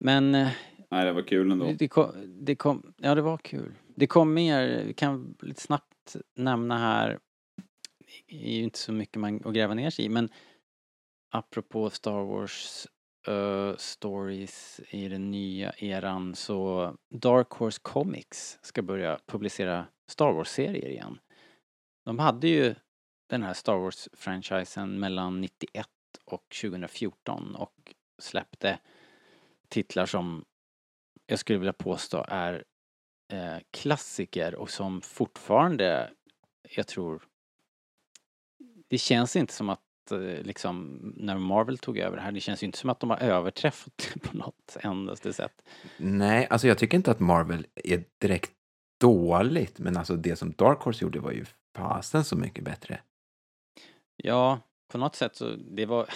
Men 0.00 0.34
eh, 0.34 0.48
Nej, 0.90 1.04
det 1.04 1.12
var 1.12 1.22
kul 1.22 1.52
ändå. 1.52 1.72
det 1.78 1.88
kom, 1.88 2.12
det 2.44 2.56
kom, 2.56 2.92
ja 2.96 3.14
det 3.14 3.22
var 3.22 3.38
kul. 3.38 3.74
Det 3.94 4.06
kom 4.06 4.34
mer, 4.34 4.84
vi 4.84 4.94
kan 4.94 5.36
lite 5.42 5.60
snabbt 5.60 6.16
nämna 6.34 6.78
här, 6.78 7.18
det 8.26 8.46
är 8.46 8.56
ju 8.56 8.62
inte 8.62 8.78
så 8.78 8.92
mycket 8.92 9.20
man 9.20 9.46
att 9.46 9.54
gräva 9.54 9.74
ner 9.74 9.90
sig 9.90 10.04
i, 10.04 10.08
men 10.08 10.28
apropå 11.30 11.90
Star 11.90 12.24
Wars 12.24 12.86
uh, 13.28 13.76
stories 13.76 14.80
i 14.90 15.08
den 15.08 15.30
nya 15.30 15.72
eran 15.72 16.34
så 16.34 16.92
Dark 17.08 17.50
Horse 17.50 17.80
Comics 17.82 18.58
ska 18.62 18.82
börja 18.82 19.18
publicera 19.26 19.86
Star 20.06 20.32
Wars-serier 20.32 20.88
igen. 20.88 21.18
De 22.04 22.18
hade 22.18 22.48
ju 22.48 22.74
den 23.26 23.42
här 23.42 23.54
Star 23.54 23.76
Wars-franchisen 23.76 24.98
mellan 24.98 25.40
91 25.40 25.86
och 26.24 26.44
2014 26.62 27.54
och 27.54 27.94
släppte 28.18 28.78
titlar 29.68 30.06
som 30.06 30.44
jag 31.26 31.38
skulle 31.38 31.58
vilja 31.58 31.72
påstå 31.72 32.24
är 32.28 32.64
eh, 33.32 33.58
klassiker 33.70 34.54
och 34.54 34.70
som 34.70 35.00
fortfarande, 35.00 36.10
jag 36.62 36.86
tror, 36.86 37.22
det 38.88 38.98
känns 38.98 39.36
inte 39.36 39.52
som 39.52 39.68
att 39.68 39.89
eh, 40.12 40.42
liksom 40.42 40.98
när 41.16 41.38
Marvel 41.38 41.78
tog 41.78 41.98
över 41.98 42.16
det 42.16 42.22
här, 42.22 42.32
det 42.32 42.40
känns 42.40 42.62
ju 42.62 42.64
inte 42.64 42.78
som 42.78 42.90
att 42.90 43.00
de 43.00 43.10
har 43.10 43.18
överträffat 43.18 43.92
det 43.96 44.20
på 44.20 44.36
något 44.36 44.76
endaste 44.80 45.32
sätt. 45.32 45.62
Nej, 45.96 46.46
alltså 46.50 46.68
jag 46.68 46.78
tycker 46.78 46.96
inte 46.96 47.10
att 47.10 47.20
Marvel 47.20 47.66
är 47.74 48.04
direkt 48.18 48.52
dåligt, 49.00 49.78
men 49.78 49.96
alltså 49.96 50.16
det 50.16 50.36
som 50.36 50.52
Dark 50.52 50.78
Horse 50.78 51.04
gjorde 51.04 51.20
var 51.20 51.32
ju 51.32 51.44
fasen 51.76 52.24
så 52.24 52.36
mycket 52.36 52.64
bättre. 52.64 53.00
Ja, 54.16 54.60
på 54.92 54.98
något 54.98 55.16
sätt 55.16 55.36
så, 55.36 55.56
det 55.56 55.86
var, 55.86 56.08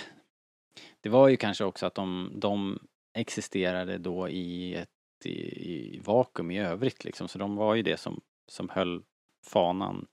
det 1.01 1.09
var 1.09 1.29
ju 1.29 1.37
kanske 1.37 1.65
också 1.65 1.87
att 1.87 1.95
de, 1.95 2.33
de 2.35 2.79
existerade 3.15 3.99
då 3.99 4.29
i 4.29 4.75
ett 4.75 4.89
i, 5.27 5.31
i 5.95 6.01
vakuum 6.05 6.51
i 6.51 6.61
övrigt 6.61 7.05
liksom, 7.05 7.29
så 7.29 7.39
de 7.39 7.57
var 7.57 7.75
ju 7.75 7.83
det 7.83 7.97
som, 7.97 8.21
som 8.49 8.69
höll 8.69 9.03
fanan 9.47 10.07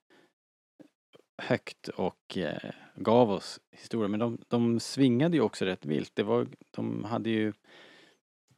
högt 1.42 1.88
och 1.88 2.38
eh, 2.38 2.72
gav 2.96 3.32
oss 3.32 3.60
historia. 3.72 4.08
Men 4.08 4.20
de, 4.20 4.38
de 4.48 4.80
svingade 4.80 5.38
ju 5.38 5.42
också 5.42 5.66
rätt 5.66 5.86
vilt. 5.86 6.12
Det 6.16 6.24
var, 6.24 6.48
de 6.72 7.04
hade 7.04 7.30
ju, 7.30 7.54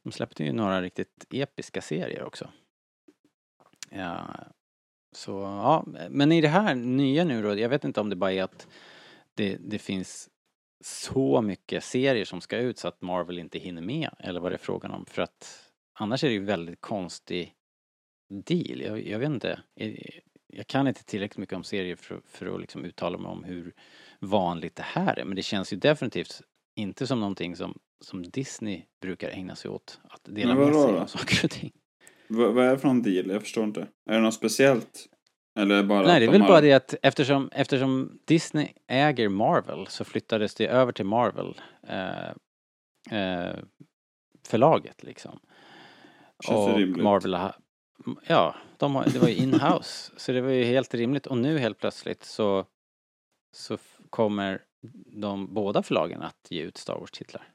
de 0.02 0.12
släppte 0.12 0.44
ju 0.44 0.52
några 0.52 0.82
riktigt 0.82 1.26
episka 1.30 1.80
serier 1.80 2.24
också. 2.24 2.50
Ja, 3.90 4.26
så 5.12 5.32
ja, 5.32 5.84
men 6.10 6.32
i 6.32 6.40
det 6.40 6.48
här 6.48 6.74
nya 6.74 7.24
nu 7.24 7.42
då, 7.42 7.58
jag 7.58 7.68
vet 7.68 7.84
inte 7.84 8.00
om 8.00 8.10
det 8.10 8.16
bara 8.16 8.32
är 8.32 8.42
att 8.42 8.68
det, 9.34 9.56
det 9.60 9.78
finns 9.78 10.30
så 10.84 11.42
mycket 11.42 11.84
serier 11.84 12.24
som 12.24 12.40
ska 12.40 12.56
ut 12.56 12.78
så 12.78 12.88
att 12.88 13.02
Marvel 13.02 13.38
inte 13.38 13.58
hinner 13.58 13.82
med 13.82 14.10
eller 14.18 14.40
vad 14.40 14.52
det 14.52 14.56
är 14.56 14.58
frågan 14.58 14.90
om 14.90 15.06
för 15.06 15.22
att 15.22 15.70
annars 15.92 16.24
är 16.24 16.28
det 16.28 16.34
ju 16.34 16.44
väldigt 16.44 16.80
konstig 16.80 17.54
deal. 18.28 18.80
Jag, 18.80 19.06
jag 19.06 19.18
vet 19.18 19.28
inte. 19.28 19.60
Jag, 20.56 20.66
kan 20.66 20.88
inte 20.88 21.04
tillräckligt 21.04 21.38
mycket 21.38 21.56
om 21.56 21.64
serier 21.64 21.96
för, 21.96 22.20
för 22.26 22.54
att 22.54 22.60
liksom 22.60 22.84
uttala 22.84 23.18
mig 23.18 23.30
om 23.30 23.44
hur 23.44 23.72
vanligt 24.18 24.76
det 24.76 24.82
här 24.86 25.18
är 25.18 25.24
men 25.24 25.36
det 25.36 25.42
känns 25.42 25.72
ju 25.72 25.76
definitivt 25.76 26.42
inte 26.76 27.06
som 27.06 27.20
någonting 27.20 27.56
som, 27.56 27.78
som 28.00 28.22
Disney 28.22 28.82
brukar 29.00 29.28
ägna 29.28 29.56
sig 29.56 29.70
åt. 29.70 30.00
Att 30.10 30.20
dela 30.24 30.54
med 30.54 30.74
sig 30.74 30.82
av 30.82 31.06
saker 31.06 31.44
och 31.44 31.50
ting. 31.50 31.72
vad, 32.28 32.54
vad 32.54 32.66
är 32.66 32.70
det 32.70 32.78
för 32.78 32.88
någon 32.88 33.02
deal? 33.02 33.30
Jag 33.30 33.42
förstår 33.42 33.64
inte. 33.64 33.80
Är 34.10 34.14
det 34.14 34.20
något 34.20 34.34
speciellt? 34.34 35.06
Eller 35.58 35.82
bara 35.82 36.02
Nej, 36.02 36.20
det 36.20 36.26
är 36.26 36.26
de 36.26 36.32
väl 36.32 36.40
har- 36.40 36.48
bara 36.48 36.60
det 36.60 36.72
att 36.72 36.94
eftersom, 37.02 37.50
eftersom 37.52 38.18
Disney 38.24 38.68
äger 38.86 39.28
Marvel 39.28 39.86
så 39.86 40.04
flyttades 40.04 40.54
det 40.54 40.66
över 40.66 40.92
till 40.92 41.04
Marvel 41.06 41.60
eh, 41.88 42.28
eh, 43.20 43.56
förlaget 44.46 45.02
liksom. 45.02 45.38
Känns 46.46 46.68
och 46.68 46.78
rimligt. 46.78 47.02
Marvel 47.02 47.34
ja, 48.26 48.54
de 48.76 48.94
har, 48.94 49.04
det 49.04 49.18
var 49.18 49.28
ju 49.28 49.34
in-house 49.34 50.12
så 50.16 50.32
det 50.32 50.40
var 50.40 50.50
ju 50.50 50.64
helt 50.64 50.94
rimligt 50.94 51.26
och 51.26 51.38
nu 51.38 51.58
helt 51.58 51.78
plötsligt 51.78 52.24
så 52.24 52.66
så 53.56 53.78
kommer 54.10 54.62
de 55.06 55.54
båda 55.54 55.82
förlagen 55.82 56.22
att 56.22 56.46
ge 56.50 56.62
ut 56.62 56.76
Star 56.76 56.98
Wars-titlar. 56.98 57.48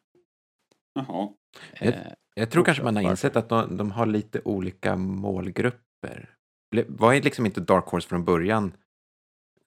Jaha. 0.93 1.33
Jag, 1.79 1.87
Eh, 1.93 2.13
jag 2.33 2.51
tror 2.51 2.63
kanske 2.65 2.81
oklart 2.81 2.93
man 2.93 2.95
har 2.95 3.03
varför. 3.03 3.11
insett 3.27 3.35
att 3.35 3.49
de, 3.49 3.77
de 3.77 3.91
har 3.91 4.05
lite 4.05 4.41
olika 4.45 4.95
målgrupper. 4.95 6.35
Var 6.87 7.13
det 7.13 7.21
liksom 7.21 7.45
inte 7.45 7.61
Dark 7.61 7.85
Horse 7.85 8.07
från 8.07 8.25
början 8.25 8.73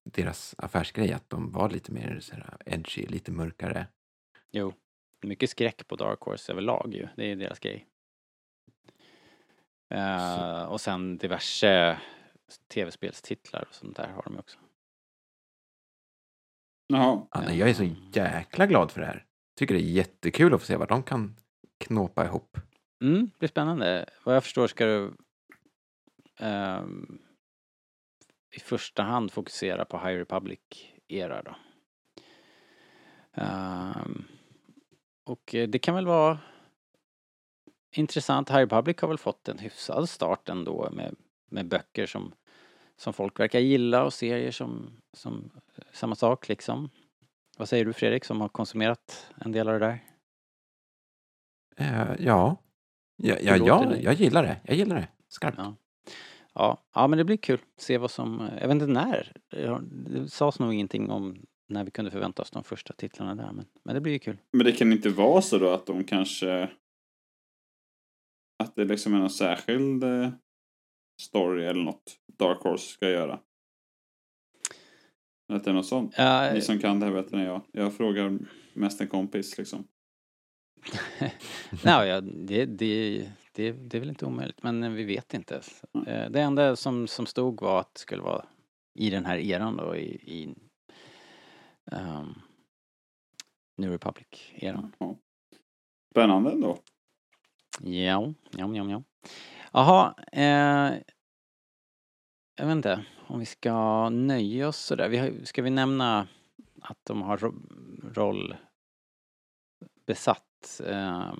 deras 0.05 0.55
affärsgrej 0.59 1.13
att 1.13 1.31
de 1.31 1.53
var 1.53 1.71
lite 1.71 1.93
mer 1.93 2.19
så 2.21 2.35
här 2.35 2.57
edgy, 2.67 3.07
lite 3.07 3.33
mörkare? 3.33 3.87
Jo, 4.51 4.73
mycket 5.23 5.51
skräck 5.51 5.87
på 5.89 5.97
Dark 5.97 6.21
Horse 6.21 6.53
överlag 6.53 6.95
ju. 6.95 7.09
Det 7.17 7.31
är 7.31 7.37
deras 7.37 7.59
grej. 7.59 7.87
Eh, 9.93 10.63
och 10.65 10.81
sen 10.81 11.19
diverse 11.19 11.99
tv-spelstitlar 12.75 13.65
och 13.69 13.75
sånt 13.75 13.97
där 13.97 14.09
har 14.09 14.23
de 14.23 14.39
också. 14.39 14.59
Ja, 16.87 17.29
nej, 17.35 17.59
jag 17.59 17.71
är 17.71 17.75
så 17.75 17.89
jäkla 18.13 18.67
glad 18.67 18.91
för 18.91 19.01
det 19.01 19.07
här. 19.07 19.27
Tycker 19.57 19.75
det 19.75 19.81
är 19.81 19.93
jättekul 19.93 20.55
att 20.55 20.61
få 20.61 20.67
se 20.67 20.77
vad 20.77 20.89
de 20.89 21.03
kan 21.03 21.37
knåpa 21.79 22.25
ihop. 22.25 22.57
Mm, 23.03 23.25
det 23.27 23.39
blir 23.39 23.49
spännande. 23.49 24.07
Vad 24.25 24.37
jag 24.37 24.43
förstår 24.43 24.67
ska 24.67 24.87
du 24.87 25.17
ehm, 26.39 27.19
i 28.57 28.61
första 28.61 29.03
hand 29.03 29.33
fokusera 29.33 29.85
på 29.85 29.99
High 29.99 30.19
Republic-era 30.19 31.43
då. 31.43 31.57
Ehm, 33.33 34.25
och 35.25 35.55
eh, 35.55 35.69
det 35.69 35.79
kan 35.79 35.95
väl 35.95 36.07
vara 36.07 36.39
intressant. 37.93 38.51
High 38.51 38.59
Republic 38.59 39.01
har 39.01 39.09
väl 39.09 39.19
fått 39.19 39.49
en 39.49 39.59
hyfsad 39.59 40.09
start 40.09 40.49
ändå 40.49 40.89
med, 40.93 41.15
med 41.51 41.69
böcker 41.69 42.07
som, 42.07 42.35
som 42.97 43.13
folk 43.13 43.41
verkar 43.41 43.59
gilla 43.59 44.05
och 44.05 44.13
serier 44.13 44.51
som, 44.51 44.91
som 45.13 45.51
eh, 45.77 45.85
samma 45.93 46.15
sak 46.15 46.49
liksom. 46.49 46.91
Vad 47.59 47.69
säger 47.69 47.85
du 47.85 47.93
Fredrik 47.93 48.25
som 48.25 48.41
har 48.41 48.49
konsumerat 48.49 49.27
en 49.45 49.53
del 49.53 49.69
av 49.69 49.81
det 49.81 49.87
där? 49.87 49.99
Eh, 51.77 52.27
ja, 52.27 52.57
ja, 53.17 53.37
ja, 53.41 53.57
ja 53.57 53.97
jag 53.97 54.15
gillar 54.15 54.43
det. 54.43 54.61
Jag 54.65 54.77
gillar 54.77 54.97
det. 54.97 55.09
Skarpt. 55.29 55.59
Ja. 55.59 55.77
Ja, 56.55 56.83
ja 56.95 57.07
men 57.07 57.19
det 57.19 57.25
blir 57.25 57.37
kul. 57.37 57.59
Se 57.77 57.99
vad 57.99 58.11
som, 58.11 58.49
jag 58.61 58.69
vet 58.69 58.75
inte 58.75 58.87
när. 58.87 59.33
Det 59.91 60.29
sades 60.29 60.59
nog 60.59 60.75
ingenting 60.75 61.11
om 61.11 61.47
när 61.69 61.85
vi 61.85 61.91
kunde 61.91 62.11
förvänta 62.11 62.43
oss 62.43 62.51
de 62.51 62.65
första 62.65 62.95
titlarna 62.95 63.35
där 63.35 63.53
men, 63.53 63.65
men 63.83 63.95
det 63.95 64.01
blir 64.01 64.13
ju 64.13 64.19
kul. 64.19 64.37
Men 64.53 64.67
det 64.67 64.73
kan 64.73 64.93
inte 64.93 65.09
vara 65.09 65.43
så 65.43 65.59
då 65.59 65.71
att 65.71 65.87
de 65.87 66.05
kanske... 66.05 66.69
Att 68.73 68.77
det 68.77 68.85
liksom 68.85 69.15
är 69.15 69.19
någon 69.19 69.31
särskild 69.31 70.05
eh, 70.05 70.31
story 71.23 71.65
eller 71.65 71.83
något 71.83 72.17
Dark 72.39 72.63
Horse 72.63 72.93
ska 72.93 73.11
göra. 73.11 73.41
Att 75.53 75.65
det 75.65 75.71
är 75.71 75.75
något 75.75 75.87
sånt. 75.87 76.15
Ja, 76.17 76.53
Ni 76.55 76.61
som 76.61 76.79
kan 76.79 77.01
det 77.01 77.07
här 77.07 77.13
bättre 77.13 77.39
än 77.39 77.45
jag. 77.45 77.63
Jag 77.73 77.97
frågar 77.97 78.39
mest 78.75 79.01
en 79.01 79.09
kompis 79.09 79.59
liksom. 79.59 79.89
Nej, 81.85 82.09
ja, 82.09 82.21
det, 82.21 82.65
det, 82.67 83.19
det, 83.53 83.73
det 83.73 83.97
är 83.97 84.01
väl 84.01 84.09
inte 84.09 84.27
omöjligt 84.27 84.63
men 84.63 84.95
vi 84.95 85.05
vet 85.05 85.35
inte. 85.35 85.61
Eh, 86.07 86.31
Det 86.31 86.41
enda 86.41 86.77
som, 86.77 87.07
som 87.07 87.27
stod 87.27 87.61
var 87.61 87.81
att 87.81 87.95
det 87.95 88.01
skulle 88.01 88.23
vara 88.23 88.47
i 88.95 89.11
den 89.11 89.25
här 89.25 89.39
eran 89.39 89.77
då 89.77 89.97
i, 89.97 90.07
i 90.15 90.55
ehm, 91.93 92.35
New 93.77 93.91
Republic-eran. 93.91 94.93
Ja. 94.99 95.17
Spännande 96.11 96.51
ändå. 96.51 96.79
Ja, 97.81 98.35
ja, 98.51 98.77
ja, 98.77 98.91
ja. 98.91 99.03
Jaha, 99.73 100.15
eh, 100.33 100.99
jag 102.57 102.67
vet 102.67 102.73
inte 102.73 103.05
om 103.27 103.39
vi 103.39 103.47
ska 103.47 104.09
nöja 104.09 104.69
oss 104.69 104.79
sådär. 104.79 105.09
Vi 105.09 105.19
har, 105.19 105.33
ska 105.45 105.63
vi 105.63 105.71
nämna 105.71 106.27
att 106.81 106.99
de 107.05 107.23
har 107.23 107.37
ro, 107.37 107.55
roll 108.15 108.57
besatt 110.07 110.81
eh, 110.87 111.33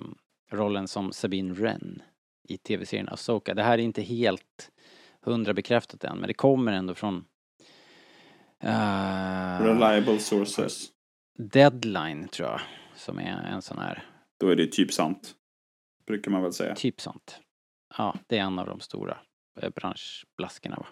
rollen 0.51 0.87
som 0.87 1.13
Sabine 1.13 1.53
Wren 1.53 2.01
i 2.49 2.57
tv-serien 2.57 3.09
Asoka. 3.09 3.53
Det 3.53 3.63
här 3.63 3.77
är 3.77 3.81
inte 3.81 4.01
helt 4.01 4.71
hundra 5.21 5.53
bekräftat 5.53 6.03
än 6.03 6.17
men 6.17 6.27
det 6.27 6.33
kommer 6.33 6.73
ändå 6.73 6.95
från 6.95 7.25
eh, 8.59 9.59
Reliable 9.59 10.19
sources. 10.19 10.89
Deadline 11.37 12.27
tror 12.27 12.49
jag 12.49 12.61
som 12.95 13.19
är 13.19 13.43
en 13.53 13.61
sån 13.61 13.77
här 13.77 14.03
Då 14.39 14.49
är 14.49 14.55
det 14.55 14.67
typ 14.67 14.93
sant. 14.93 15.35
Brukar 16.05 16.31
man 16.31 16.41
väl 16.43 16.53
säga. 16.53 16.75
Typ 16.75 17.01
sånt. 17.01 17.39
Ja, 17.97 18.15
det 18.27 18.37
är 18.37 18.41
en 18.41 18.59
av 18.59 18.65
de 18.65 18.79
stora 18.79 19.17
eh, 19.61 19.69
branschblaskorna 19.69 20.75
va. 20.75 20.85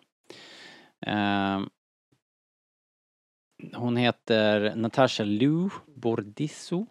Ehm, 1.05 1.69
hon 3.73 3.97
heter 3.97 4.75
Natasha 4.75 5.23
Lou 5.23 5.69
Bordisso. 5.87 6.87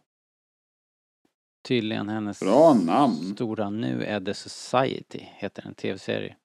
Tydligen 1.63 2.09
hennes 2.09 2.41
Bra 2.41 2.75
namn. 2.75 3.15
stora 3.35 3.71
nu 3.71 4.05
är 4.05 4.21
The 4.21 4.35
Society, 4.35 5.21
heter 5.21 5.67
en 5.67 5.75
tv-serie. 5.75 6.37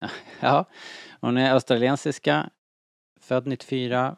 ja, 0.40 0.64
hon 1.20 1.36
är 1.36 1.52
australiensiska, 1.52 2.50
född 3.20 3.46
94. 3.46 4.16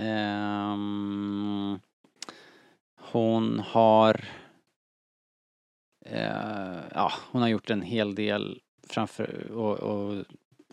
Ehm, 0.00 1.80
hon 2.96 3.58
har 3.60 4.24
ja, 6.94 7.12
hon 7.30 7.42
har 7.42 7.48
gjort 7.48 7.70
en 7.70 7.82
hel 7.82 8.14
del 8.14 8.60
framför 8.88 9.50
och, 9.52 9.78
och 9.80 10.24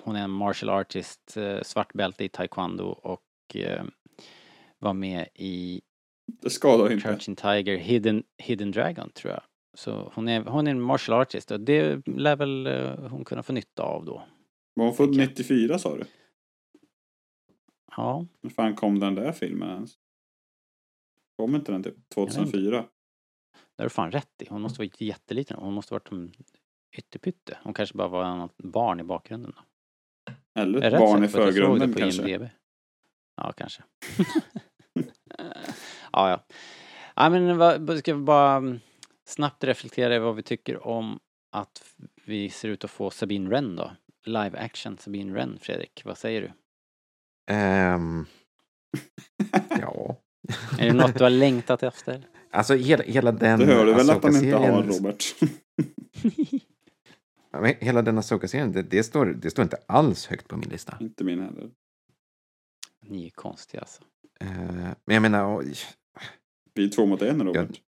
hon 0.04 0.16
är 0.16 0.24
en 0.24 0.30
martial 0.32 0.70
artist, 0.70 1.38
eh, 1.38 1.62
svart 1.62 1.94
bälte 1.94 2.24
i 2.24 2.30
taekwondo 2.30 2.86
och 2.86 3.56
eh, 3.56 3.84
var 4.80 4.94
med 4.94 5.28
i 5.36 5.82
Det 6.42 6.50
skadar 6.50 6.92
inte. 6.92 7.08
Crouching 7.08 7.36
Tiger, 7.36 7.78
Hidden, 7.78 8.24
Hidden 8.38 8.72
Dragon 8.72 9.10
tror 9.10 9.34
jag. 9.34 9.42
Så 9.74 10.12
hon 10.16 10.28
är, 10.28 10.42
hon 10.42 10.68
är 10.68 10.72
en 10.72 10.82
martial 10.82 11.22
artist 11.22 11.52
och 11.52 11.60
det 11.60 12.08
lär 12.08 12.36
väl 12.36 12.68
eh, 12.68 13.08
hon 13.08 13.26
kunna 13.26 13.44
få 13.44 13.54
nytta 13.54 13.84
av 13.84 14.06
då. 14.06 14.24
Var 14.74 14.86
hon 14.86 14.94
född 14.94 15.16
94 15.18 15.80
sa 15.80 15.98
du? 15.98 16.04
Ja, 17.98 18.26
När 18.42 18.50
fan 18.50 18.76
kom 18.76 19.00
den 19.00 19.16
där 19.16 19.32
filmen 19.32 19.70
ens? 19.70 19.92
Kom 21.38 21.56
inte 21.56 21.72
den 21.72 21.84
typ 21.84 22.10
2004? 22.10 22.86
Det 23.52 23.84
har 23.84 23.86
du 23.86 23.90
fan 23.90 24.12
rätt 24.12 24.42
i. 24.42 24.48
Hon 24.50 24.62
måste 24.62 24.82
vara 24.82 24.90
jätteliten. 24.98 25.58
Hon 25.60 25.74
måste 25.74 25.94
varit 25.94 26.12
en 26.12 26.34
ytterpytte. 26.98 27.58
Hon 27.64 27.74
kanske 27.74 27.98
bara 27.98 28.08
var 28.08 28.36
något 28.36 28.58
barn 28.58 29.00
i 29.00 29.04
bakgrunden. 29.04 29.54
Då. 29.56 29.64
Eller 30.62 30.82
ett 30.82 31.00
barn 31.00 31.24
i 31.24 31.28
förgrunden 31.28 31.94
kanske? 31.94 32.30
IMDb. 32.30 32.50
Ja, 33.36 33.52
kanske. 33.52 33.84
ja, 36.12 36.30
ja. 36.30 36.46
Ja, 37.16 37.30
men 37.30 37.58
vad, 37.58 38.00
ska 38.00 38.16
vi 38.16 38.22
bara 38.22 38.56
mm, 38.56 38.80
snabbt 39.26 39.64
reflektera 39.64 40.16
över 40.16 40.26
vad 40.26 40.36
vi 40.36 40.44
tycker 40.44 40.88
om 40.88 41.20
att 41.52 41.96
vi 42.26 42.50
ser 42.50 42.70
ut 42.70 42.84
att 42.84 42.92
få 42.92 43.10
Sabine 43.10 43.50
Wren 43.50 43.76
då? 43.76 43.92
Live 44.26 44.60
action 44.60 44.98
Sabine 44.98 45.34
Wren, 45.34 45.58
Fredrik. 45.62 46.02
Vad 46.06 46.18
säger 46.18 46.42
du? 46.42 46.52
Ehm, 47.54 48.26
ja. 49.70 50.16
Är 50.80 50.86
det 50.86 50.94
något 50.94 51.18
du 51.18 51.24
har 51.24 51.30
längtat 51.30 51.84
efter? 51.84 52.28
Alltså 52.52 52.76
hela, 52.76 53.04
hela 53.04 53.32
den 53.32 53.60
Det 53.60 53.66
hör 53.66 53.86
du 53.86 53.94
väl 53.94 54.10
att 54.10 54.24
han 54.24 54.36
inte 54.36 54.56
har, 54.58 54.84
Robert? 54.84 55.36
Ja, 57.54 57.66
Hela 57.66 58.02
den 58.02 58.18
Asoka-serien, 58.18 58.72
det, 58.72 58.82
det, 58.82 59.04
står, 59.04 59.26
det 59.26 59.50
står 59.50 59.64
inte 59.64 59.78
alls 59.86 60.28
högt 60.28 60.48
på 60.48 60.58
min 60.58 60.70
lista. 60.70 60.98
inte 61.00 61.24
min 61.24 61.40
heller. 61.42 61.70
Ni 63.02 63.26
är 63.26 63.30
konstiga 63.30 63.82
alltså. 63.82 64.04
Eh, 64.40 64.48
men 65.06 65.14
jag 65.14 65.22
menar, 65.22 65.58
oj, 65.58 65.74
Vi 66.74 66.86
är 66.86 66.90
två 66.90 67.06
mot 67.06 67.22
en, 67.22 67.44
Robert. 67.44 67.82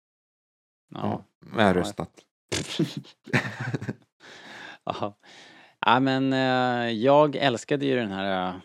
ja, 0.90 1.26
jag 1.58 1.64
har 1.64 1.74
röstat. 1.74 2.10
Ja, 5.86 6.00
men 6.00 6.34
eh, 6.34 6.92
jag 6.92 7.36
älskade 7.36 7.86
ju 7.86 7.96
den 7.96 8.12
här... 8.12 8.62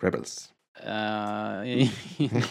Rebels. 0.00 0.52
Eh, 0.82 1.88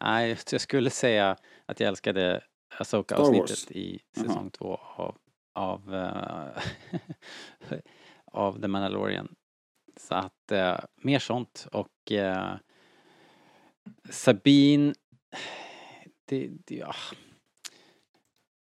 nej, 0.00 0.36
jag 0.52 0.60
skulle 0.60 0.90
säga 0.90 1.36
att 1.66 1.80
jag 1.80 1.88
älskade 1.88 2.44
Asoka-avsnittet 2.78 3.70
i 3.70 4.00
säsong 4.16 4.50
två 4.50 4.76
av, 4.96 5.16
av, 5.54 5.94
eh, 5.94 6.62
av 8.24 8.60
The 8.60 8.68
Mandalorian. 8.68 9.34
Så 9.96 10.14
att, 10.14 10.52
eh, 10.52 10.78
mer 10.96 11.18
sånt. 11.18 11.66
Och 11.72 12.12
Sabine, 14.10 14.94
det, 16.24 16.48
det, 16.66 16.74
ja. 16.74 16.94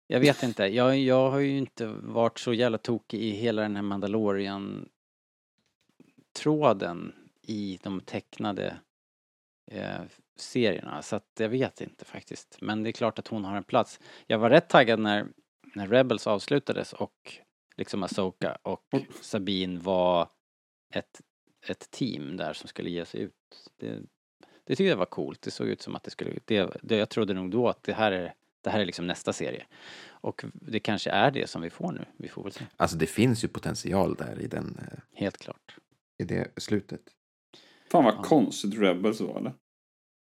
Jag 0.06 0.20
vet 0.20 0.42
inte, 0.42 0.64
jag, 0.64 0.98
jag 0.98 1.30
har 1.30 1.38
ju 1.38 1.58
inte 1.58 1.86
varit 1.86 2.38
så 2.38 2.52
jävla 2.52 2.78
tokig 2.78 3.20
i 3.20 3.30
hela 3.30 3.62
den 3.62 3.76
här 3.76 3.82
Mandalorian 3.82 4.88
tråden 6.38 7.23
i 7.46 7.78
de 7.82 8.00
tecknade 8.00 8.76
eh, 9.70 10.02
serierna. 10.36 11.02
Så 11.02 11.16
att 11.16 11.30
jag 11.38 11.48
vet 11.48 11.80
inte 11.80 12.04
faktiskt. 12.04 12.58
Men 12.60 12.82
det 12.82 12.90
är 12.90 12.92
klart 12.92 13.18
att 13.18 13.28
hon 13.28 13.44
har 13.44 13.56
en 13.56 13.64
plats. 13.64 14.00
Jag 14.26 14.38
var 14.38 14.50
rätt 14.50 14.68
taggad 14.68 15.00
när, 15.00 15.26
när 15.74 15.86
Rebels 15.86 16.26
avslutades 16.26 16.92
och 16.92 17.38
liksom 17.76 18.02
Asoka 18.02 18.58
och 18.62 18.88
Sabine 19.22 19.80
var 19.80 20.28
ett, 20.94 21.20
ett 21.66 21.90
team 21.90 22.36
där 22.36 22.52
som 22.52 22.68
skulle 22.68 22.90
ge 22.90 23.04
sig 23.04 23.20
ut. 23.20 23.70
Det, 23.76 24.02
det 24.64 24.76
tyckte 24.76 24.84
jag 24.84 24.96
var 24.96 25.06
coolt. 25.06 25.42
Det 25.42 25.50
såg 25.50 25.68
ut 25.68 25.82
som 25.82 25.96
att 25.96 26.02
det 26.02 26.10
skulle, 26.10 26.38
det, 26.44 26.70
det, 26.82 26.96
jag 26.96 27.08
trodde 27.08 27.34
nog 27.34 27.50
då 27.50 27.68
att 27.68 27.82
det 27.82 27.92
här 27.92 28.12
är, 28.12 28.34
det 28.60 28.70
här 28.70 28.80
är 28.80 28.84
liksom 28.84 29.06
nästa 29.06 29.32
serie. 29.32 29.66
Och 30.06 30.44
det 30.52 30.80
kanske 30.80 31.10
är 31.10 31.30
det 31.30 31.50
som 31.50 31.62
vi 31.62 31.70
får 31.70 31.92
nu. 31.92 32.04
Vi 32.16 32.28
får 32.28 32.42
väl 32.42 32.52
se. 32.52 32.64
Alltså 32.76 32.96
det 32.96 33.06
finns 33.06 33.44
ju 33.44 33.48
potential 33.48 34.14
där 34.14 34.40
i, 34.40 34.46
den, 34.46 34.78
eh, 34.78 34.98
Helt 35.12 35.38
klart. 35.38 35.76
i 36.18 36.24
det 36.24 36.48
slutet. 36.56 37.00
Fan 37.94 38.04
vad 38.04 38.16
konstigt 38.24 38.78
Rebels 38.78 39.20
var, 39.20 39.38
eller? 39.38 39.52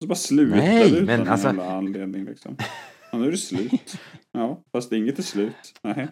Så 0.02 0.08
bara 0.08 0.16
slutade 0.16 0.62
Nej, 0.62 0.92
utan 0.92 1.06
men 1.06 1.20
någon 1.20 1.28
alltså- 1.28 1.48
jävla 1.48 1.72
anledning 1.72 2.26
liksom. 2.26 2.56
Ja, 3.12 3.18
nu 3.18 3.28
är 3.28 3.32
det 3.32 3.38
slut. 3.38 3.98
Ja, 4.32 4.64
fast 4.72 4.92
inget 4.92 5.20
är 5.20 5.24
slut. 5.24 5.80
Nej. 5.82 6.08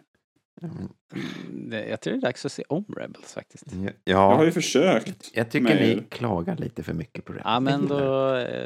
Mm, 0.62 1.90
jag 1.90 2.02
tror 2.02 2.14
det 2.14 2.20
är 2.20 2.22
dags 2.22 2.46
att 2.46 2.52
se 2.52 2.64
om 2.70 2.86
Rebels 2.98 3.34
faktiskt. 3.34 3.64
Ja, 3.84 3.90
Jag 4.04 4.18
har 4.18 4.36
ja 4.40 4.46
ju 4.46 4.52
försökt. 4.52 5.32
jag 5.34 5.52
tycker 5.52 5.64
med 5.76 5.98
ni 5.98 6.04
klagar 6.10 6.58
lite 6.58 6.84
för 6.84 6.94
mycket 6.94 7.26
på 7.26 7.34
det. 7.34 7.42
Ja 7.44 7.60
men 7.60 7.88
då, 7.88 7.98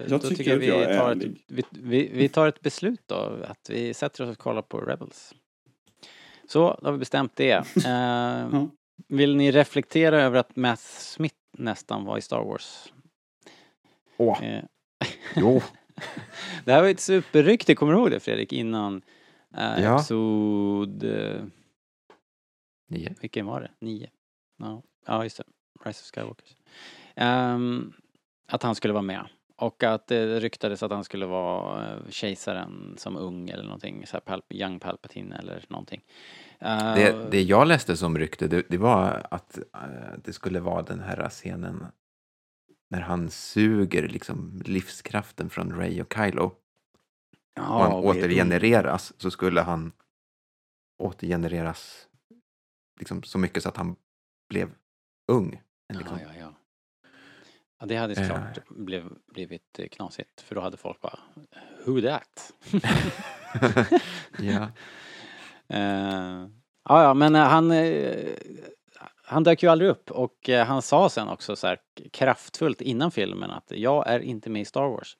då 0.07 0.19
tycker 0.19 0.35
tycker 0.35 0.57
vi 0.57 0.97
tar, 0.97 1.11
ett, 1.11 1.23
vi, 1.47 1.63
vi, 1.69 2.11
vi 2.13 2.29
tar 2.29 2.47
ett 2.47 2.61
beslut 2.61 3.01
då, 3.05 3.37
att 3.47 3.69
vi 3.69 3.93
sätter 3.93 4.23
oss 4.23 4.29
och 4.29 4.37
kollar 4.37 4.61
på 4.61 4.77
Rebels. 4.79 5.33
Så, 6.47 6.79
då 6.81 6.87
har 6.87 6.91
vi 6.91 6.97
bestämt 6.99 7.35
det. 7.35 7.51
Eh, 7.85 8.63
vill 9.07 9.35
ni 9.35 9.51
reflektera 9.51 10.21
över 10.21 10.39
att 10.39 10.55
Matt 10.55 10.79
Smith 10.79 11.35
nästan 11.57 12.05
var 12.05 12.17
i 12.17 12.21
Star 12.21 12.43
Wars? 12.43 12.93
Åh, 14.17 14.43
Eh, 14.43 14.63
jo. 15.35 15.61
det 16.65 16.71
här 16.73 16.81
var 16.81 16.89
ett 16.89 16.99
superrykte, 16.99 17.75
kommer 17.75 17.93
du 17.93 17.99
ihåg 17.99 18.11
det 18.11 18.19
Fredrik? 18.19 18.53
Innan 18.53 19.01
eh, 19.57 19.83
Ja. 19.83 19.95
episod... 19.95 21.03
Eh, 21.03 21.43
Nio. 22.87 23.15
vilken 23.21 23.45
var 23.45 23.61
det? 23.61 23.71
Nio? 23.79 24.09
Ja, 24.57 24.81
ja 25.05 25.23
just 25.23 25.37
det. 25.37 25.43
Rise 25.85 26.01
of 26.03 26.11
Skywalkers. 26.15 26.55
Ehm, 27.15 27.93
att 28.47 28.63
han 28.63 28.75
skulle 28.75 28.93
vara 28.93 29.01
med. 29.03 29.27
Och 29.61 29.83
att 29.83 30.07
det 30.07 30.39
ryktades 30.39 30.83
att 30.83 30.91
han 30.91 31.03
skulle 31.03 31.25
vara 31.25 31.91
eh, 31.91 32.09
kejsaren 32.09 32.95
som 32.97 33.17
ung 33.17 33.49
eller 33.49 33.63
någonting. 33.63 34.07
Så 34.07 34.13
här 34.13 34.21
Palp 34.21 34.53
young 34.53 34.79
Palpatine 34.79 35.35
eller 35.35 35.65
någonting. 35.69 36.01
Eh, 36.59 36.93
Det, 36.95 37.31
det 37.31 37.41
jag 37.41 37.67
läste 37.67 37.97
som 37.97 38.17
rykte, 38.17 38.47
det, 38.47 38.65
det 38.69 38.77
var 38.77 39.27
att 39.31 39.57
eh, 39.57 40.17
det 40.23 40.33
skulle 40.33 40.59
vara 40.59 40.81
den 40.81 40.99
här 40.99 41.29
scenen 41.29 41.85
när 42.89 43.01
han 43.01 43.29
suger 43.29 44.07
liksom 44.07 44.61
livskraften 44.65 45.49
från 45.49 45.75
Ray 45.75 46.01
och 46.01 46.13
Kylo. 46.13 46.51
ja, 47.55 47.75
och 47.75 47.81
han 47.81 47.91
återgenereras 47.91 49.13
så 49.17 49.31
skulle 49.31 49.61
han 49.61 49.91
återgenereras 51.03 52.07
liksom 52.99 53.23
så 53.23 53.37
mycket 53.37 53.63
så 53.63 53.69
att 53.69 53.77
han 53.77 53.95
blev 54.49 54.71
ung. 55.31 55.61
Liksom. 55.93 56.19
Ja, 56.19 56.27
ja, 56.39 56.50
ja. 57.81 57.85
Det 57.87 57.95
hade 57.95 58.13
Eh. 58.13 58.27
såklart 58.27 58.67
blev, 58.69 59.09
blivit 59.33 59.79
eh, 59.79 59.87
knasigt. 59.87 60.41
För 60.41 60.55
då 60.55 60.61
hade 60.61 60.77
folk 60.77 61.01
bara, 61.01 61.19
who 61.85 62.01
that? 62.01 62.53
ja. 64.39 64.67
Eh, 65.73 66.47
ja, 66.89 67.03
ja, 67.03 67.13
men 67.13 67.35
eh, 67.35 67.41
han, 67.43 67.71
eh, 67.71 68.29
han 69.23 69.43
dök 69.43 69.63
ju 69.63 69.69
aldrig 69.69 69.89
upp 69.89 70.11
och 70.11 70.49
eh, 70.49 70.65
han 70.65 70.81
sa 70.81 71.09
sen 71.09 71.27
också 71.29 71.55
så 71.55 71.67
här 71.67 71.77
kraftfullt 72.13 72.81
innan 72.81 73.11
filmen 73.11 73.51
att 73.51 73.71
jag 73.75 74.07
är 74.07 74.19
inte 74.19 74.49
med 74.49 74.61
i 74.61 74.65
Star 74.65 74.87
Wars. 74.89 75.17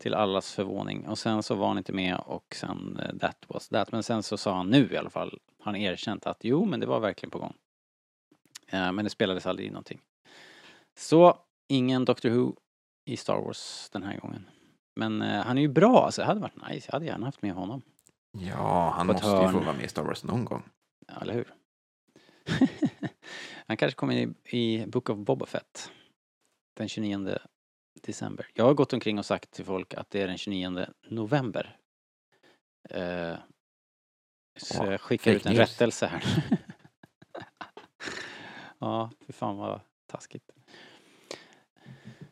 Till 0.00 0.14
allas 0.14 0.52
förvåning. 0.54 1.08
Och 1.08 1.18
sen 1.18 1.42
så 1.42 1.54
var 1.54 1.68
han 1.68 1.78
inte 1.78 1.92
med 1.92 2.16
och 2.16 2.54
sen 2.56 2.98
eh, 3.02 3.18
that 3.18 3.44
was 3.48 3.68
that. 3.68 3.92
Men 3.92 4.02
sen 4.02 4.22
så 4.22 4.36
sa 4.36 4.56
han 4.56 4.70
nu 4.70 4.88
i 4.92 4.96
alla 4.96 5.10
fall, 5.10 5.38
han 5.60 5.76
erkänt 5.76 6.26
att 6.26 6.38
jo 6.44 6.64
men 6.64 6.80
det 6.80 6.86
var 6.86 7.00
verkligen 7.00 7.30
på 7.30 7.38
gång. 7.38 7.54
Eh, 8.68 8.92
men 8.92 9.04
det 9.04 9.10
spelades 9.10 9.46
aldrig 9.46 9.66
in 9.66 9.72
någonting. 9.72 10.00
Så 10.96 11.38
ingen 11.68 12.04
Doctor 12.04 12.30
Who 12.30 12.56
i 13.04 13.16
Star 13.16 13.40
Wars 13.40 13.90
den 13.92 14.02
här 14.02 14.16
gången. 14.20 14.50
Men 14.96 15.22
eh, 15.22 15.44
han 15.44 15.58
är 15.58 15.62
ju 15.62 15.68
bra, 15.68 16.04
alltså 16.04 16.20
det 16.20 16.26
hade 16.26 16.40
varit 16.40 16.68
nice. 16.70 16.86
Jag 16.88 16.92
hade 16.92 17.06
gärna 17.06 17.26
haft 17.26 17.42
med 17.42 17.54
honom. 17.54 17.82
ja, 18.38 18.90
han 18.96 19.06
måste 19.06 19.26
ju 19.26 19.32
få 19.32 19.42
hörn. 19.42 19.64
vara 19.64 19.76
med 19.76 19.84
i 19.84 19.88
Star 19.88 20.02
Wars 20.02 20.24
någon 20.24 20.44
gång. 20.44 20.62
Ja, 21.06 21.20
eller 21.20 21.34
hur? 21.34 21.54
Han 23.66 23.76
kanske 23.76 23.96
kommer 23.96 24.14
i, 24.14 24.34
i 24.58 24.86
Book 24.86 25.10
of 25.10 25.18
Boba 25.18 25.46
Fett. 25.46 25.90
Den 26.76 26.88
29 26.88 27.38
december. 28.02 28.46
Jag 28.54 28.64
har 28.64 28.74
gått 28.74 28.92
omkring 28.92 29.18
och 29.18 29.26
sagt 29.26 29.50
till 29.50 29.64
folk 29.64 29.94
att 29.94 30.10
det 30.10 30.22
är 30.22 30.28
den 30.28 30.38
29 30.38 30.86
november. 31.08 31.76
Eh, 32.90 33.34
så 34.56 34.82
Åh, 34.82 34.90
jag 34.90 35.00
skickar 35.00 35.32
ut 35.32 35.46
en 35.46 35.52
news. 35.54 35.70
rättelse 35.70 36.06
här. 36.06 36.24
ja, 38.78 39.10
fy 39.26 39.32
fan 39.32 39.56
vad 39.56 39.80
taskigt. 40.06 40.50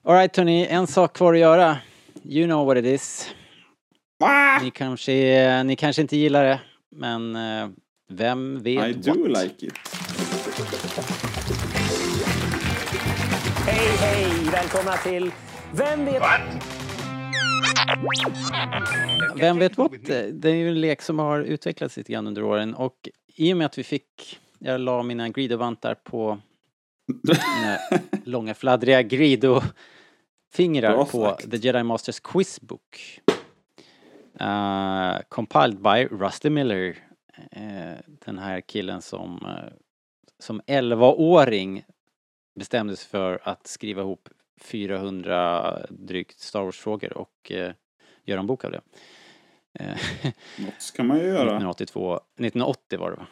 Alright 0.04 0.36
hörni, 0.36 0.66
en 0.66 0.86
sak 0.86 1.16
kvar 1.16 1.34
att 1.34 1.40
göra. 1.40 1.76
You 2.24 2.46
know 2.46 2.66
what 2.66 2.76
it 2.76 2.84
is. 2.84 3.34
Ni 4.62 4.70
kanske, 4.70 5.62
ni 5.62 5.76
kanske 5.76 6.02
inte 6.02 6.16
gillar 6.16 6.44
det, 6.44 6.60
men 6.90 7.36
eh, 7.36 7.68
vem 8.08 8.62
vet 8.62 8.88
I 8.88 8.92
what? 8.92 9.02
do 9.02 9.26
like 9.26 9.66
it. 9.66 9.72
Hej, 13.66 13.88
hej! 14.00 14.30
Välkomna 14.52 14.92
till 14.96 15.30
Vem 15.72 16.04
vet... 16.04 16.22
Vem 19.36 19.58
vet 19.58 19.78
what? 19.78 19.92
Det 20.32 20.50
är 20.50 20.54
ju 20.54 20.68
en 20.68 20.80
lek 20.80 21.02
som 21.02 21.18
har 21.18 21.40
utvecklats 21.40 21.96
lite 21.96 22.12
grann 22.12 22.26
under 22.26 22.42
åren 22.42 22.74
och 22.74 23.08
i 23.36 23.52
och 23.52 23.56
med 23.56 23.66
att 23.66 23.78
vi 23.78 23.84
fick, 23.84 24.40
jag 24.58 24.80
la 24.80 25.02
mina 25.02 25.28
Greedo-vantar 25.28 25.94
på 25.94 26.38
långa 28.24 28.54
fladdriga 28.54 29.02
Greedo-fingrar 29.02 31.04
på. 31.04 31.36
The 31.50 31.56
Jedi 31.56 31.82
Masters 31.82 32.20
Quizbook. 32.20 33.20
Uh, 34.40 35.18
compiled 35.28 35.80
by 35.82 36.04
Rusty 36.10 36.50
Miller. 36.50 36.96
Eh, 37.50 37.92
den 38.06 38.38
här 38.38 38.60
killen 38.60 39.02
som 39.02 39.46
eh, 39.46 39.72
som 40.38 40.60
11-åring 40.60 41.84
bestämde 42.54 42.96
sig 42.96 43.08
för 43.08 43.40
att 43.42 43.66
skriva 43.66 44.02
ihop 44.02 44.28
400 44.60 45.78
drygt 45.90 46.40
Star 46.40 46.62
Wars-frågor 46.62 47.18
och 47.18 47.52
eh, 47.52 47.72
göra 48.24 48.40
en 48.40 48.46
bok 48.46 48.64
av 48.64 48.70
det. 48.70 48.80
Eh, 49.74 49.96
Något 50.58 50.82
ska 50.82 51.02
man 51.02 51.18
ju 51.18 51.24
göra. 51.24 51.40
1982, 51.42 52.14
1980 52.14 52.98
var 52.98 53.10
det 53.10 53.16
va? 53.16 53.26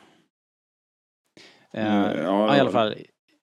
Eh, 1.72 1.72
Eh, 1.72 2.18
ja, 2.18 2.22
ja, 2.22 2.56
i 2.56 2.60
alla 2.60 2.70
fall, 2.70 2.94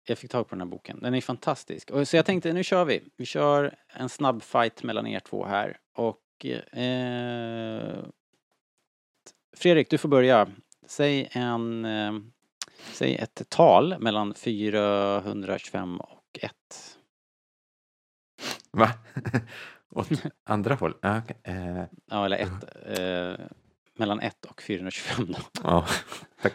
jag 0.05 0.17
fick 0.17 0.31
tag 0.31 0.49
på 0.49 0.55
den 0.55 0.61
här 0.61 0.67
boken. 0.67 0.99
Den 1.01 1.13
är 1.15 1.21
fantastisk. 1.21 1.91
Och, 1.91 2.07
så 2.07 2.15
jag 2.15 2.25
tänkte, 2.25 2.53
nu 2.53 2.63
kör 2.63 2.85
vi. 2.85 3.03
Vi 3.17 3.25
kör 3.25 3.75
en 3.87 4.09
snabb 4.09 4.43
fight 4.43 4.83
mellan 4.83 5.07
er 5.07 5.19
två 5.19 5.45
här. 5.45 5.77
Och 5.95 6.45
eh, 6.45 8.03
Fredrik, 9.57 9.89
du 9.89 9.97
får 9.97 10.09
börja. 10.09 10.47
Säg 10.87 11.29
en, 11.31 11.85
eh, 11.85 12.13
säg 12.93 13.15
ett 13.15 13.41
tal 13.49 13.95
mellan 13.99 14.33
425 14.33 15.99
och 15.99 16.39
1. 16.41 16.51
Va? 18.71 18.89
Åt 19.89 20.09
andra 20.43 20.75
håll? 20.75 20.93
Ja, 21.01 21.17
okej. 21.23 21.37
Eh, 21.43 21.83
Ja, 22.05 22.25
eller 22.25 22.37
ett, 22.37 22.99
eh, 22.99 23.45
mellan 23.97 24.19
1 24.19 24.45
och 24.45 24.61
425 24.61 25.25
då. 25.31 25.37
ja, 25.63 25.85
tack. 26.41 26.53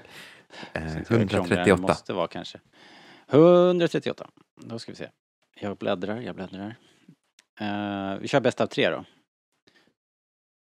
Eh, 0.72 0.92
Så 0.92 0.98
inte 0.98 1.14
jag 1.14 1.30
krånglar 1.30 1.56
än 1.56 1.64
det 1.64 1.70
138. 1.70 1.80
måste 1.82 2.12
vara 2.12 2.28
kanske. 2.28 2.60
138. 3.30 4.30
Då 4.56 4.78
ska 4.78 4.92
vi 4.92 4.96
se. 4.96 5.08
Jag 5.60 5.76
bläddrar, 5.76 6.20
jag 6.20 6.34
bläddrar. 6.36 6.76
Eh, 7.60 8.18
vi 8.20 8.28
kör 8.28 8.40
bäst 8.40 8.60
av 8.60 8.66
tre 8.66 8.90
då. 8.90 9.04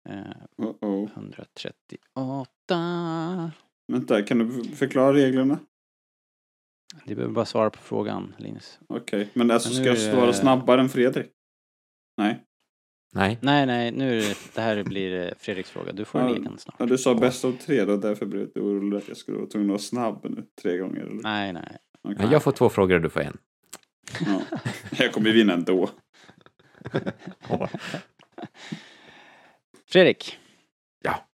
Eh, 0.10 0.34
Uh-oh. 0.58 1.10
138. 1.16 3.52
Vänta, 3.88 4.22
kan 4.24 4.40
du 4.40 4.64
förklara 4.64 5.14
reglerna? 5.14 5.60
Du 7.06 7.16
behöver 7.16 7.34
bara 7.34 7.46
svara 7.46 7.70
på 7.70 7.78
frågan, 7.78 8.36
Linus. 8.38 8.80
Okej, 8.90 9.30
men 9.34 9.52
alltså 9.52 9.70
Men 9.70 9.76
ska 9.78 9.86
jag 9.86 9.98
svara 9.98 10.26
det- 10.26 10.34
snabbare 10.34 10.82
än 10.82 10.90
Fredrik? 10.90 11.32
Nej. 12.18 12.44
Nej. 13.14 13.38
Nej, 13.42 13.66
nej, 13.66 13.92
nu 13.92 14.18
är 14.18 14.22
det, 14.22 14.36
det 14.56 14.62
här 14.62 14.84
blir 14.84 15.28
eh, 15.28 15.32
Fredriks 15.38 15.70
fråga. 15.70 15.92
Du 15.92 16.06
får 16.06 16.20
en 16.20 16.28
Ja, 16.28 16.36
egen 16.36 16.58
snart. 16.58 16.76
Ja, 16.80 16.86
du 16.86 16.98
sa 16.98 17.16
bäst 17.16 17.46
av 17.46 17.52
tre 17.52 17.86
då, 17.86 17.98
därför 17.98 18.26
blev 18.26 18.42
lite 18.46 18.60
orolig 18.60 18.98
att 18.98 19.08
jag 19.08 19.18
skulle 19.18 19.38
vara 19.38 19.48
tvungen 19.48 19.70
att 19.70 19.74
vara 19.74 19.80
snabb 19.80 20.26
nu 20.30 20.46
tre 20.62 20.78
gånger. 20.78 21.02
Eller? 21.02 21.24
Nej, 21.24 21.54
nej. 21.54 21.78
Ja, 22.20 22.32
Jag 22.32 22.44
får 22.44 22.52
två 22.52 22.70
frågor 22.70 22.96
och 22.96 23.02
du 23.02 23.10
får 23.10 23.22
en. 23.22 23.38
Ja. 24.26 24.42
Jag 24.92 25.14
kommer 25.14 25.32
vinna 25.32 25.54
ändå. 25.54 25.90
Fredrik. 29.86 30.38
Ja. 31.02 31.28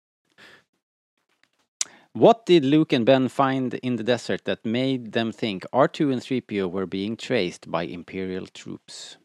What 2.13 2.45
did 2.45 2.65
Luke 2.65 2.95
and 2.95 3.05
Ben 3.05 3.29
find 3.29 3.73
in 3.73 3.97
the 3.97 4.03
desert 4.03 4.43
that 4.43 4.65
made 4.65 5.11
them 5.11 5.31
think 5.31 5.63
R2 5.71 6.13
and 6.13 6.21
3PO 6.21 6.71
were 6.71 6.85
being 6.85 7.15
traced 7.17 7.71
by 7.71 7.93
Imperial 7.93 8.47
troops? 8.47 9.17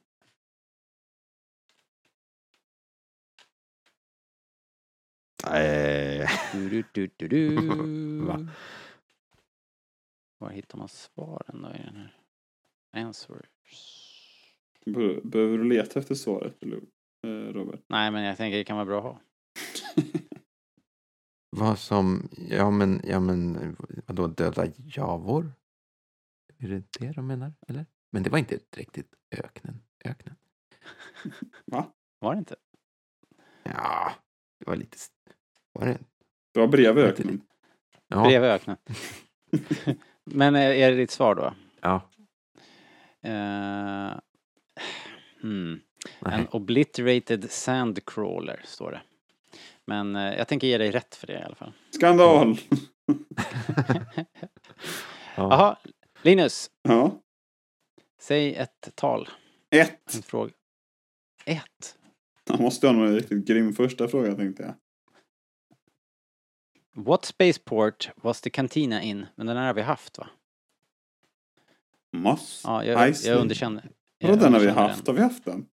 Eh, 5.46 6.28
Du, 6.52 6.68
du, 6.68 6.84
du, 6.92 7.10
du, 7.16 7.28
du. 7.28 7.56
Va? 10.44 10.48
Var 10.48 10.54
hittar 10.54 10.78
man 10.78 10.88
svaren 10.88 11.62
då 11.62 11.68
i 11.68 11.82
den 11.84 11.96
här? 11.96 12.16
Answers. 12.92 14.10
Be- 14.86 15.20
Behöver 15.24 15.58
du 15.58 15.64
leta 15.64 15.98
efter 16.00 16.14
svaret, 16.14 16.62
eh, 17.22 17.28
Robert? 17.28 17.80
Nej, 17.88 18.10
men 18.10 18.22
jag 18.24 18.36
tänker 18.36 18.58
det 18.58 18.64
kan 18.64 18.76
vara 18.76 18.86
bra 18.86 18.98
att 18.98 19.04
ha. 19.04 19.20
vad 21.50 21.78
som, 21.78 22.28
ja 22.50 22.70
men, 22.70 23.00
ja 23.04 23.20
men, 23.20 23.76
vadå 24.06 24.26
döda 24.26 24.66
javor? 24.76 25.52
Är 26.58 26.68
det 26.68 26.82
det 27.00 27.12
de 27.12 27.26
menar, 27.26 27.52
eller? 27.68 27.86
Men 28.10 28.22
det 28.22 28.30
var 28.30 28.38
inte 28.38 28.58
riktigt 28.76 29.14
öknen. 29.30 29.82
Öknen. 30.04 30.34
Va? 31.64 31.92
Var 32.18 32.34
det 32.34 32.38
inte? 32.38 32.56
Ja, 33.62 34.12
det 34.58 34.66
var 34.66 34.76
lite, 34.76 34.96
var 35.72 35.86
det? 35.86 35.98
Det 36.52 36.60
var 36.60 36.66
bredvid 36.68 37.04
öknen. 37.04 37.40
Ja, 38.08 38.22
Bredvid 38.22 38.50
öknen. 38.50 38.76
Men 40.24 40.54
eh, 40.56 40.80
är 40.82 40.90
det 40.90 40.96
ditt 40.96 41.10
svar 41.10 41.34
då? 41.34 41.54
ja, 41.80 42.10
Eh, 43.22 44.12
hmm. 45.42 45.80
En 46.26 46.48
obliterated 46.50 47.50
sandcrawler, 47.50 48.60
står 48.64 48.90
det. 48.90 49.00
Men 49.84 50.16
eh, 50.16 50.34
jag 50.36 50.48
tänker 50.48 50.66
ge 50.66 50.78
dig 50.78 50.90
rätt 50.90 51.14
för 51.14 51.26
det 51.26 51.32
i 51.32 51.42
alla 51.42 51.54
fall. 51.54 51.72
Skandal! 51.90 52.56
ja. 54.16 54.24
Jaha, 55.36 55.76
Linus, 56.22 56.70
Ja. 56.82 57.20
säg 58.20 58.54
ett 58.54 58.88
tal. 58.94 59.28
Ett. 59.70 60.14
En 60.14 60.22
fråga. 60.22 60.52
Ett. 61.44 61.96
Han 62.50 62.62
måste 62.62 62.86
ha 62.86 62.92
någon 62.94 63.14
riktigt 63.14 63.46
grym 63.46 63.72
första 63.72 64.08
fråga 64.08 64.34
tänkte 64.34 64.62
jag. 64.62 64.74
What 66.96 67.24
spaceport 67.24 68.08
was 68.16 68.40
the 68.40 68.50
cantina 68.50 69.02
in? 69.02 69.26
Men 69.34 69.46
den 69.46 69.56
här 69.56 69.66
har 69.66 69.74
vi 69.74 69.82
haft 69.82 70.18
va? 70.18 70.26
Moss? 72.12 72.60
Ja, 72.64 72.84
jag, 72.84 73.08
Iceland. 73.10 73.36
jag 73.36 73.40
underkänner. 73.42 73.90
jag 74.18 74.28
Vadå 74.28 74.42
den 74.42 74.52
har 74.52 74.60
vi 74.60 74.68
haft? 74.68 75.04
den. 75.04 75.16
Har 75.16 75.22
vi 75.22 75.22
haft 75.22 75.44
den? 75.44 75.66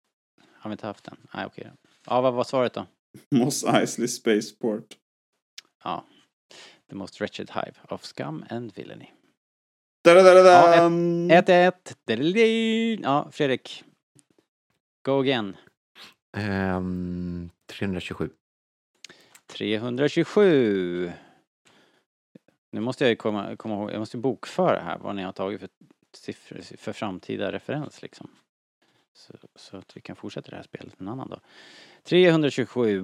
Har 0.53 0.69
vi 0.69 0.71
inte 0.73 0.87
haft 0.87 1.03
den? 1.03 1.17
Nej, 1.33 1.45
okej 1.45 1.63
då. 1.71 1.89
Ja, 2.05 2.21
vad 2.21 2.33
var 2.33 2.43
svaret 2.43 2.73
då? 2.73 2.85
Moss 3.31 3.63
Eisley 3.63 4.07
Spaceport. 4.07 4.85
Ja. 5.83 6.05
The 6.89 6.95
most 6.95 7.21
wretched 7.21 7.49
hive 7.49 7.73
of 7.89 8.03
scum 8.03 8.45
and 8.49 8.73
villainy. 8.75 9.09
Där, 10.03 10.15
där, 10.15 10.23
där, 10.23 10.45
Ja, 10.45 11.41
där. 11.41 11.71
1-1. 12.07 12.99
Ja, 13.03 13.27
Fredrik. 13.31 13.83
Go 15.05 15.19
again. 15.19 15.57
Ehm, 16.37 17.49
327. 17.67 18.29
327. 19.49 21.11
Nu 22.71 22.81
måste 22.81 23.03
jag 23.03 23.09
ju 23.09 23.15
komma, 23.15 23.55
komma 23.55 23.75
ihåg, 23.75 23.91
jag 23.91 23.99
måste 23.99 24.17
bokföra 24.17 24.79
här 24.79 24.97
vad 24.97 25.15
ni 25.15 25.23
har 25.23 25.31
tagit 25.31 25.59
för 25.59 25.69
siffror 26.13 26.77
för 26.77 26.93
framtida 26.93 27.51
referens 27.51 28.01
liksom. 28.01 28.29
Så, 29.13 29.33
så 29.55 29.77
att 29.77 29.97
vi 29.97 30.01
kan 30.01 30.15
fortsätta 30.15 30.49
det 30.49 30.55
här 30.55 30.63
spelet 30.63 30.95
en 30.99 31.07
annan 31.07 31.29
dag. 31.29 31.39
327. 32.03 33.01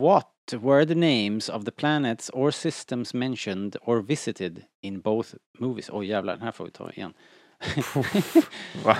What 0.00 0.54
were 0.60 0.86
the 0.86 0.94
names 0.94 1.48
of 1.48 1.64
the 1.64 1.70
planets 1.70 2.30
or 2.30 2.50
systems 2.50 3.14
mentioned 3.14 3.76
or 3.82 4.02
visited 4.02 4.62
in 4.80 5.00
both 5.00 5.34
movies? 5.58 5.90
Oj 5.90 6.06
jävlar, 6.06 6.34
den 6.34 6.42
här 6.42 6.52
får 6.52 6.64
vi 6.64 6.70
ta 6.70 6.92
igen. 6.92 7.14
Va? 8.84 8.96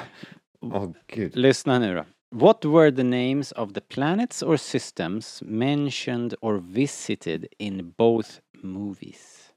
Åh 0.61 0.91
gud. 1.07 1.37
Lyssna 1.37 1.79
nu 1.79 1.95
då. 1.95 2.05
What 2.37 2.65
were 2.65 2.91
the 2.91 3.05
names 3.05 3.53
of 3.53 3.75
the 3.75 3.81
planets 3.81 4.43
or 4.43 4.57
systems 4.57 5.43
mentioned 5.43 6.35
or 6.41 6.59
visited 6.59 7.47
in 7.59 7.95
both 7.97 8.41
movies? 8.63 9.53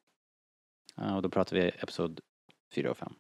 Ja, 0.95 1.15
och 1.15 1.21
då 1.21 1.29
pratar 1.29 1.55
vi 1.55 1.67
episod 1.67 2.19
4 2.73 2.91
och 2.91 2.97
5. 2.97 3.13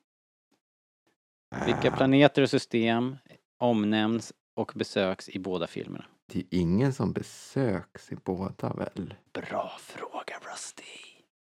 Vilka 1.65 1.93
Ah, 1.93 1.97
planeter 1.97 2.41
och 2.41 2.49
system 2.49 3.17
omnämns 3.57 4.33
och 4.53 4.71
besöks 4.75 5.29
i 5.29 5.39
båda 5.39 5.67
filmerna? 5.67 6.05
Det 6.25 6.39
är 6.39 6.45
ingen 6.49 6.93
som 6.93 7.13
besöks 7.13 8.11
i 8.11 8.15
båda 8.15 8.73
väl? 8.73 9.13
Bra 9.33 9.77
fråga 9.79 10.39
Rusty. 10.51 10.83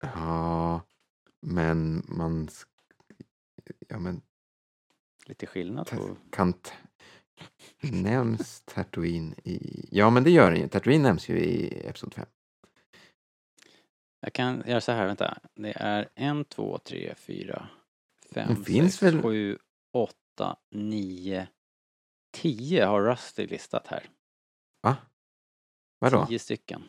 Ja, 0.00 0.80
men 1.40 2.04
man... 2.08 2.48
Ja, 3.88 3.98
men 3.98 4.22
Lite 5.26 5.46
skillnad 5.46 5.90
på... 5.90 6.16
kan... 6.30 6.54
Nämns 7.92 8.62
Tatooine 8.64 9.34
i... 9.44 9.88
Ja, 9.90 10.10
men 10.10 10.24
det 10.24 10.30
gör 10.30 10.50
den 10.50 10.60
ju. 10.60 10.68
Tatooine 10.68 11.02
nämns 11.02 11.28
ju 11.28 11.38
i 11.38 11.86
Episod 11.88 12.14
5. 12.14 12.26
Jag 14.20 14.32
kan 14.32 14.62
göra 14.66 14.80
så 14.80 14.92
här, 14.92 15.06
vänta. 15.06 15.38
Det 15.54 15.72
är 15.76 16.08
en, 16.14 16.44
två, 16.44 16.78
tre, 16.78 17.14
fyra, 17.16 17.68
fem, 18.30 18.64
sex, 18.64 19.02
väl- 19.02 19.22
sju, 19.22 19.58
åtta, 19.92 20.56
nio, 20.70 21.48
tio 22.32 22.84
har 22.84 23.02
Rusty 23.02 23.46
listat 23.46 23.86
här. 23.86 24.06
Va? 24.82 24.96
Vadå? 25.98 26.26
Tio 26.26 26.38
stycken. 26.38 26.84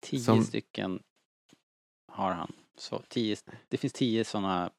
Tio 0.00 0.20
Som- 0.20 0.44
stycken 0.44 1.02
har 2.12 2.32
han. 2.32 2.52
Så 2.76 3.02
tio, 3.08 3.36
det 3.68 3.76
finns 3.76 3.92
tio 3.92 4.24
sådana 4.24 4.70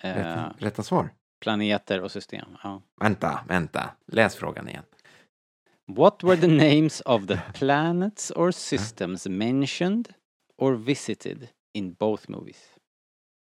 eh, 0.00 0.14
Rätta, 0.16 0.54
rätta 0.58 0.82
svar? 0.82 1.14
Planeter 1.44 2.00
och 2.00 2.10
system. 2.12 2.48
Ja. 2.62 2.82
Vänta, 3.00 3.40
vänta. 3.48 3.90
Läs 4.06 4.36
frågan 4.36 4.68
igen. 4.68 4.82
What 5.86 6.22
were 6.24 6.36
the 6.36 6.46
names 6.46 7.00
of 7.04 7.26
the 7.26 7.40
planets 7.54 8.30
or 8.30 8.50
systems 8.50 9.26
mentioned 9.26 10.08
or 10.58 10.72
visited 10.74 11.48
in 11.72 11.92
both 11.94 12.30
movies? 12.30 12.70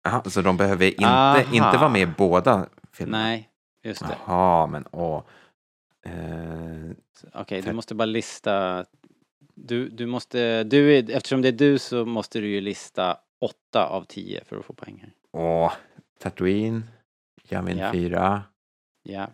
Aha, 0.09 0.23
så 0.25 0.43
de 0.43 0.57
behöver 0.57 0.87
inte, 0.87 1.07
Aha. 1.07 1.41
inte 1.53 1.79
vara 1.79 1.89
med 1.89 2.03
i 2.03 2.07
båda 2.07 2.69
filmerna? 2.93 3.23
Nej, 3.25 3.49
just 3.83 4.01
det. 4.01 4.17
Jaha, 4.27 4.67
men 4.67 4.85
åh. 4.93 5.23
Eh, 6.07 6.13
Okej, 7.35 7.61
du 7.61 7.67
Tat- 7.67 7.75
måste 7.75 7.95
bara 7.95 8.07
lista... 8.07 8.85
Du, 9.55 9.89
du 9.89 10.07
måste... 10.07 10.65
Du 10.65 10.97
är, 10.99 11.11
eftersom 11.11 11.43
det 11.43 11.49
är 11.49 11.53
du 11.53 11.79
så 11.79 12.05
måste 12.05 12.41
du 12.41 12.49
ju 12.49 12.61
lista 12.61 13.17
åtta 13.41 13.87
av 13.87 14.05
tio 14.05 14.45
för 14.45 14.57
att 14.59 14.65
få 14.65 14.73
poäng 14.73 14.99
här. 15.03 15.13
åh, 15.33 15.73
Tatooine, 16.19 16.83
Javin 17.49 17.79
Ja. 17.79 17.93
4, 17.93 18.43
Ja, 19.03 19.31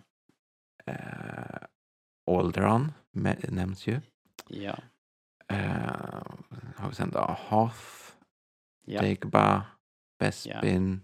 eh, 0.86 1.66
Alderaan 2.26 2.92
med- 3.10 3.52
nämns 3.52 3.86
ju. 3.86 4.00
ja, 4.48 4.78
Eh, 5.48 6.22
har 6.76 6.88
vi 6.88 6.94
sen 6.94 7.10
då 7.10 7.20
Hoth, 7.48 8.12
ja, 8.86 9.02
Dagobah, 9.02 9.62
Bespin. 10.18 11.00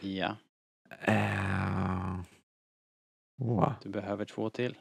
ja. 0.00 0.36
Eh, 1.00 2.20
åh, 3.38 3.72
Du 3.82 3.88
behöver 3.88 4.24
två 4.24 4.50
till. 4.50 4.76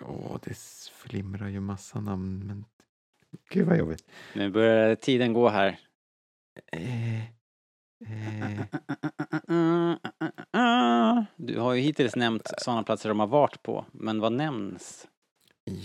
åh, 0.00 0.38
det 0.42 0.56
flimrar 0.92 1.48
ju 1.48 1.60
massa 1.60 2.00
namn. 2.00 2.46
Men... 2.46 2.64
Gud 3.50 3.66
vad 3.66 3.78
jobbigt. 3.78 4.10
Nu 4.34 4.50
börjar 4.50 4.94
tiden 4.94 5.32
gå 5.32 5.48
här. 5.48 5.80
Eh, 6.72 7.24
Du 11.36 11.58
har 11.60 11.72
ju 11.74 11.80
hittills 11.80 12.16
nämnt 12.16 12.50
sådana 12.58 12.82
platser 12.82 13.08
de 13.08 13.20
har 13.20 13.26
varit 13.26 13.62
på, 13.62 13.84
men 13.92 14.20
vad 14.20 14.32
nämns? 14.32 15.06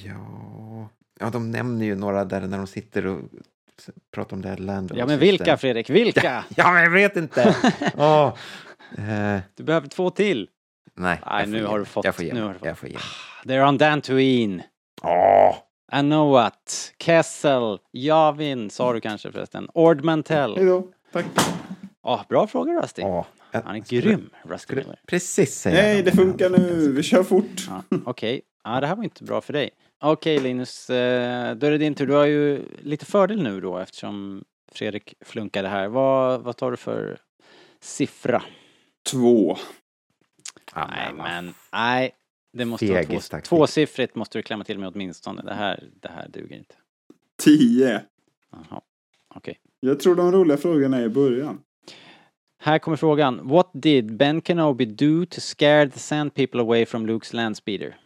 Ja... 0.06 0.90
ja, 1.20 1.30
de 1.30 1.52
nämner 1.52 1.86
ju 1.86 1.96
några 1.96 2.26
där 2.26 2.42
när 2.42 2.58
de 2.58 2.68
sitter 2.68 3.06
och 3.08 3.20
pratar 4.12 4.36
om 4.36 4.42
det 4.42 4.50
här 4.50 4.58
landet. 4.58 4.98
Ja 4.98 5.06
men 5.06 5.20
vilka 5.20 5.58
Fredrik, 5.58 5.90
vilka? 5.90 6.46
Ja, 6.56 6.72
men 6.72 6.84
jag 6.84 6.90
vet 6.92 7.16
inte! 7.16 7.56
Åh. 7.98 8.34
Eh, 9.10 9.40
Du 9.56 9.64
behöver 9.64 9.88
två 9.88 10.10
till. 10.10 10.50
nej, 10.96 11.20
Nej, 11.26 11.48
nu 11.48 11.66
har 11.66 11.80
du 11.80 11.86
fått- 11.86 12.06
Jag 12.06 12.16
får 12.16 12.26
ge 12.26 12.34
nu 12.34 12.42
har 12.42 12.54
du 12.54 12.60
fått. 12.60 12.68
Jag 12.68 12.78
får 12.78 12.90
ge 12.90 12.96
mig. 12.96 13.04
They're 13.58 13.68
on 13.68 13.78
Dantooine. 13.78 14.64
Åh! 15.02 15.56
Anoat, 15.92 16.94
Kessel, 17.00 17.78
Javin 17.92 18.70
sa 18.70 18.94
du 18.94 19.02
kanske 19.02 19.32
förresten. 19.32 19.70
Ord 19.74 20.04
Mantell. 20.04 20.56
Hej 20.56 20.66
då. 20.66 20.88
Tack. 21.14 21.26
Ja, 22.04 22.26
bra 22.30 22.48
fråga 22.48 22.82
Rusty. 22.82 23.02
Åh. 23.02 23.26
Han 23.52 23.76
är 23.76 23.80
grym, 23.80 24.30
Rusty 24.44 24.76
Miller. 24.76 25.00
precis 25.08 25.56
säga 25.56 25.82
Nej, 25.82 26.04
det 26.04 26.12
funkar 26.12 26.50
nu. 26.50 26.92
Vi 26.92 27.04
kör 27.04 27.24
fort. 27.24 27.68
Ja, 27.68 27.84
Okej, 28.06 28.42
ja, 28.64 28.80
det 28.80 28.88
här 28.88 28.96
var 28.96 29.04
inte 29.04 29.24
bra 29.24 29.42
för 29.42 29.54
dig. 29.54 29.70
Okej 30.00 30.40
Linus, 30.40 30.90
eh, 30.90 31.56
då 31.56 31.68
är 31.68 31.72
det 31.72 31.78
din 31.78 31.96
tur. 31.96 32.08
Du 32.08 32.14
har 32.14 32.26
ju 32.26 32.62
lite 32.82 33.06
fördel 33.06 33.44
nu 33.44 33.62
då 33.62 33.78
eftersom 33.78 34.44
Fredrik 34.72 35.14
flunkade 35.22 35.68
här. 35.68 35.88
Vad, 35.88 36.42
vad 36.42 36.58
tar 36.58 36.72
du 36.72 36.78
för 36.78 37.20
siffra? 37.82 38.44
Två. 39.12 39.58
Nej 40.76 41.14
men, 41.18 41.54
nej. 41.72 42.16
Det 42.54 42.66
måste 42.66 42.92
vara 42.92 43.04
två, 43.04 43.40
tvåsiffrigt 43.42 44.16
måste 44.16 44.38
du 44.38 44.42
klämma 44.42 44.64
till 44.64 44.80
med 44.80 44.90
åtminstone. 44.94 45.42
Det 45.42 45.54
här, 45.54 45.90
det 46.02 46.10
här 46.10 46.28
duger 46.30 46.56
inte. 46.56 46.76
Tio. 47.44 48.02
Jaha, 48.52 48.82
okej. 49.36 49.60
Jag 49.80 50.00
tror 50.00 50.16
de 50.16 50.32
roliga 50.32 50.58
frågorna 50.58 50.98
är 50.98 51.04
i 51.04 51.10
början. 51.10 51.60
Här 52.64 52.80
kommer 52.80 52.98
frågan. 52.98 53.48
What 53.48 53.70
did 53.74 54.18
Ben 54.18 54.42
Kenobi 54.42 54.86
do 54.86 55.26
to 55.26 55.42
scare 55.42 55.90
the 55.90 56.00
sand 56.00 56.34
people 56.34 56.62
away 56.62 56.86
from 56.86 57.08
Luke's 57.08 57.36
landspeeder? 57.36 57.98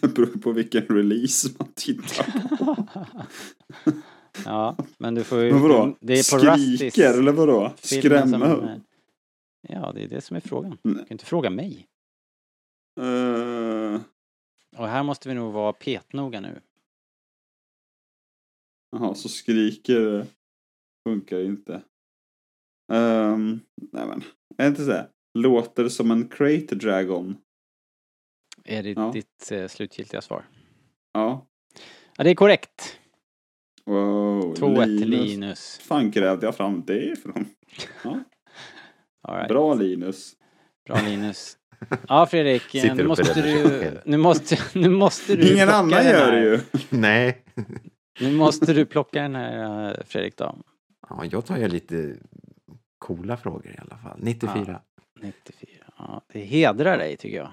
Det 0.00 0.08
beror 0.14 0.26
på 0.26 0.52
vilken 0.52 0.86
release 0.86 1.48
man 1.58 1.72
tittar 1.74 2.56
på. 2.56 2.86
ja, 4.44 4.76
men 4.98 5.14
du 5.14 5.24
får 5.24 5.38
ju... 5.38 5.52
Men 5.52 5.62
vadå? 5.62 5.96
Det 6.00 6.12
är 6.12 6.36
på 6.36 6.56
Skriker 6.56 7.18
eller 7.18 7.32
vadå? 7.32 7.72
Skrämma? 7.80 8.80
Ja, 9.68 9.92
det 9.92 10.02
är 10.02 10.08
det 10.08 10.20
som 10.20 10.36
är 10.36 10.40
frågan. 10.40 10.78
Du 10.82 10.94
kan 10.94 11.06
inte 11.10 11.24
fråga 11.24 11.50
mig. 11.50 11.86
Uh, 13.00 14.00
Och 14.76 14.88
här 14.88 15.02
måste 15.02 15.28
vi 15.28 15.34
nog 15.34 15.52
vara 15.52 15.72
petnoga 15.72 16.40
nu. 16.40 16.60
Jaha, 18.90 19.14
så 19.14 19.28
skriker 19.28 20.26
funkar 21.08 21.40
inte. 21.40 21.82
Um, 22.90 23.60
nej 23.92 24.06
men, 24.06 24.22
är 24.58 24.62
det 24.64 24.66
inte 24.66 24.84
så 24.84 24.92
här? 24.92 25.08
Låter 25.34 25.88
som 25.88 26.10
en 26.10 26.28
Crater 26.28 26.76
Dragon. 26.76 27.36
Är 28.64 28.82
det 28.82 28.90
Ja. 28.90 29.10
ditt 29.14 29.52
eh, 29.52 29.66
slutgiltiga 29.66 30.20
svar? 30.20 30.44
Ja. 31.12 31.46
Ja, 32.16 32.24
det 32.24 32.30
är 32.30 32.34
korrekt. 32.34 32.98
Wow. 33.86 34.54
2-1 34.54 34.84
till 34.98 35.10
Linus. 35.10 35.78
fan 35.82 36.10
grävde 36.10 36.46
jag 36.46 36.56
fram 36.56 36.84
det 36.86 37.04
ifrån? 37.04 37.46
All 39.22 39.34
right. 39.36 39.48
Bra 39.48 39.74
Linus. 39.74 40.32
Bra 40.86 41.00
Linus. 41.04 41.56
Ja 42.08 42.26
Fredrik, 42.26 42.74
eh, 42.74 42.94
nu 42.94 43.04
måste 43.06 43.42
du, 43.42 44.00
nu 44.04 44.16
måste, 44.16 44.56
nu 44.74 44.88
måste 44.88 45.36
du 45.36 45.52
Ingen 45.52 45.68
annan 45.68 46.04
gör 46.04 46.32
det 46.32 46.44
ju. 46.44 46.60
Nej. 46.98 47.44
Nu 48.20 48.32
måste 48.32 48.72
du 48.72 48.86
plocka 48.86 49.22
den 49.22 49.34
här 49.34 49.88
eh, 49.98 50.04
Fredrik 50.04 50.36
då. 50.36 50.58
Ja, 51.08 51.24
jag 51.30 51.46
tar 51.46 51.56
ju 51.58 51.68
lite 51.68 52.16
coola 53.00 53.36
frågor 53.36 53.72
i 53.74 53.78
alla 53.78 53.98
fall. 53.98 54.18
94. 54.22 54.82
94. 55.20 55.70
Ja, 55.98 56.22
det 56.32 56.40
hedrar 56.40 56.98
dig 56.98 57.16
tycker 57.16 57.36
jag. 57.36 57.50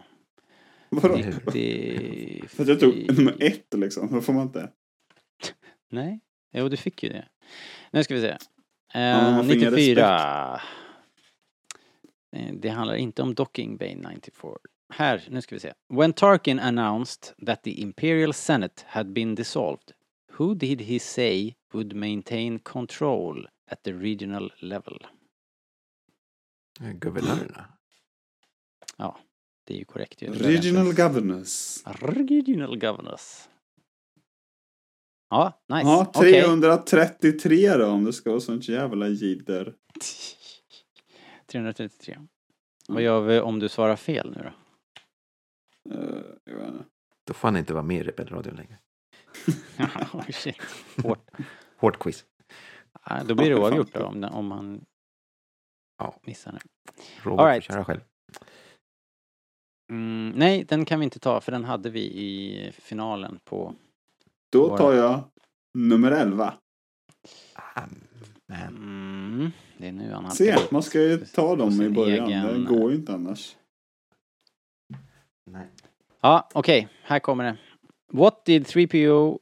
Vadå? 0.90 1.16
90... 1.16 2.48
För 2.48 2.64
att 2.64 2.70
jag 2.70 2.80
tog 2.80 3.18
nummer 3.18 3.36
ett 3.40 3.74
liksom. 3.74 4.12
Då 4.12 4.22
får 4.22 4.34
man 4.34 4.44
inte. 4.48 4.72
Nej, 5.92 6.20
jo 6.54 6.70
du 6.70 6.78
fick 6.78 7.04
ju 7.04 7.10
det. 7.10 7.28
Nu 7.92 8.04
ska 8.04 8.16
vi 8.16 8.22
se. 8.22 8.38
Ja, 8.94 9.00
Eh, 9.00 9.34
ingen 9.34 9.74
94. 9.74 10.62
Eh, 12.36 12.54
Det 12.54 12.70
handlar 12.70 12.96
inte 12.96 13.22
om 13.22 13.34
Docking 13.34 13.78
Bay 13.78 13.96
94. 13.96 14.52
Här, 14.94 15.24
nu 15.30 15.42
ska 15.42 15.56
vi 15.56 15.60
se. 15.60 15.74
When 15.94 16.14
Tarkin 16.14 16.60
announced 16.60 17.46
that 17.46 17.64
the 17.64 17.82
Imperial 17.82 18.34
Senate 18.34 18.84
had 18.88 19.14
been 19.14 19.36
dissolved, 19.36 19.92
who 20.38 20.54
did 20.56 20.82
he 20.82 21.00
say 21.00 21.54
would 21.74 21.96
maintain 21.96 22.60
control 22.60 23.48
at 23.72 23.84
the 23.84 23.92
regional 23.94 24.54
level? 24.60 25.08
Guvernörerna. 26.80 27.78
Det 29.68 29.74
är 29.74 29.78
ju 29.78 29.86
korrekt 29.86 30.22
ju. 30.22 30.34
Regional 30.34 30.94
Governors. 30.94 31.84
Regional 31.86 32.80
Governors. 32.80 33.48
Ja, 35.30 35.62
nice. 35.70 35.88
Ja, 35.88 36.12
Okej. 36.16 36.42
333 36.42 37.78
då 37.78 37.88
om 37.88 38.04
det 38.06 38.14
ska 38.14 38.30
vara 38.30 38.40
sånt 38.40 38.70
jävla 38.70 39.08
jidder. 39.08 39.76
333. 41.48 42.18
Vad 42.88 43.02
gör 43.02 43.22
vi 43.22 43.40
om 43.40 43.60
du 43.60 43.70
svarar 43.70 43.96
fel 43.96 44.36
nu 44.36 44.44
då? 44.44 44.52
Uh, 45.96 46.24
jag 46.44 46.56
vet 46.56 46.68
inte. 46.68 46.86
Då 47.24 47.34
får 47.34 47.48
han 47.48 47.58
inte 47.58 47.74
vara 47.74 47.84
med 47.84 47.98
i 47.98 48.04
Rebellradion 48.04 48.56
längre. 48.56 48.78
oh, 50.14 50.30
shit. 50.30 50.62
Hårt. 51.04 51.30
Hårt 51.78 52.00
quiz. 52.00 52.26
Ja, 53.06 53.24
då 53.24 53.36
blir 53.36 53.46
det 53.46 53.52
Ja, 53.52 53.62
oavgjort 53.62 53.94
då 53.94 54.04
om, 54.04 54.24
om 54.24 54.52
han 54.52 54.86
Ja. 55.98 56.16
missar 56.24 56.52
nu. 56.52 56.60
Robert 57.24 57.40
All 57.40 57.46
får 57.46 57.52
right. 57.54 57.64
köra 57.64 57.86
själv. 57.86 58.00
Mm, 59.92 60.34
nej, 60.36 60.64
den 60.64 60.86
kan 60.86 61.00
vi 61.00 61.04
inte 61.04 61.20
ta 61.20 61.42
för 61.42 61.52
den 61.52 61.64
hade 61.66 61.90
vi 61.90 62.00
i 62.02 62.72
finalen 62.72 63.40
på... 63.44 63.76
Då 64.52 64.68
Våra- 64.70 64.78
tar 64.78 64.94
jag 64.94 65.24
nummer 65.74 66.12
11. 66.12 66.54
Men, 68.48 68.68
Mm, 68.68 69.52
det 69.78 69.88
är 69.88 69.92
nu 69.92 70.04
han 70.12 70.14
halkar 70.26 70.36
Se, 70.36 70.56
dit. 70.56 70.72
man 70.72 70.84
ska 70.84 71.02
ju 71.02 71.18
ta 71.18 71.56
dem 71.56 71.82
i 71.82 71.90
början. 71.90 72.28
egen- 72.30 72.64
Det 72.64 72.70
går 72.70 72.92
ju 72.92 72.98
inte 72.98 73.14
annars. 73.14 73.58
nej. 75.52 75.68
Ja, 76.22 76.50
okej, 76.54 76.88
här 77.02 77.20
kommer 77.20 77.44
det. 77.44 77.58
What 78.14 78.46
did 78.46 78.66
3PO... 78.68 79.40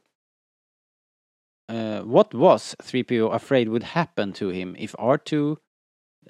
Uh, 1.72 2.02
what 2.04 2.34
was 2.34 2.76
3PO 2.82 3.32
afraid 3.32 3.68
would 3.68 3.84
happen 3.84 4.32
to 4.32 4.50
him 4.50 4.76
if 4.76 4.94
R2... 4.94 5.56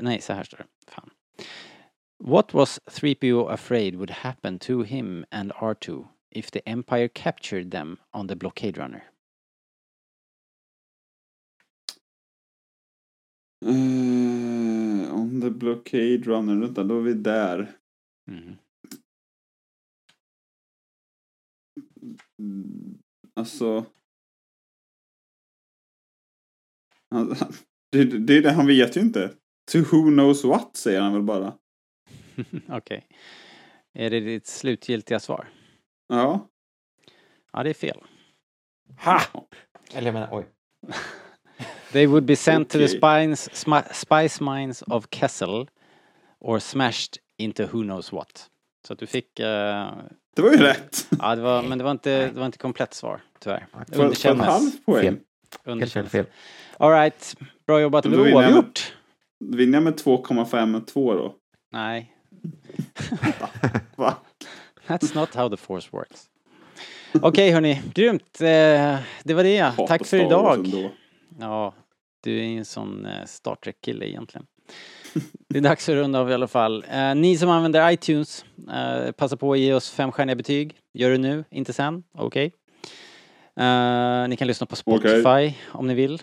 Nej, 0.00 0.20
så 0.20 0.32
här 0.32 0.44
står 0.44 0.58
det. 0.58 0.66
Fan. 0.90 1.10
What 2.18 2.54
was 2.54 2.80
3PO 2.86 3.48
afraid 3.48 3.94
would 3.94 4.10
happen 4.10 4.58
to 4.58 4.82
him 4.82 5.24
and 5.30 5.52
R2 5.52 6.08
if 6.30 6.50
the 6.50 6.60
Empire 6.66 7.08
captured 7.08 7.70
them 7.70 7.98
on 8.12 8.28
the 8.28 8.36
blockade 8.36 8.78
runner? 8.80 9.10
Uh, 13.64 15.14
on 15.14 15.40
the 15.40 15.50
blockade 15.50 16.18
runner. 16.26 16.56
Vänta, 16.56 16.84
då 16.84 16.98
är 16.98 17.02
vi 17.02 17.14
där. 17.14 17.72
Mhm. 18.26 18.56
Mm, 22.38 22.98
Alltså... 23.34 23.86
Det, 27.92 28.04
det 28.04 28.40
det, 28.40 28.50
han 28.52 28.66
vet 28.66 28.96
ju 28.96 29.00
inte. 29.00 29.34
To 29.72 29.78
who 29.78 30.02
knows 30.10 30.44
what 30.44 30.76
säger 30.76 31.00
han 31.00 31.12
väl 31.12 31.22
bara. 31.22 31.52
Okej. 32.68 33.06
Är 33.94 34.10
det 34.10 34.20
ditt 34.20 34.46
slutgiltiga 34.46 35.20
svar? 35.20 35.48
Ja. 36.08 36.48
Ja, 37.52 37.62
det 37.62 37.70
är 37.70 37.74
fel. 37.74 38.00
Ha! 38.98 39.20
Eller 39.94 40.06
jag 40.06 40.12
menar, 40.14 40.28
oj. 40.32 40.46
They 41.92 42.06
would 42.06 42.24
be 42.24 42.36
sent 42.36 42.70
to 42.70 42.78
the 42.78 42.88
spines, 42.88 43.48
sma- 43.66 43.92
spice 43.92 44.44
mines 44.44 44.82
of 44.82 45.06
Kessel 45.10 45.68
or 46.38 46.58
smashed 46.58 47.16
into 47.38 47.62
who 47.72 47.82
knows 47.82 48.12
what. 48.12 48.50
Så 48.86 48.92
att 48.92 48.98
du 48.98 49.06
fick... 49.06 49.40
eh, 49.40 49.90
Det 50.34 50.42
var 50.42 50.50
ju 50.50 50.56
rätt. 50.56 51.06
ja, 51.18 51.34
det 51.36 51.42
var, 51.42 51.62
men 51.62 51.78
det 51.78 51.84
var 51.84 51.90
inte, 51.90 52.26
det 52.30 52.38
var 52.38 52.46
inte 52.46 52.58
komplett 52.58 52.94
svar, 52.94 53.20
tyvärr. 53.40 53.66
Halv 54.44 54.70
poäng. 54.84 55.02
Fel. 55.64 55.80
Helt 55.80 56.10
fel. 56.10 56.26
All 56.78 56.92
right. 56.92 57.36
Bra 57.66 57.80
jobbat. 57.80 58.02
Det 58.04 58.08
var 58.16 58.62
vinner 59.50 59.76
jag 59.78 59.82
med- 59.82 60.02
oavgjort. 60.06 60.30
Vinner 60.40 60.64
jag 60.64 60.72
med 60.72 60.84
2,52 60.86 61.14
då? 61.14 61.34
Nej, 61.72 62.12
that's 64.86 65.14
not 65.14 65.34
how 65.34 65.48
the 65.48 65.56
force 65.56 65.88
works. 65.92 66.24
Okej 67.22 67.50
hörni, 67.50 67.82
grymt. 67.94 68.40
Eh, 68.40 68.96
det 69.24 69.34
var 69.34 69.42
det. 69.44 69.58
Hatar 69.60 69.86
Tack 69.86 70.06
för 70.06 70.16
idag. 70.26 70.66
Ja, 71.40 71.74
du 72.24 72.38
är 72.40 72.44
ju 72.44 72.58
en 72.58 72.64
sån 72.64 73.06
eh, 73.06 73.24
Star 73.26 73.54
Trek-kille 73.54 74.08
egentligen. 74.08 74.46
Det 75.48 75.58
är 75.58 75.62
dags 75.62 75.88
att 75.88 75.94
runda 75.94 76.20
av 76.20 76.30
i 76.30 76.34
alla 76.34 76.48
fall. 76.48 76.84
Eh, 76.90 77.14
ni 77.14 77.36
som 77.36 77.50
använder 77.50 77.90
iTunes, 77.90 78.44
eh, 78.74 79.12
passa 79.12 79.36
på 79.36 79.52
att 79.52 79.58
ge 79.58 79.72
oss 79.74 79.90
femstjärniga 79.90 80.36
betyg. 80.36 80.76
Gör 80.94 81.10
det 81.10 81.18
nu, 81.18 81.44
inte 81.50 81.72
sen. 81.72 82.02
Okej. 82.18 82.52
Eh, 83.56 84.28
ni 84.28 84.36
kan 84.38 84.46
lyssna 84.48 84.66
på 84.66 84.76
Spotify 84.76 85.54
om 85.68 85.86
ni 85.86 85.94
vill. 85.94 86.22